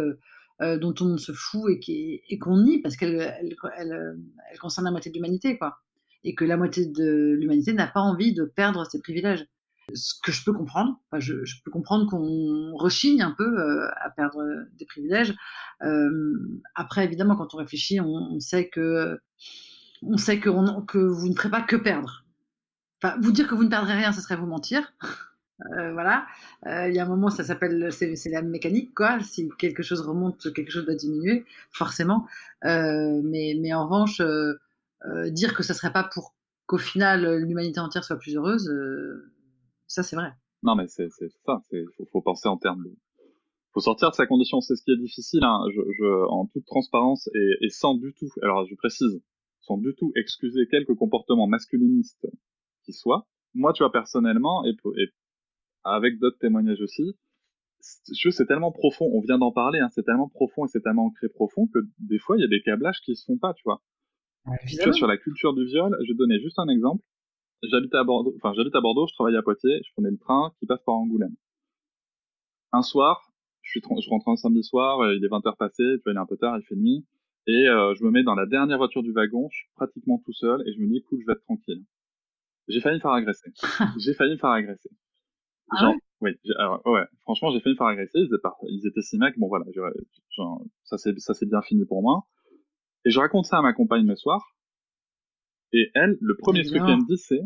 euh, 0.62 0.78
dont 0.78 0.94
on 1.00 1.16
se 1.16 1.32
fout 1.32 1.70
et 1.88 2.38
qu'on 2.38 2.58
nie 2.58 2.82
parce 2.82 2.96
qu'elle 2.96 3.20
elle, 3.20 3.56
elle, 3.78 4.18
elle, 4.50 4.58
concerne 4.58 4.84
la 4.84 4.90
moitié 4.90 5.10
de 5.10 5.16
l'humanité, 5.16 5.56
quoi. 5.56 5.78
Et 6.22 6.34
que 6.34 6.44
la 6.44 6.58
moitié 6.58 6.84
de 6.84 7.34
l'humanité 7.38 7.72
n'a 7.72 7.86
pas 7.86 8.00
envie 8.00 8.34
de 8.34 8.44
perdre 8.44 8.84
ses 8.84 9.00
privilèges. 9.00 9.46
Ce 9.94 10.12
que 10.22 10.32
je 10.32 10.44
peux 10.44 10.52
comprendre, 10.52 11.00
enfin, 11.10 11.18
je, 11.18 11.34
peux 11.64 11.70
comprendre 11.70 12.08
qu'on 12.08 12.76
rechigne 12.76 13.22
un 13.22 13.34
peu 13.36 13.58
euh, 13.58 13.88
à 14.02 14.10
perdre 14.10 14.44
des 14.78 14.84
privilèges. 14.84 15.34
Euh, 15.82 16.60
après, 16.74 17.04
évidemment, 17.04 17.36
quand 17.36 17.54
on 17.54 17.56
réfléchit, 17.56 17.98
on, 18.00 18.38
sait 18.38 18.68
que 18.68 19.18
on 20.02 20.18
sait 20.18 20.40
que, 20.40 20.50
vous 20.50 21.28
ne 21.28 21.34
ferez 21.34 21.50
pas 21.50 21.62
que 21.62 21.76
perdre. 21.76 22.24
Vous 23.22 23.32
dire 23.32 23.48
que 23.48 23.54
vous 23.54 23.64
ne 23.64 23.70
perdrez 23.70 23.94
rien, 23.94 24.12
ce 24.12 24.20
serait 24.20 24.36
vous 24.36 24.46
mentir. 24.46 24.92
Euh, 25.72 25.92
voilà. 25.92 26.26
Euh, 26.66 26.88
il 26.88 26.94
y 26.94 26.98
a 26.98 27.04
un 27.04 27.08
moment, 27.08 27.30
ça 27.30 27.44
s'appelle, 27.44 27.92
c'est 27.92 28.30
la 28.30 28.42
mécanique, 28.42 28.94
quoi. 28.94 29.20
Si 29.20 29.48
quelque 29.58 29.82
chose 29.82 30.00
remonte, 30.00 30.52
quelque 30.52 30.70
chose 30.70 30.84
doit 30.84 30.94
diminuer, 30.94 31.44
forcément. 31.70 32.26
Euh, 32.64 33.20
mais, 33.22 33.56
mais 33.60 33.72
en 33.72 33.84
revanche, 33.84 34.22
dire 35.30 35.54
que 35.54 35.62
ça 35.62 35.74
serait 35.74 35.92
pas 35.92 36.04
pour 36.04 36.34
qu'au 36.66 36.78
final 36.78 37.42
l'humanité 37.42 37.80
entière 37.80 38.04
soit 38.04 38.16
plus 38.16 38.36
heureuse, 38.36 38.70
ça 39.86 40.02
c'est 40.02 40.16
vrai. 40.16 40.32
Non, 40.62 40.76
mais 40.76 40.86
c'est 40.88 41.08
ça. 41.44 41.62
Il 41.72 41.86
faut, 41.96 42.04
faut, 42.12 42.20
penser 42.20 42.48
en 42.48 42.58
termes 42.58 42.84
de. 42.84 42.94
faut 43.72 43.80
sortir 43.80 44.10
de 44.10 44.14
sa 44.14 44.26
condition. 44.26 44.60
C'est 44.60 44.76
ce 44.76 44.82
qui 44.82 44.92
est 44.92 44.98
difficile. 44.98 45.42
Hein. 45.42 45.60
En 46.28 46.46
toute 46.46 46.66
transparence 46.66 47.28
et, 47.34 47.56
et 47.62 47.70
sans 47.70 47.94
du 47.94 48.12
tout. 48.12 48.28
Alors, 48.42 48.66
je 48.66 48.74
précise, 48.74 49.22
sans 49.62 49.78
du 49.78 49.94
tout 49.96 50.12
excuser 50.16 50.66
quelques 50.70 50.94
comportements 50.94 51.46
masculinistes 51.46 52.26
qui 52.84 52.92
soient 52.92 53.26
moi, 53.54 53.72
tu 53.72 53.82
vois, 53.82 53.92
personnellement, 53.92 54.64
et, 54.64 54.70
et 54.70 55.08
avec 55.84 56.18
d'autres 56.18 56.38
témoignages 56.38 56.80
aussi. 56.80 57.16
C'est 57.80 58.46
tellement 58.46 58.72
profond, 58.72 59.10
on 59.12 59.20
vient 59.20 59.38
d'en 59.38 59.52
parler, 59.52 59.78
hein, 59.80 59.88
c'est 59.90 60.02
tellement 60.02 60.28
profond 60.28 60.66
et 60.66 60.68
c'est 60.68 60.82
tellement 60.82 61.06
ancré 61.06 61.28
profond 61.28 61.66
que 61.66 61.78
des 61.98 62.18
fois 62.18 62.36
il 62.36 62.40
y 62.40 62.44
a 62.44 62.48
des 62.48 62.60
câblages 62.60 63.00
qui 63.00 63.16
se 63.16 63.24
font 63.24 63.38
pas, 63.38 63.54
tu 63.54 63.62
vois. 63.64 63.82
sur 64.92 65.06
la 65.06 65.16
culture 65.16 65.54
du 65.54 65.64
viol, 65.64 65.96
je 66.06 66.12
vais 66.12 66.16
donner 66.16 66.40
juste 66.40 66.58
un 66.58 66.68
exemple. 66.68 67.02
J'habite 67.62 67.94
à 67.94 68.04
Bordeaux, 68.04 68.34
enfin 68.36 68.52
j'habite 68.54 68.74
à 68.74 68.80
Bordeaux, 68.80 69.06
je 69.06 69.14
travaille 69.14 69.36
à 69.36 69.42
Poitiers, 69.42 69.80
je 69.84 69.92
prenais 69.92 70.10
le 70.10 70.18
train 70.18 70.52
qui 70.58 70.66
passe 70.66 70.82
par 70.84 70.94
Angoulême. 70.94 71.34
Un 72.72 72.82
soir, 72.82 73.32
je 73.62 73.70
suis 73.70 73.80
je 73.80 74.10
rentre 74.10 74.28
un 74.28 74.36
samedi 74.36 74.62
soir, 74.62 75.00
euh, 75.00 75.14
il 75.14 75.24
est 75.24 75.28
20h 75.28 75.56
passé, 75.56 75.82
tu 75.82 76.02
vois, 76.04 76.12
il 76.12 76.16
est 76.16 76.20
un 76.20 76.26
peu 76.26 76.36
tard, 76.36 76.58
il 76.58 76.64
fait 76.64 76.76
nuit, 76.76 77.06
et 77.46 77.68
euh, 77.68 77.94
je 77.94 78.04
me 78.04 78.10
mets 78.10 78.22
dans 78.22 78.34
la 78.34 78.46
dernière 78.46 78.78
voiture 78.78 79.02
du 79.02 79.12
wagon, 79.12 79.48
je 79.50 79.58
suis 79.58 79.68
pratiquement 79.74 80.20
tout 80.24 80.32
seul 80.32 80.62
et 80.66 80.72
je 80.72 80.80
me 80.80 80.86
dis 80.86 80.98
écoute, 80.98 81.18
je 81.20 81.26
vais 81.26 81.32
être 81.32 81.42
tranquille. 81.42 81.82
J'ai 82.68 82.80
failli 82.80 82.96
me 82.96 83.00
faire 83.00 83.12
agresser. 83.12 83.52
J'ai 83.98 84.14
failli 84.14 84.32
me 84.32 84.38
faire 84.38 84.50
agresser. 84.50 84.90
Ah 85.70 85.92
oui, 86.20 86.32
alors, 86.58 86.86
ouais, 86.86 87.04
franchement, 87.20 87.50
j'ai 87.50 87.62
me 87.64 87.74
faire 87.74 87.86
agresser. 87.86 88.18
Ils 88.18 88.26
étaient, 88.26 88.48
ils 88.68 88.86
étaient 88.86 89.02
six 89.02 89.18
mecs. 89.18 89.38
Bon, 89.38 89.48
voilà, 89.48 89.64
genre, 90.30 90.62
ça 90.84 90.98
c'est, 90.98 91.18
ça 91.18 91.34
c'est 91.34 91.46
bien 91.46 91.62
fini 91.62 91.84
pour 91.86 92.02
moi. 92.02 92.26
Et 93.04 93.10
je 93.10 93.18
raconte 93.18 93.46
ça 93.46 93.58
à 93.58 93.62
ma 93.62 93.72
compagne 93.72 94.06
le 94.06 94.16
soir. 94.16 94.56
Et 95.72 95.90
elle, 95.94 96.18
le 96.20 96.36
premier 96.36 96.64
truc 96.64 96.82
qu'elle 96.84 96.98
me 96.98 97.06
dit, 97.06 97.16
c'est, 97.16 97.40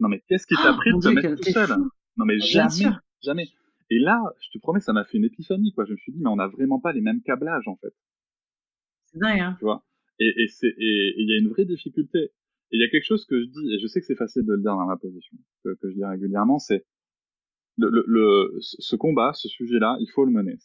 non 0.00 0.08
mais 0.08 0.22
qu'est-ce 0.28 0.46
qui 0.46 0.54
t'a 0.54 0.72
oh, 0.72 0.76
pris 0.76 0.92
de 0.92 0.98
te 0.98 1.08
mettre 1.08 1.34
tout 1.36 1.50
seul? 1.50 1.68
Non 2.16 2.24
mais 2.24 2.38
jamais, 2.40 2.96
jamais. 3.22 3.48
Et 3.90 3.98
là, 3.98 4.20
je 4.40 4.50
te 4.50 4.58
promets, 4.58 4.80
ça 4.80 4.92
m'a 4.92 5.04
fait 5.04 5.18
une 5.18 5.24
épiphanie, 5.24 5.72
quoi. 5.72 5.84
Je 5.84 5.92
me 5.92 5.96
suis 5.98 6.12
dit, 6.12 6.18
mais 6.20 6.30
on 6.30 6.38
a 6.38 6.48
vraiment 6.48 6.80
pas 6.80 6.92
les 6.92 7.00
mêmes 7.00 7.22
câblages, 7.22 7.68
en 7.68 7.76
fait. 7.76 7.94
C'est 9.04 9.18
dingue, 9.18 9.38
hein. 9.38 9.56
Tu 9.58 9.64
vois? 9.64 9.84
Et, 10.18 10.32
et 10.42 10.48
c'est, 10.48 10.74
et 10.76 11.14
il 11.18 11.28
y 11.30 11.34
a 11.34 11.38
une 11.38 11.48
vraie 11.50 11.66
difficulté. 11.66 12.18
Et 12.18 12.78
il 12.78 12.80
y 12.80 12.84
a 12.84 12.88
quelque 12.88 13.04
chose 13.04 13.24
que 13.26 13.40
je 13.40 13.46
dis, 13.46 13.74
et 13.74 13.78
je 13.78 13.86
sais 13.86 14.00
que 14.00 14.06
c'est 14.06 14.16
facile 14.16 14.44
de 14.44 14.54
le 14.54 14.60
dire 14.60 14.72
dans 14.72 14.86
ma 14.86 14.96
position, 14.96 15.36
que, 15.62 15.74
que 15.74 15.88
je 15.88 15.94
dis 15.94 16.04
régulièrement, 16.04 16.58
c'est, 16.58 16.84
ce 17.78 18.96
combat, 18.96 19.32
ce 19.34 19.48
sujet-là, 19.48 19.96
il 20.00 20.10
faut 20.14 20.24
le 20.24 20.32
mener. 20.32 20.58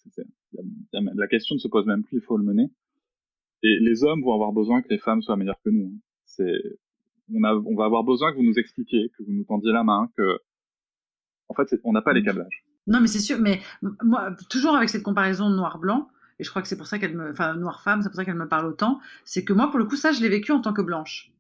la 0.94 1.28
question 1.28 1.56
ne 1.56 1.60
se 1.60 1.68
pose 1.68 1.86
même 1.86 2.04
plus, 2.04 2.18
il 2.18 2.24
faut 2.24 2.38
le 2.38 2.44
mener. 2.44 2.72
Et 3.64 3.78
les 3.80 4.04
hommes 4.04 4.24
vont 4.24 4.34
avoir 4.34 4.54
besoin 4.54 4.82
que 4.82 4.90
les 4.90 4.98
femmes 4.98 5.22
soient 5.22 5.36
meilleures 5.36 5.62
que 5.64 5.70
nous. 5.70 5.92
Hein. 6.40 6.56
On, 7.34 7.76
va 7.76 7.86
avoir 7.86 8.04
besoin 8.04 8.32
que 8.32 8.38
vous 8.38 8.44
nous 8.44 8.58
expliquiez, 8.58 9.10
que 9.10 9.24
vous 9.24 9.32
nous 9.32 9.44
tendiez 9.44 9.72
la 9.72 9.84
main, 9.84 10.10
que 10.18 10.40
en 11.48 11.54
fait, 11.54 11.80
on 11.84 11.92
n'a 11.92 12.02
pas 12.02 12.14
les 12.14 12.24
câblages. 12.24 12.66
Non, 12.88 13.00
mais 13.00 13.08
c'est 13.08 13.20
sûr. 13.20 13.40
Mais 13.40 13.60
moi, 14.04 14.36
toujours 14.50 14.76
avec 14.76 14.90
cette 14.90 15.04
comparaison 15.04 15.50
noir-blanc, 15.50 16.10
et 16.40 16.44
je 16.44 16.50
crois 16.50 16.62
que 16.62 16.68
c'est 16.68 16.78
pour 16.78 16.88
ça 16.88 16.98
qu'elle 16.98 17.16
me, 17.16 17.30
enfin 17.30 17.56
noire-femme, 17.56 18.02
c'est 18.02 18.10
pour 18.10 18.16
ça 18.16 18.26
qu'elle 18.26 18.36
me 18.36 18.48
parle 18.48 18.66
autant. 18.66 19.00
C'est 19.26 19.46
que 19.46 19.54
moi, 19.54 19.70
pour 19.70 19.78
le 19.78 19.86
coup, 19.86 19.96
ça, 19.96 20.12
je 20.12 20.22
l'ai 20.22 20.30
vécu 20.30 20.52
en 20.52 20.62
tant 20.62 20.74
que 20.74 20.82
blanche. 20.82 21.31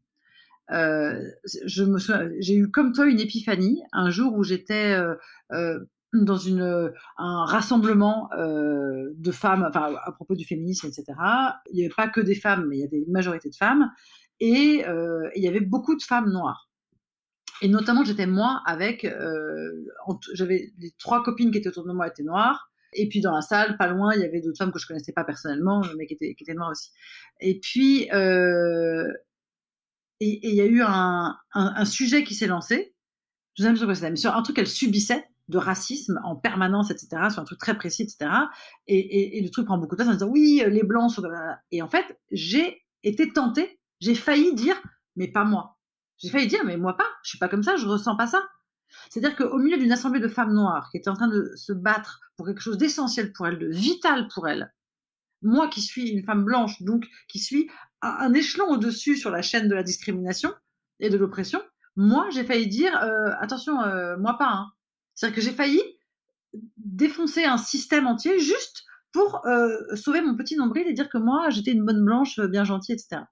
Euh, 0.72 1.20
j'ai 2.38 2.56
eu 2.56 2.72
comme 2.72 2.94
toi 2.94 3.06
une 3.06 3.20
épiphanie 3.20 3.82
un 3.92 4.10
jour 4.10 4.34
où 4.36 4.44
j'étais 4.44 4.94
euh, 4.94 5.16
euh, 5.52 5.80
dans 6.14 6.40
un 7.18 7.46
rassemblement 7.46 8.30
de 8.36 9.32
femmes, 9.32 9.66
enfin 9.70 9.96
à 10.04 10.12
propos 10.12 10.36
du 10.36 10.44
féminisme, 10.44 10.88
etc. 10.88 11.06
Il 11.72 11.76
n'y 11.76 11.86
avait 11.86 11.94
pas 11.96 12.10
que 12.10 12.20
des 12.20 12.36
femmes, 12.36 12.68
mais 12.68 12.78
il 12.78 12.82
y 12.82 12.84
avait 12.84 12.98
une 12.98 13.14
majorité 13.14 13.50
de 13.50 13.56
femmes, 13.56 13.90
et 14.42 14.84
il 14.84 15.42
y 15.42 15.48
avait 15.48 15.62
beaucoup 15.62 15.96
de 15.96 16.04
femmes 16.04 16.30
noires. 16.30 16.70
Et 17.62 17.70
notamment, 17.70 18.04
j'étais 18.04 18.26
moi 18.26 18.62
avec, 18.66 19.08
j'avais 20.34 20.74
les 20.80 20.92
trois 21.00 21.24
copines 21.24 21.50
qui 21.50 21.60
étaient 21.60 21.70
autour 21.70 21.88
de 21.88 21.94
moi 21.94 22.10
étaient 22.10 22.24
noires, 22.24 22.74
et 22.92 23.08
puis 23.08 23.22
dans 23.22 23.34
la 23.34 23.42
salle, 23.42 23.78
pas 23.78 23.88
loin, 23.88 24.14
il 24.14 24.20
y 24.20 24.26
avait 24.26 24.42
d'autres 24.42 24.58
femmes 24.58 24.74
que 24.74 24.80
je 24.80 24.88
connaissais 24.88 25.14
pas 25.14 25.24
personnellement, 25.24 25.82
mais 25.98 26.08
qui 26.08 26.16
étaient, 26.16 26.36
qui 26.36 26.44
étaient 26.44 26.56
noires 26.56 26.72
aussi. 26.72 26.92
Et 27.40 27.58
puis, 27.62 28.10
et 30.24 30.50
il 30.50 30.56
y 30.56 30.62
a 30.62 30.66
eu 30.66 30.82
un, 30.84 31.86
sujet 31.86 32.24
qui 32.24 32.36
s'est 32.36 32.48
lancé. 32.48 32.94
Je 33.56 33.64
sais 33.64 33.86
pas 33.86 34.10
mais 34.10 34.16
sur 34.16 34.36
un 34.36 34.42
truc 34.44 34.56
qu'elle 34.56 34.68
subissait 34.68 35.26
de 35.50 35.58
racisme 35.58 36.22
en 36.24 36.36
permanence, 36.36 36.92
etc., 36.92 37.30
sur 37.30 37.42
un 37.42 37.44
truc 37.44 37.60
très 37.60 37.76
précis, 37.76 38.04
etc. 38.04 38.32
Et, 38.88 39.42
le 39.44 39.50
truc 39.50 39.66
prend 39.66 39.80
beaucoup 39.80 39.96
de 39.96 40.04
temps 40.04 40.10
en 40.10 40.14
disant 40.14 40.28
oui, 40.28 40.64
les 40.68 40.84
blancs 40.84 41.12
sont. 41.12 41.24
Et 41.72 41.82
en 41.82 41.90
fait, 41.90 42.06
j'ai 42.32 42.86
été 43.04 43.34
tentée, 43.34 43.80
j'ai 44.00 44.14
failli 44.14 44.54
dire, 44.54 44.80
mais 45.16 45.28
pas 45.28 45.44
moi. 45.44 45.80
J'ai 46.20 46.30
failli 46.30 46.48
dire, 46.48 46.64
mais 46.66 46.78
moi 46.78 46.96
pas, 46.96 47.08
je 47.24 47.30
suis 47.30 47.40
pas 47.40 47.50
comme 47.50 47.64
ça, 47.64 47.76
je 47.76 47.88
ressens 47.88 48.16
pas 48.16 48.28
ça. 48.28 48.48
C'est-à-dire 49.10 49.36
qu'au 49.36 49.58
milieu 49.58 49.78
d'une 49.78 49.92
assemblée 49.92 50.20
de 50.20 50.28
femmes 50.28 50.54
noires 50.54 50.90
qui 50.92 50.98
étaient 50.98 51.10
en 51.10 51.16
train 51.16 51.30
de 51.30 51.52
se 51.56 51.74
battre 51.74 52.22
pour 52.38 52.46
quelque 52.46 52.62
chose 52.62 52.78
d'essentiel 52.78 53.34
pour 53.34 53.48
elles, 53.48 53.58
de 53.58 53.68
vital 53.68 54.28
pour 54.28 54.48
elles, 54.48 54.72
moi 55.42 55.68
qui 55.68 55.82
suis 55.82 56.10
une 56.10 56.24
femme 56.24 56.46
blanche, 56.46 56.82
donc 56.84 57.08
qui 57.28 57.40
suis 57.40 57.72
un 58.02 58.34
échelon 58.34 58.70
au-dessus 58.70 59.18
sur 59.18 59.30
la 59.30 59.42
chaîne 59.42 59.68
de 59.68 59.76
la 59.76 59.84
discrimination 59.84 60.54
et 61.00 61.10
de 61.10 61.18
l'oppression, 61.18 61.62
moi 61.96 62.28
j'ai 62.32 62.44
failli 62.44 62.68
dire 62.68 62.96
euh, 63.04 63.32
attention, 63.40 63.82
euh, 63.82 64.18
moi 64.18 64.38
pas. 64.38 64.50
Hein. 64.50 64.72
C'est-à-dire 65.14 65.36
que 65.36 65.42
j'ai 65.42 65.52
failli 65.52 65.82
défoncer 66.78 67.44
un 67.44 67.58
système 67.58 68.08
entier 68.08 68.40
juste 68.40 68.84
pour 69.12 69.46
euh, 69.46 69.78
sauver 69.96 70.22
mon 70.22 70.36
petit 70.36 70.56
nombril 70.56 70.88
et 70.88 70.94
dire 70.94 71.10
que 71.10 71.18
moi 71.18 71.50
j'étais 71.50 71.72
une 71.72 71.86
bonne 71.86 72.04
blanche 72.04 72.40
bien 72.40 72.64
gentille, 72.64 72.96
etc. 72.96 73.24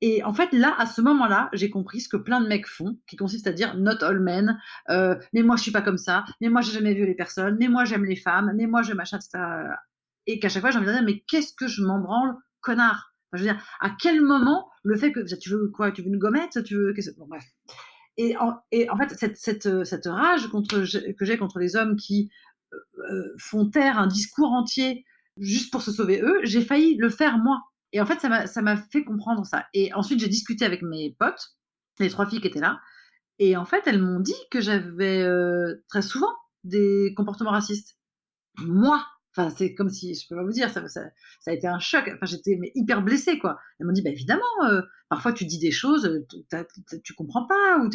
Et 0.00 0.22
en 0.22 0.34
fait, 0.34 0.52
là, 0.52 0.74
à 0.76 0.86
ce 0.86 1.00
moment-là, 1.00 1.48
j'ai 1.54 1.70
compris 1.70 2.00
ce 2.00 2.08
que 2.08 2.18
plein 2.18 2.40
de 2.40 2.46
mecs 2.46 2.66
font, 2.66 2.98
qui 3.06 3.16
consiste 3.16 3.46
à 3.46 3.52
dire 3.52 3.74
not 3.76 4.04
all 4.04 4.20
men, 4.20 4.60
mais 4.88 5.42
moi 5.42 5.56
je 5.56 5.62
suis 5.62 5.72
pas 5.72 5.82
comme 5.82 5.96
ça, 5.98 6.24
mais 6.40 6.48
moi 6.48 6.60
j'ai 6.60 6.72
jamais 6.72 6.94
vu 6.94 7.06
les 7.06 7.14
personnes, 7.14 7.56
mais 7.58 7.68
moi 7.68 7.84
j'aime 7.84 8.04
les 8.04 8.16
femmes, 8.16 8.52
mais 8.54 8.66
moi 8.66 8.82
je 8.82 8.92
machin, 8.92 9.18
etc. 9.18 9.42
Et 10.26 10.38
qu'à 10.38 10.48
chaque 10.48 10.60
fois 10.60 10.70
j'ai 10.70 10.78
envie 10.78 10.88
de 10.88 10.92
dire 10.92 11.02
mais 11.02 11.20
qu'est-ce 11.20 11.54
que 11.54 11.68
je 11.68 11.82
m'en 11.82 12.00
branle, 12.00 12.36
connard? 12.60 13.13
Je 13.36 13.42
veux 13.42 13.52
dire, 13.52 13.62
à 13.80 13.90
quel 13.90 14.20
moment 14.20 14.70
le 14.82 14.96
fait 14.96 15.12
que 15.12 15.20
tu 15.36 15.50
veux 15.50 15.68
quoi, 15.68 15.92
tu 15.92 16.02
veux 16.02 16.08
une 16.08 16.18
gommette, 16.18 16.62
tu 16.64 16.74
veux, 16.74 16.94
bref. 17.28 17.44
Et 18.16 18.36
en, 18.36 18.62
fait, 18.96 19.14
cette, 19.18 19.36
cette, 19.36 19.84
cette 19.84 20.06
rage 20.06 20.46
contre, 20.48 20.84
que 21.12 21.24
j'ai 21.24 21.36
contre 21.36 21.58
les 21.58 21.74
hommes 21.74 21.96
qui 21.96 22.30
euh, 22.72 22.76
euh, 23.10 23.34
font 23.38 23.68
taire 23.68 23.98
un 23.98 24.06
discours 24.06 24.52
entier 24.52 25.04
juste 25.36 25.72
pour 25.72 25.82
se 25.82 25.90
sauver 25.90 26.20
eux, 26.22 26.40
j'ai 26.44 26.62
failli 26.62 26.96
le 26.96 27.10
faire 27.10 27.38
moi. 27.38 27.60
Et 27.92 28.00
en 28.00 28.06
fait, 28.06 28.20
ça 28.20 28.62
m'a 28.62 28.76
fait 28.76 29.04
comprendre 29.04 29.44
ça. 29.46 29.66
Et 29.74 29.92
ensuite, 29.94 30.20
j'ai 30.20 30.28
discuté 30.28 30.64
avec 30.64 30.82
mes 30.82 31.14
potes, 31.18 31.56
les 31.98 32.10
trois 32.10 32.26
filles 32.26 32.40
qui 32.40 32.48
étaient 32.48 32.60
là. 32.60 32.80
Et 33.38 33.56
en 33.56 33.64
fait, 33.64 33.82
elles 33.86 34.00
m'ont 34.00 34.20
dit 34.20 34.34
que 34.50 34.60
j'avais 34.60 35.22
euh, 35.22 35.84
très 35.88 36.02
souvent 36.02 36.32
des 36.62 37.14
comportements 37.16 37.50
racistes. 37.50 37.96
Moi, 38.58 39.04
enfin, 39.36 39.54
c'est 39.56 39.74
comme 39.74 39.90
si, 39.90 40.14
je 40.14 40.26
peux 40.28 40.36
pas 40.36 40.44
vous 40.44 40.52
dire, 40.52 40.70
ça, 40.70 40.86
ça, 40.88 41.10
a 41.46 41.52
été 41.52 41.66
un 41.66 41.78
choc. 41.78 42.08
Enfin, 42.14 42.26
j'étais 42.26 42.58
hyper 42.74 43.02
blessée, 43.02 43.38
quoi. 43.38 43.58
Elles 43.78 43.86
m'ont 43.86 43.92
dit, 43.92 44.02
bah, 44.02 44.10
évidemment, 44.10 44.42
euh, 44.64 44.82
parfois 45.08 45.32
tu 45.32 45.44
dis 45.44 45.58
des 45.58 45.70
choses, 45.70 46.24
tu 47.02 47.14
comprends 47.14 47.46
pas. 47.46 47.78
Ou. 47.78 47.90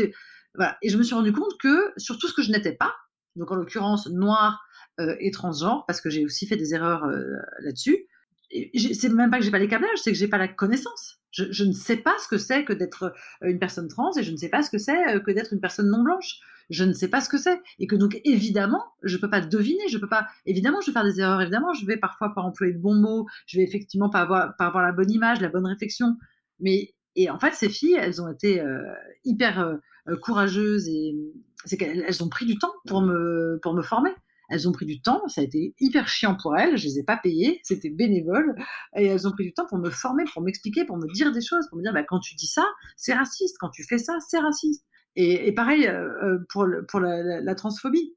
Et 0.81 0.89
je 0.89 0.97
me 0.97 1.03
suis 1.03 1.15
rendu 1.15 1.31
compte 1.31 1.57
que 1.59 1.93
sur 1.97 2.17
tout 2.17 2.27
ce 2.27 2.33
que 2.33 2.41
je 2.41 2.51
n'étais 2.51 2.73
pas, 2.73 2.93
donc 3.35 3.51
en 3.51 3.55
l'occurrence 3.55 4.07
noir 4.09 4.61
euh, 4.99 5.15
et 5.19 5.31
transgenre, 5.31 5.85
parce 5.87 6.01
que 6.01 6.09
j'ai 6.09 6.25
aussi 6.25 6.47
fait 6.47 6.57
des 6.57 6.73
erreurs 6.73 7.05
là-dessus, 7.59 8.07
c'est 8.73 9.09
même 9.09 9.29
pas 9.29 9.37
que 9.37 9.45
j'ai 9.45 9.51
pas 9.51 9.59
les 9.59 9.67
câblages, 9.67 9.99
c'est 10.01 10.11
que 10.11 10.17
j'ai 10.17 10.27
pas 10.27 10.37
la 10.37 10.47
connaissance. 10.47 11.18
Je, 11.31 11.63
ne 11.63 11.71
sais 11.71 11.97
pas 11.97 12.15
ce 12.17 12.27
que 12.27 12.37
c'est 12.37 12.65
que 12.65 12.73
d'être 12.73 13.13
euh, 13.43 13.49
une 13.49 13.59
personne 13.59 13.87
trans 13.87 14.15
et 14.17 14.23
je 14.23 14.31
ne 14.31 14.37
sais 14.37 14.49
pas 14.49 14.63
ce 14.63 14.69
que 14.69 14.77
c'est 14.77 15.15
euh, 15.15 15.19
que 15.19 15.31
d'être 15.31 15.53
une 15.53 15.59
personne 15.59 15.89
non 15.89 16.01
blanche. 16.01 16.39
Je 16.69 16.83
ne 16.83 16.93
sais 16.93 17.07
pas 17.07 17.19
ce 17.21 17.29
que 17.29 17.37
c'est 17.37 17.59
et 17.79 17.87
que 17.87 17.95
donc 17.95 18.19
évidemment 18.25 18.83
je 19.03 19.17
peux 19.17 19.29
pas 19.29 19.41
deviner, 19.41 19.87
je 19.89 19.97
peux 19.97 20.09
pas. 20.09 20.27
Évidemment, 20.45 20.81
je 20.81 20.87
vais 20.87 20.93
faire 20.93 21.03
des 21.03 21.19
erreurs. 21.19 21.41
Évidemment, 21.41 21.73
je 21.73 21.85
vais 21.85 21.97
parfois 21.97 22.33
pas 22.35 22.41
employer 22.41 22.73
le 22.73 22.79
bon 22.79 22.93
mot. 22.93 23.25
Je 23.47 23.57
vais 23.57 23.63
effectivement 23.63 24.09
pas 24.09 24.21
avoir 24.21 24.53
avoir 24.59 24.83
la 24.83 24.91
bonne 24.91 25.11
image, 25.11 25.41
la 25.41 25.49
bonne 25.49 25.65
réflexion. 25.65 26.15
Mais 26.59 26.93
et 27.15 27.29
en 27.29 27.39
fait, 27.39 27.53
ces 27.53 27.69
filles, 27.69 27.97
elles 27.99 28.21
ont 28.21 28.31
été 28.31 28.61
euh, 28.61 28.83
hyper 29.25 29.79
courageuses 30.21 30.87
et 30.87 31.15
c'est 31.65 31.77
qu'elles 31.77 32.23
ont 32.23 32.29
pris 32.29 32.45
du 32.45 32.57
temps 32.57 32.73
pour 32.85 33.01
me 33.01 33.59
pour 33.61 33.73
me 33.73 33.81
former. 33.81 34.11
Elles 34.49 34.67
ont 34.67 34.71
pris 34.71 34.85
du 34.85 35.01
temps, 35.01 35.21
ça 35.27 35.41
a 35.41 35.43
été 35.43 35.75
hyper 35.79 36.07
chiant 36.07 36.35
pour 36.35 36.57
elles, 36.57 36.77
je 36.77 36.85
les 36.85 36.99
ai 36.99 37.03
pas 37.03 37.17
payées, 37.17 37.59
c'était 37.63 37.89
bénévole, 37.89 38.55
et 38.95 39.05
elles 39.05 39.27
ont 39.27 39.31
pris 39.31 39.43
du 39.45 39.53
temps 39.53 39.67
pour 39.67 39.77
me 39.77 39.89
former, 39.89 40.23
pour 40.33 40.41
m'expliquer, 40.41 40.85
pour 40.85 40.97
me 40.97 41.07
dire 41.13 41.31
des 41.31 41.41
choses, 41.41 41.67
pour 41.69 41.77
me 41.77 41.83
dire 41.83 41.93
bah, 41.93 42.03
quand 42.03 42.19
tu 42.19 42.35
dis 42.35 42.47
ça, 42.47 42.65
c'est 42.97 43.13
raciste, 43.13 43.57
quand 43.59 43.69
tu 43.69 43.83
fais 43.83 43.99
ça, 43.99 44.17
c'est 44.27 44.39
raciste. 44.39 44.85
Et, 45.15 45.51
pareil 45.53 45.87
euh, 45.87 46.07
euh, 46.23 46.37
pour, 46.49 46.67
pour 46.87 46.99
la, 46.99 47.55
transphobie. 47.55 48.15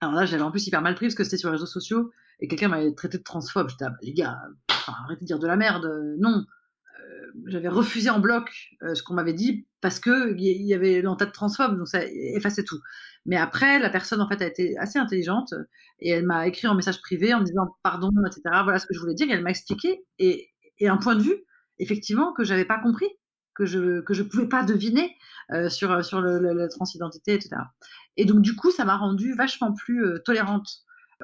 Alors 0.00 0.14
là, 0.14 0.26
j'avais 0.26 0.42
en 0.42 0.50
plus 0.50 0.66
hyper 0.66 0.82
mal 0.82 0.94
pris 0.94 1.06
parce 1.06 1.14
que 1.14 1.24
c'était 1.24 1.36
sur 1.36 1.50
les 1.50 1.54
réseaux 1.54 1.66
sociaux 1.66 2.10
et 2.40 2.48
quelqu'un 2.48 2.68
m'avait 2.68 2.92
traité 2.94 3.18
de 3.18 3.22
transphobe. 3.22 3.68
J'étais, 3.70 3.84
ah, 3.84 3.90
bah, 3.90 3.96
les 4.02 4.12
gars, 4.12 4.38
arrêtez 4.86 5.20
de 5.20 5.26
dire 5.26 5.38
de 5.38 5.46
la 5.46 5.56
merde, 5.56 5.88
non. 6.18 6.44
Euh, 7.00 7.32
j'avais 7.46 7.68
refusé 7.68 8.10
en 8.10 8.18
bloc 8.18 8.50
ce 8.82 9.02
qu'on 9.02 9.14
m'avait 9.14 9.34
dit 9.34 9.66
parce 9.80 10.00
que 10.00 10.34
il 10.36 10.66
y 10.66 10.74
avait 10.74 11.00
l'entête 11.00 11.32
transphobe, 11.32 11.78
donc 11.78 11.88
ça 11.88 12.04
effaçait 12.04 12.64
tout. 12.64 12.80
Mais 13.26 13.36
après, 13.36 13.78
la 13.80 13.90
personne, 13.90 14.20
en 14.20 14.28
fait, 14.28 14.40
a 14.40 14.46
été 14.46 14.78
assez 14.78 14.98
intelligente 14.98 15.52
et 15.98 16.10
elle 16.10 16.24
m'a 16.24 16.46
écrit 16.46 16.68
en 16.68 16.74
message 16.74 17.00
privé 17.00 17.34
en 17.34 17.40
me 17.40 17.44
disant 17.44 17.76
pardon, 17.82 18.10
etc. 18.24 18.42
Voilà 18.62 18.78
ce 18.78 18.86
que 18.86 18.94
je 18.94 19.00
voulais 19.00 19.14
dire. 19.14 19.28
Et 19.28 19.32
elle 19.32 19.42
m'a 19.42 19.50
expliqué 19.50 20.04
et, 20.18 20.48
un 20.82 20.96
point 20.96 21.16
de 21.16 21.22
vue, 21.22 21.36
effectivement, 21.78 22.32
que 22.32 22.44
j'avais 22.44 22.64
pas 22.64 22.78
compris, 22.78 23.08
que 23.54 23.66
je 23.66 24.00
que 24.02 24.14
je 24.14 24.22
pouvais 24.22 24.48
pas 24.48 24.62
deviner 24.62 25.16
euh, 25.52 25.68
sur 25.68 26.04
sur 26.04 26.20
le, 26.20 26.38
la 26.38 26.68
transidentité, 26.68 27.34
etc. 27.34 27.56
Et 28.16 28.24
donc 28.24 28.42
du 28.42 28.54
coup, 28.54 28.70
ça 28.70 28.84
m'a 28.84 28.96
rendue 28.96 29.34
vachement 29.34 29.72
plus 29.72 30.04
euh, 30.04 30.18
tolérante 30.18 30.68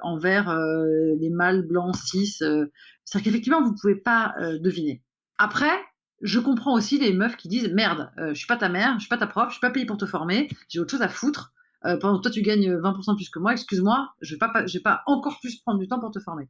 envers 0.01 0.49
euh, 0.49 1.15
les 1.21 1.31
mâles 1.31 1.67
blancs 1.67 1.95
cis. 1.95 2.27
C'est-à-dire 2.27 3.25
qu'effectivement, 3.25 3.62
vous 3.62 3.75
pouvez 3.81 3.97
pas 3.97 4.35
deviner. 4.61 5.05
Après, 5.38 5.79
je 6.23 6.41
comprends 6.41 6.75
aussi 6.75 6.99
les 6.99 7.12
meufs 7.12 7.37
qui 7.37 7.49
disent 7.49 7.71
merde, 7.71 8.11
je 8.17 8.35
suis 8.35 8.47
pas 8.47 8.57
ta 8.57 8.71
mère, 8.71 8.95
je 8.95 9.01
suis 9.01 9.09
pas 9.09 9.19
ta 9.19 9.27
prof, 9.27 9.49
je 9.49 9.55
suis 9.55 9.61
pas 9.61 9.71
payée 9.71 9.85
pour 9.85 9.99
te 9.99 10.07
former, 10.07 10.49
j'ai 10.69 10.81
autre 10.81 10.91
chose 10.91 11.03
à 11.03 11.09
foutre. 11.09 11.53
Euh, 11.85 11.97
pendant 11.99 12.18
que 12.18 12.23
toi 12.23 12.31
tu 12.31 12.42
gagnes 12.42 12.77
20% 12.77 13.16
plus 13.16 13.29
que 13.29 13.38
moi, 13.38 13.53
excuse-moi, 13.53 14.11
je 14.21 14.35
vais 14.35 14.38
pas, 14.38 14.53
pas 14.85 15.03
encore 15.07 15.38
plus 15.40 15.61
prendre 15.61 15.81
du 15.81 15.88
temps 15.88 15.99
pour 15.99 16.11
te 16.11 16.21
former. 16.21 16.49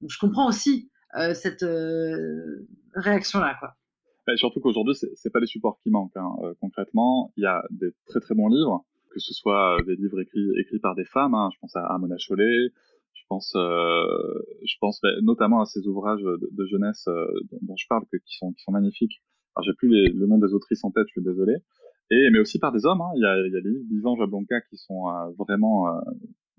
Donc 0.00 0.10
je 0.10 0.18
comprends 0.18 0.48
aussi 0.48 0.90
euh, 1.16 1.34
cette 1.34 1.62
euh, 1.62 2.66
réaction-là, 2.94 3.56
quoi. 3.60 3.74
Bah, 4.26 4.36
surtout 4.36 4.60
qu'aujourd'hui, 4.60 4.94
c'est 5.14 5.30
pas 5.30 5.40
les 5.40 5.46
supports 5.46 5.78
qui 5.82 5.90
manquent. 5.90 6.16
Hein. 6.16 6.30
concrètement, 6.60 7.32
il 7.36 7.42
y 7.42 7.46
a 7.46 7.62
des 7.70 7.92
très 8.06 8.20
très 8.20 8.34
bons 8.34 8.48
livres, 8.48 8.84
que 9.10 9.18
ce 9.18 9.34
soit 9.34 9.78
des 9.84 9.96
livres 9.96 10.20
écrits 10.20 10.78
par 10.80 10.94
des 10.94 11.04
femmes. 11.04 11.34
Hein. 11.34 11.50
je 11.52 11.58
pense 11.60 11.74
à, 11.74 11.98
Mona 11.98 12.16
Chollet. 12.18 12.68
Je 13.14 13.24
pense, 13.28 15.02
notamment 15.22 15.62
à 15.62 15.64
ces 15.64 15.86
ouvrages 15.86 16.22
de, 16.22 16.66
jeunesse 16.66 17.08
dont, 17.62 17.74
je 17.76 17.86
parle, 17.88 18.04
que, 18.12 18.18
qui 18.18 18.36
sont 18.36 18.52
qui 18.52 18.62
sont 18.62 18.72
magnifiques. 18.72 19.22
Alors 19.56 19.64
j'ai 19.64 19.72
plus 19.72 19.88
le 19.88 20.26
nom 20.26 20.38
des 20.38 20.52
autrices 20.52 20.84
en 20.84 20.90
tête, 20.90 21.06
je 21.08 21.12
suis 21.12 21.22
désolé 21.22 21.56
et 22.12 22.30
mais 22.30 22.38
aussi 22.38 22.58
par 22.58 22.72
des 22.72 22.84
hommes. 22.84 23.00
Hein. 23.00 23.10
Il, 23.16 23.22
y 23.22 23.26
a, 23.26 23.38
il 23.46 23.52
y 23.52 23.56
a 23.56 23.60
les 23.60 23.70
livres 23.70 23.88
d'Ivan 23.88 24.16
Jablonka 24.16 24.60
qui 24.68 24.76
sont 24.76 25.08
euh, 25.08 25.30
vraiment 25.38 25.88
euh, 25.88 26.00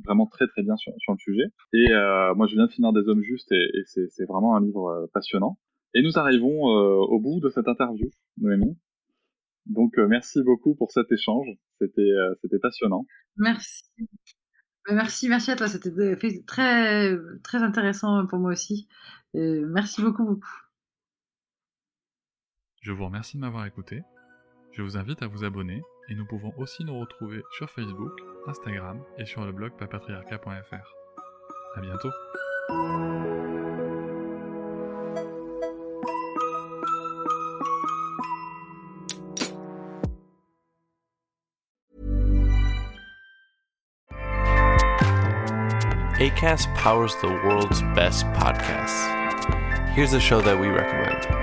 vraiment 0.04 0.26
très 0.26 0.47
très 0.47 0.64
bien 0.64 0.76
sur, 0.78 0.93
sur 0.97 1.14
le 1.14 1.20
sujet. 1.20 1.45
Et 1.74 1.91
euh, 1.91 2.34
moi, 2.34 2.47
je 2.47 2.56
viens 2.56 2.66
de 2.66 2.72
finir 2.72 2.91
des 2.91 3.08
hommes 3.08 3.22
justes 3.22 3.51
et, 3.51 3.70
et 3.76 3.84
c'est 3.86 4.26
vraiment 4.26 4.56
un 4.56 4.62
livre 4.62 5.10
passionnant. 5.14 5.60
Et 5.93 6.01
nous 6.01 6.18
arrivons 6.18 6.64
au 6.64 7.20
bout 7.20 7.39
de 7.39 7.49
cette 7.49 7.68
interview, 7.68 8.10
Noémie. 8.38 8.76
Donc 9.68 9.95
merci 9.97 10.41
beaucoup 10.41 10.74
pour 10.74 10.91
cet 10.91 11.12
échange. 11.12 11.47
C'était 11.80 12.12
c'était 12.41 12.58
passionnant. 12.58 13.06
Merci. 13.38 13.84
Merci, 14.89 15.30
merci 15.30 15.51
à 15.51 15.56
toi. 15.56 15.68
C'était 15.68 16.16
très 16.47 17.16
très 17.43 17.60
intéressant 17.60 18.26
pour 18.26 18.39
moi 18.39 18.51
aussi. 18.51 18.88
merci 19.36 20.01
beaucoup, 20.01 20.26
beaucoup. 20.26 20.49
Je 22.82 22.91
vous 22.91 23.06
remercie 23.06 23.38
de 23.38 23.41
m'avoir 23.41 23.68
écouté. 23.68 24.01
Je 24.74 24.82
vous 24.82 24.97
invite 24.97 25.21
à 25.21 25.28
vous 25.28 25.43
abonner 25.43 25.84
et 26.09 26.15
nous 26.15 26.26
pouvons 26.26 26.51
aussi 26.57 26.84
nous 26.84 26.99
retrouver 26.99 27.43
sur 27.51 27.69
Facebook, 27.69 28.11
Instagram 28.47 28.99
et 29.19 29.26
sur 29.26 29.45
le 29.45 29.51
blog 29.51 29.71
papatriarca.fr. 29.78 30.95
À 31.76 31.82
bientôt. 31.82 32.09
ACAST 46.19 46.74
powers 46.76 47.15
the 47.21 47.28
world's 47.28 47.82
best 47.93 48.26
podcasts. 48.34 49.07
Here's 49.93 50.13
a 50.13 50.19
show 50.19 50.41
that 50.41 50.57
we 50.57 50.67
recommend. 50.67 51.43